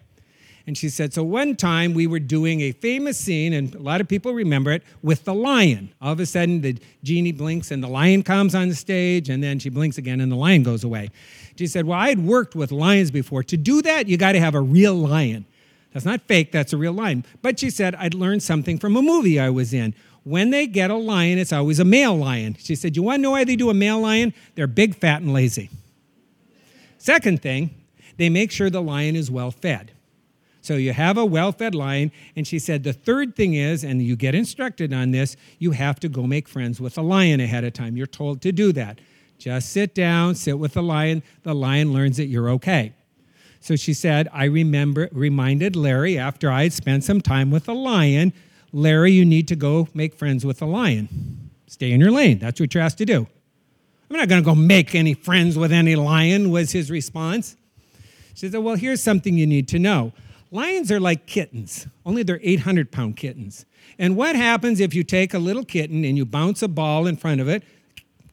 And 0.66 0.78
she 0.78 0.88
said, 0.88 1.12
So 1.12 1.22
one 1.22 1.56
time 1.56 1.94
we 1.94 2.06
were 2.06 2.20
doing 2.20 2.60
a 2.60 2.72
famous 2.72 3.18
scene, 3.18 3.52
and 3.52 3.74
a 3.74 3.80
lot 3.80 4.00
of 4.00 4.08
people 4.08 4.32
remember 4.32 4.70
it, 4.70 4.82
with 5.02 5.24
the 5.24 5.34
lion. 5.34 5.92
All 6.00 6.12
of 6.12 6.20
a 6.20 6.26
sudden, 6.26 6.60
the 6.60 6.78
genie 7.02 7.32
blinks 7.32 7.70
and 7.70 7.82
the 7.82 7.88
lion 7.88 8.22
comes 8.22 8.54
on 8.54 8.68
the 8.68 8.74
stage, 8.74 9.28
and 9.28 9.42
then 9.42 9.58
she 9.58 9.70
blinks 9.70 9.98
again 9.98 10.20
and 10.20 10.30
the 10.30 10.36
lion 10.36 10.62
goes 10.62 10.84
away. 10.84 11.10
She 11.56 11.66
said, 11.66 11.86
Well, 11.86 11.98
I 11.98 12.08
had 12.08 12.24
worked 12.24 12.54
with 12.54 12.70
lions 12.70 13.10
before. 13.10 13.42
To 13.44 13.56
do 13.56 13.82
that, 13.82 14.08
you 14.08 14.16
got 14.16 14.32
to 14.32 14.40
have 14.40 14.54
a 14.54 14.60
real 14.60 14.94
lion. 14.94 15.46
That's 15.92 16.06
not 16.06 16.22
fake, 16.22 16.52
that's 16.52 16.72
a 16.72 16.76
real 16.76 16.92
lion. 16.92 17.24
But 17.42 17.58
she 17.58 17.68
said, 17.68 17.94
I'd 17.96 18.14
learned 18.14 18.42
something 18.42 18.78
from 18.78 18.96
a 18.96 19.02
movie 19.02 19.38
I 19.38 19.50
was 19.50 19.74
in. 19.74 19.94
When 20.24 20.50
they 20.50 20.66
get 20.66 20.90
a 20.90 20.96
lion, 20.96 21.38
it's 21.38 21.52
always 21.52 21.80
a 21.80 21.84
male 21.84 22.16
lion. 22.16 22.56
She 22.58 22.76
said, 22.76 22.96
You 22.96 23.02
want 23.02 23.18
to 23.18 23.22
know 23.22 23.32
why 23.32 23.44
they 23.44 23.56
do 23.56 23.70
a 23.70 23.74
male 23.74 24.00
lion? 24.00 24.32
They're 24.54 24.66
big, 24.66 24.94
fat, 24.94 25.22
and 25.22 25.32
lazy. 25.32 25.70
Second 26.98 27.42
thing, 27.42 27.70
they 28.16 28.28
make 28.28 28.52
sure 28.52 28.70
the 28.70 28.80
lion 28.80 29.16
is 29.16 29.30
well 29.30 29.50
fed. 29.50 29.90
So 30.62 30.76
you 30.76 30.92
have 30.92 31.18
a 31.18 31.24
well 31.24 31.52
fed 31.52 31.74
lion. 31.74 32.12
And 32.34 32.46
she 32.46 32.58
said, 32.58 32.84
the 32.84 32.92
third 32.92 33.36
thing 33.36 33.54
is, 33.54 33.84
and 33.84 34.00
you 34.00 34.16
get 34.16 34.34
instructed 34.34 34.92
on 34.92 35.10
this, 35.10 35.36
you 35.58 35.72
have 35.72 36.00
to 36.00 36.08
go 36.08 36.26
make 36.26 36.48
friends 36.48 36.80
with 36.80 36.96
a 36.96 37.02
lion 37.02 37.40
ahead 37.40 37.64
of 37.64 37.74
time. 37.74 37.96
You're 37.96 38.06
told 38.06 38.40
to 38.42 38.52
do 38.52 38.72
that. 38.72 39.00
Just 39.38 39.70
sit 39.70 39.94
down, 39.94 40.36
sit 40.36 40.58
with 40.58 40.74
the 40.74 40.82
lion. 40.82 41.22
The 41.42 41.54
lion 41.54 41.92
learns 41.92 42.16
that 42.16 42.26
you're 42.26 42.48
okay. 42.50 42.94
So 43.58 43.76
she 43.76 43.92
said, 43.92 44.28
I 44.32 44.44
remember, 44.44 45.08
reminded 45.12 45.76
Larry 45.76 46.16
after 46.16 46.50
I 46.50 46.64
had 46.64 46.72
spent 46.72 47.04
some 47.04 47.20
time 47.20 47.50
with 47.50 47.66
the 47.66 47.74
lion, 47.74 48.32
Larry, 48.72 49.12
you 49.12 49.24
need 49.24 49.48
to 49.48 49.56
go 49.56 49.88
make 49.94 50.14
friends 50.14 50.46
with 50.46 50.60
the 50.60 50.66
lion. 50.66 51.50
Stay 51.66 51.90
in 51.90 52.00
your 52.00 52.10
lane. 52.10 52.38
That's 52.38 52.60
what 52.60 52.74
you're 52.74 52.82
asked 52.82 52.98
to 52.98 53.04
do. 53.04 53.26
I'm 54.10 54.16
not 54.16 54.28
going 54.28 54.42
to 54.42 54.44
go 54.44 54.54
make 54.54 54.94
any 54.94 55.14
friends 55.14 55.56
with 55.56 55.72
any 55.72 55.96
lion, 55.96 56.50
was 56.50 56.72
his 56.72 56.90
response. 56.90 57.56
She 58.34 58.48
said, 58.48 58.58
Well, 58.58 58.76
here's 58.76 59.02
something 59.02 59.36
you 59.36 59.46
need 59.46 59.68
to 59.68 59.78
know. 59.78 60.12
Lions 60.52 60.92
are 60.92 61.00
like 61.00 61.26
kittens, 61.26 61.86
only 62.04 62.22
they're 62.22 62.38
800 62.42 62.92
pound 62.92 63.16
kittens. 63.16 63.64
And 63.98 64.16
what 64.16 64.36
happens 64.36 64.80
if 64.80 64.94
you 64.94 65.02
take 65.02 65.32
a 65.32 65.38
little 65.38 65.64
kitten 65.64 66.04
and 66.04 66.16
you 66.18 66.26
bounce 66.26 66.62
a 66.62 66.68
ball 66.68 67.06
in 67.06 67.16
front 67.16 67.40
of 67.40 67.48
it? 67.48 67.62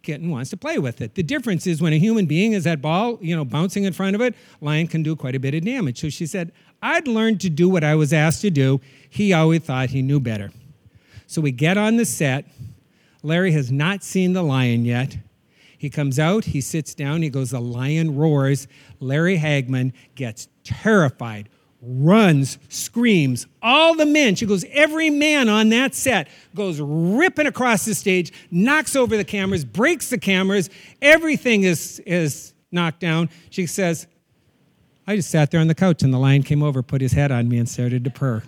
Kitten 0.04 0.30
wants 0.30 0.50
to 0.50 0.58
play 0.58 0.80
with 0.80 1.00
it. 1.00 1.16
The 1.16 1.24
difference 1.24 1.66
is 1.66 1.82
when 1.82 1.94
a 1.94 1.98
human 1.98 2.26
being 2.26 2.52
is 2.52 2.66
that 2.66 2.82
ball, 2.82 3.18
you 3.22 3.34
know, 3.34 3.46
bouncing 3.46 3.86
in 3.86 3.94
front 3.94 4.16
of 4.16 4.22
it, 4.22 4.36
lion 4.60 4.88
can 4.88 5.02
do 5.02 5.16
quite 5.16 5.34
a 5.34 5.40
bit 5.40 5.54
of 5.54 5.64
damage. 5.64 6.02
So 6.02 6.10
she 6.10 6.26
said, 6.26 6.52
I'd 6.82 7.08
learned 7.08 7.40
to 7.42 7.50
do 7.50 7.70
what 7.70 7.86
I 7.86 7.96
was 7.96 8.12
asked 8.12 8.42
to 8.42 8.50
do. 8.50 8.82
He 9.10 9.32
always 9.32 9.62
thought 9.62 9.90
he 9.90 10.02
knew 10.02 10.20
better. 10.20 10.52
So 11.26 11.42
we 11.42 11.52
get 11.52 11.78
on 11.78 11.96
the 11.96 12.06
set. 12.06 12.46
Larry 13.24 13.54
has 13.54 13.72
not 13.72 14.04
seen 14.04 14.34
the 14.34 14.44
lion 14.44 14.84
yet. 14.84 15.18
He 15.78 15.90
comes 15.90 16.20
out, 16.20 16.44
he 16.44 16.60
sits 16.60 16.94
down, 16.94 17.22
he 17.22 17.30
goes, 17.30 17.52
The 17.52 17.62
lion 17.62 18.18
roars. 18.18 18.68
Larry 19.00 19.38
Hagman 19.38 19.94
gets 20.16 20.50
terrified, 20.66 21.48
runs, 21.82 22.58
screams. 22.68 23.48
All 23.62 23.96
the 23.96 24.06
men, 24.06 24.36
she 24.36 24.46
goes, 24.46 24.66
every 24.72 25.10
man 25.10 25.48
on 25.48 25.70
that 25.70 25.96
set 25.96 26.28
goes 26.56 26.80
ripping 26.82 27.48
across 27.48 27.86
the 27.86 27.96
stage, 27.96 28.34
knocks 28.52 28.96
over 28.96 29.16
the 29.16 29.24
cameras, 29.24 29.64
breaks 29.64 30.10
the 30.10 30.18
cameras. 30.18 30.70
Everything 31.02 31.64
is, 31.64 32.00
is 32.06 32.54
knocked 32.72 33.00
down. 33.00 33.30
She 33.50 33.66
says, 33.66 34.08
I 35.08 35.16
just 35.16 35.32
sat 35.32 35.52
there 35.52 35.62
on 35.62 35.68
the 35.68 35.76
couch 35.76 36.04
and 36.04 36.14
the 36.14 36.20
lion 36.20 36.44
came 36.44 36.62
over, 36.62 36.84
put 36.84 37.02
his 37.02 37.14
head 37.14 37.32
on 37.32 37.48
me, 37.48 37.58
and 37.58 37.68
started 37.68 38.04
to 38.04 38.10
purr. 38.10 38.44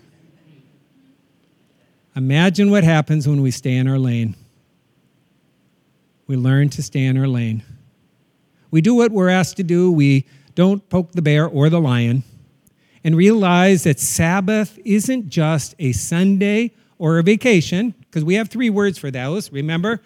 Imagine 2.16 2.70
what 2.70 2.84
happens 2.84 3.28
when 3.28 3.42
we 3.42 3.52
stay 3.52 3.76
in 3.76 3.88
our 3.88 3.98
lane. 3.98 4.36
We 6.28 6.36
learn 6.36 6.70
to 6.70 6.84
stay 6.84 7.06
in 7.06 7.18
our 7.18 7.28
lane. 7.28 7.64
We 8.70 8.82
do 8.82 8.94
what 8.94 9.12
we're 9.12 9.30
asked 9.30 9.58
to 9.58 9.64
do. 9.64 9.92
We 9.92 10.26
don't 10.56 10.88
poke 10.90 11.14
the 11.14 11.22
bear 11.22 11.48
or 11.48 11.70
the 11.70 11.80
lion. 11.80 12.24
And 13.04 13.16
realize 13.16 13.84
that 13.84 14.00
Sabbath 14.00 14.78
isn't 14.86 15.30
just 15.30 15.74
a 15.80 15.92
Sunday 15.92 16.72
or 17.00 17.18
a 17.18 17.24
vacation, 17.24 17.96
because 18.02 18.24
we 18.24 18.36
have 18.36 18.50
three 18.50 18.70
words 18.70 19.00
for 19.00 19.10
those. 19.10 19.52
Remember? 19.52 20.02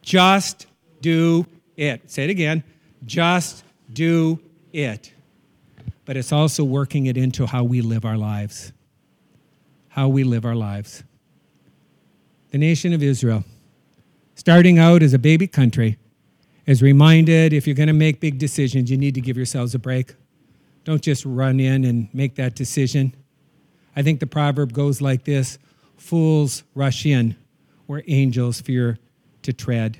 Just 0.00 0.66
do 1.02 1.46
it. 1.76 2.10
Say 2.10 2.24
it 2.24 2.30
again. 2.30 2.64
Just 3.04 3.62
do 3.92 4.40
it. 4.72 5.12
But 6.06 6.16
it's 6.16 6.32
also 6.32 6.64
working 6.64 7.06
it 7.06 7.18
into 7.18 7.46
how 7.46 7.64
we 7.64 7.82
live 7.82 8.06
our 8.06 8.16
lives. 8.16 8.72
How 9.88 10.08
we 10.08 10.24
live 10.24 10.46
our 10.46 10.54
lives. 10.54 11.04
The 12.52 12.58
nation 12.58 12.94
of 12.94 13.02
Israel 13.02 13.44
starting 14.40 14.78
out 14.78 15.02
as 15.02 15.12
a 15.12 15.18
baby 15.18 15.46
country, 15.46 15.98
is 16.64 16.80
reminded 16.80 17.52
if 17.52 17.66
you're 17.66 17.76
going 17.76 17.88
to 17.88 17.92
make 17.92 18.20
big 18.20 18.38
decisions, 18.38 18.90
you 18.90 18.96
need 18.96 19.14
to 19.14 19.20
give 19.20 19.36
yourselves 19.36 19.74
a 19.74 19.78
break. 19.78 20.14
Don't 20.84 21.02
just 21.02 21.24
run 21.24 21.60
in 21.60 21.84
and 21.84 22.08
make 22.12 22.36
that 22.36 22.54
decision. 22.54 23.14
I 23.94 24.02
think 24.02 24.20
the 24.20 24.26
proverb 24.26 24.72
goes 24.72 25.00
like 25.00 25.24
this 25.24 25.58
Fools 25.96 26.62
rush 26.74 27.04
in 27.04 27.36
where 27.86 28.02
angels 28.06 28.60
fear 28.60 28.98
to 29.42 29.52
tread. 29.52 29.98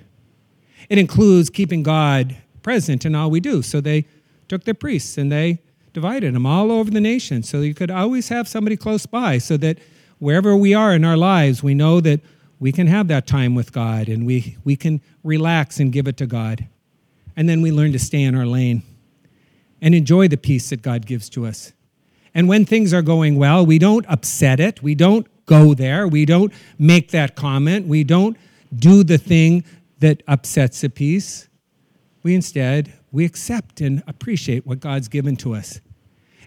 It 0.89 0.97
includes 0.97 1.51
keeping 1.51 1.83
God 1.83 2.37
present 2.63 3.05
in 3.05 3.15
all 3.15 3.31
we 3.31 3.41
do. 3.41 3.61
So 3.63 3.81
they 3.81 4.07
took 4.49 4.65
their 4.65 4.75
priests 4.75 5.19
and 5.19 5.31
they 5.31 5.61
divided 5.93 6.35
them 6.35 6.47
all 6.47 6.73
over 6.73 6.91
the 6.91 7.01
nation. 7.01 7.43
So 7.43 7.61
you 7.61 7.75
could 7.75 7.91
always 7.91 8.29
have 8.29 8.49
somebody 8.49 8.77
close 8.77 9.05
by 9.07 9.39
so 9.39 9.57
that 9.59 9.79
wherever 10.19 10.57
we 10.57 10.73
are 10.73 10.95
in 10.95 11.05
our 11.05 11.17
lives, 11.17 11.63
we 11.63 11.75
know 11.75 12.01
that 12.01 12.21
we 12.59 12.73
can 12.73 12.87
have 12.87 13.09
that 13.09 13.27
time 13.27 13.55
with 13.55 13.73
God 13.73 14.09
and 14.09 14.25
we, 14.27 14.57
we 14.65 14.77
can 14.77 15.03
relax 15.23 15.81
and 15.81 15.93
give 15.93 16.09
it 16.09 16.17
to 16.19 16.27
God. 16.27 16.67
And 17.37 17.49
then 17.49 17.61
we 17.61 17.73
learn 17.73 17.93
to 17.93 17.99
stay 17.99 18.23
in 18.23 18.35
our 18.35 18.47
lane 18.47 18.83
and 19.83 19.95
enjoy 19.95 20.29
the 20.29 20.37
peace 20.37 20.71
that 20.71 20.83
God 20.83 21.07
gives 21.07 21.29
to 21.31 21.47
us. 21.47 21.73
And 22.35 22.49
when 22.49 22.65
things 22.65 22.95
are 22.95 23.03
going 23.03 23.37
well, 23.37 23.65
we 23.67 23.79
don't 23.79 24.07
upset 24.09 24.61
it. 24.61 24.83
We 24.83 24.95
don't 24.95 25.27
go 25.47 25.75
there. 25.75 26.07
We 26.07 26.25
don't 26.25 26.53
make 26.79 27.11
that 27.11 27.35
comment. 27.35 27.87
We 27.87 28.05
don't 28.05 28.37
do 28.75 29.03
the 29.03 29.19
thing 29.19 29.65
that 29.99 30.23
upsets 30.29 30.81
the 30.81 30.91
peace. 30.91 31.49
We 32.23 32.35
instead, 32.35 32.93
we 33.11 33.25
accept 33.25 33.81
and 33.81 34.03
appreciate 34.07 34.67
what 34.67 34.81
God's 34.81 35.09
given 35.09 35.37
to 35.37 35.55
us. 35.55 35.81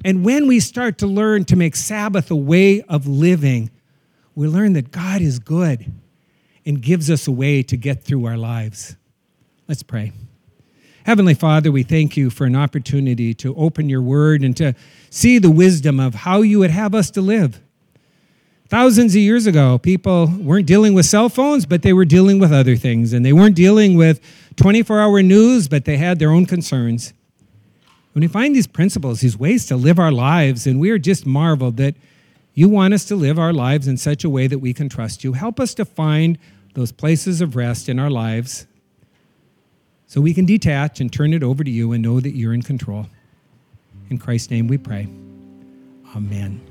And 0.05 0.23
when 0.23 0.47
we 0.47 0.59
start 0.59 0.97
to 0.99 1.07
learn 1.07 1.45
to 1.45 1.55
make 1.55 1.75
Sabbath 1.75 2.31
a 2.31 2.35
way 2.35 2.81
of 2.83 3.07
living, 3.07 3.71
we 4.35 4.47
learn 4.47 4.73
that 4.73 4.91
God 4.91 5.21
is 5.21 5.39
good 5.39 5.91
and 6.65 6.81
gives 6.81 7.09
us 7.09 7.27
a 7.27 7.31
way 7.31 7.63
to 7.63 7.77
get 7.77 8.03
through 8.03 8.25
our 8.25 8.37
lives. 8.37 8.95
Let's 9.67 9.83
pray. 9.83 10.13
Heavenly 11.05 11.33
Father, 11.33 11.69
we 11.69 11.83
thank 11.83 12.15
you 12.15 12.29
for 12.29 12.45
an 12.45 12.55
opportunity 12.55 13.33
to 13.33 13.53
open 13.55 13.89
your 13.89 14.01
word 14.01 14.41
and 14.41 14.55
to 14.55 14.73
see 15.09 15.37
the 15.37 15.51
wisdom 15.51 15.99
of 15.99 16.15
how 16.15 16.41
you 16.41 16.59
would 16.59 16.71
have 16.71 16.95
us 16.95 17.11
to 17.11 17.21
live. 17.21 17.59
Thousands 18.69 19.13
of 19.13 19.19
years 19.19 19.45
ago, 19.45 19.77
people 19.77 20.27
weren't 20.39 20.65
dealing 20.65 20.93
with 20.93 21.05
cell 21.05 21.27
phones, 21.27 21.65
but 21.65 21.81
they 21.81 21.91
were 21.91 22.05
dealing 22.05 22.39
with 22.39 22.53
other 22.53 22.77
things. 22.77 23.11
And 23.11 23.25
they 23.25 23.33
weren't 23.33 23.55
dealing 23.55 23.97
with 23.97 24.21
24 24.55 25.01
hour 25.01 25.21
news, 25.21 25.67
but 25.67 25.83
they 25.83 25.97
had 25.97 26.19
their 26.19 26.31
own 26.31 26.45
concerns. 26.45 27.13
When 28.13 28.21
we 28.21 28.29
find 28.29 28.55
these 28.55 28.67
principles, 28.67 29.19
these 29.19 29.37
ways 29.37 29.65
to 29.65 29.75
live 29.75 29.99
our 29.99 30.11
lives, 30.11 30.65
and 30.65 30.79
we 30.79 30.89
are 30.89 30.97
just 30.97 31.25
marveled 31.25 31.75
that 31.77 31.95
you 32.53 32.69
want 32.69 32.93
us 32.93 33.03
to 33.05 33.17
live 33.17 33.37
our 33.37 33.51
lives 33.51 33.89
in 33.89 33.97
such 33.97 34.23
a 34.23 34.29
way 34.29 34.47
that 34.47 34.59
we 34.59 34.73
can 34.73 34.87
trust 34.87 35.25
you. 35.25 35.33
Help 35.33 35.59
us 35.59 35.73
to 35.73 35.83
find 35.83 36.37
those 36.75 36.93
places 36.93 37.41
of 37.41 37.57
rest 37.57 37.89
in 37.89 37.99
our 37.99 38.09
lives 38.09 38.67
so 40.13 40.21
we 40.21 40.31
can 40.31 40.45
detach 40.45 41.01
and 41.01 41.11
turn 41.11 41.33
it 41.33 41.41
over 41.41 41.63
to 41.63 41.71
you 41.71 41.91
and 41.91 42.03
know 42.03 42.19
that 42.19 42.35
you're 42.35 42.53
in 42.53 42.61
control. 42.61 43.07
In 44.11 44.19
Christ's 44.19 44.51
name 44.51 44.67
we 44.67 44.77
pray. 44.77 45.07
Amen. 46.15 46.61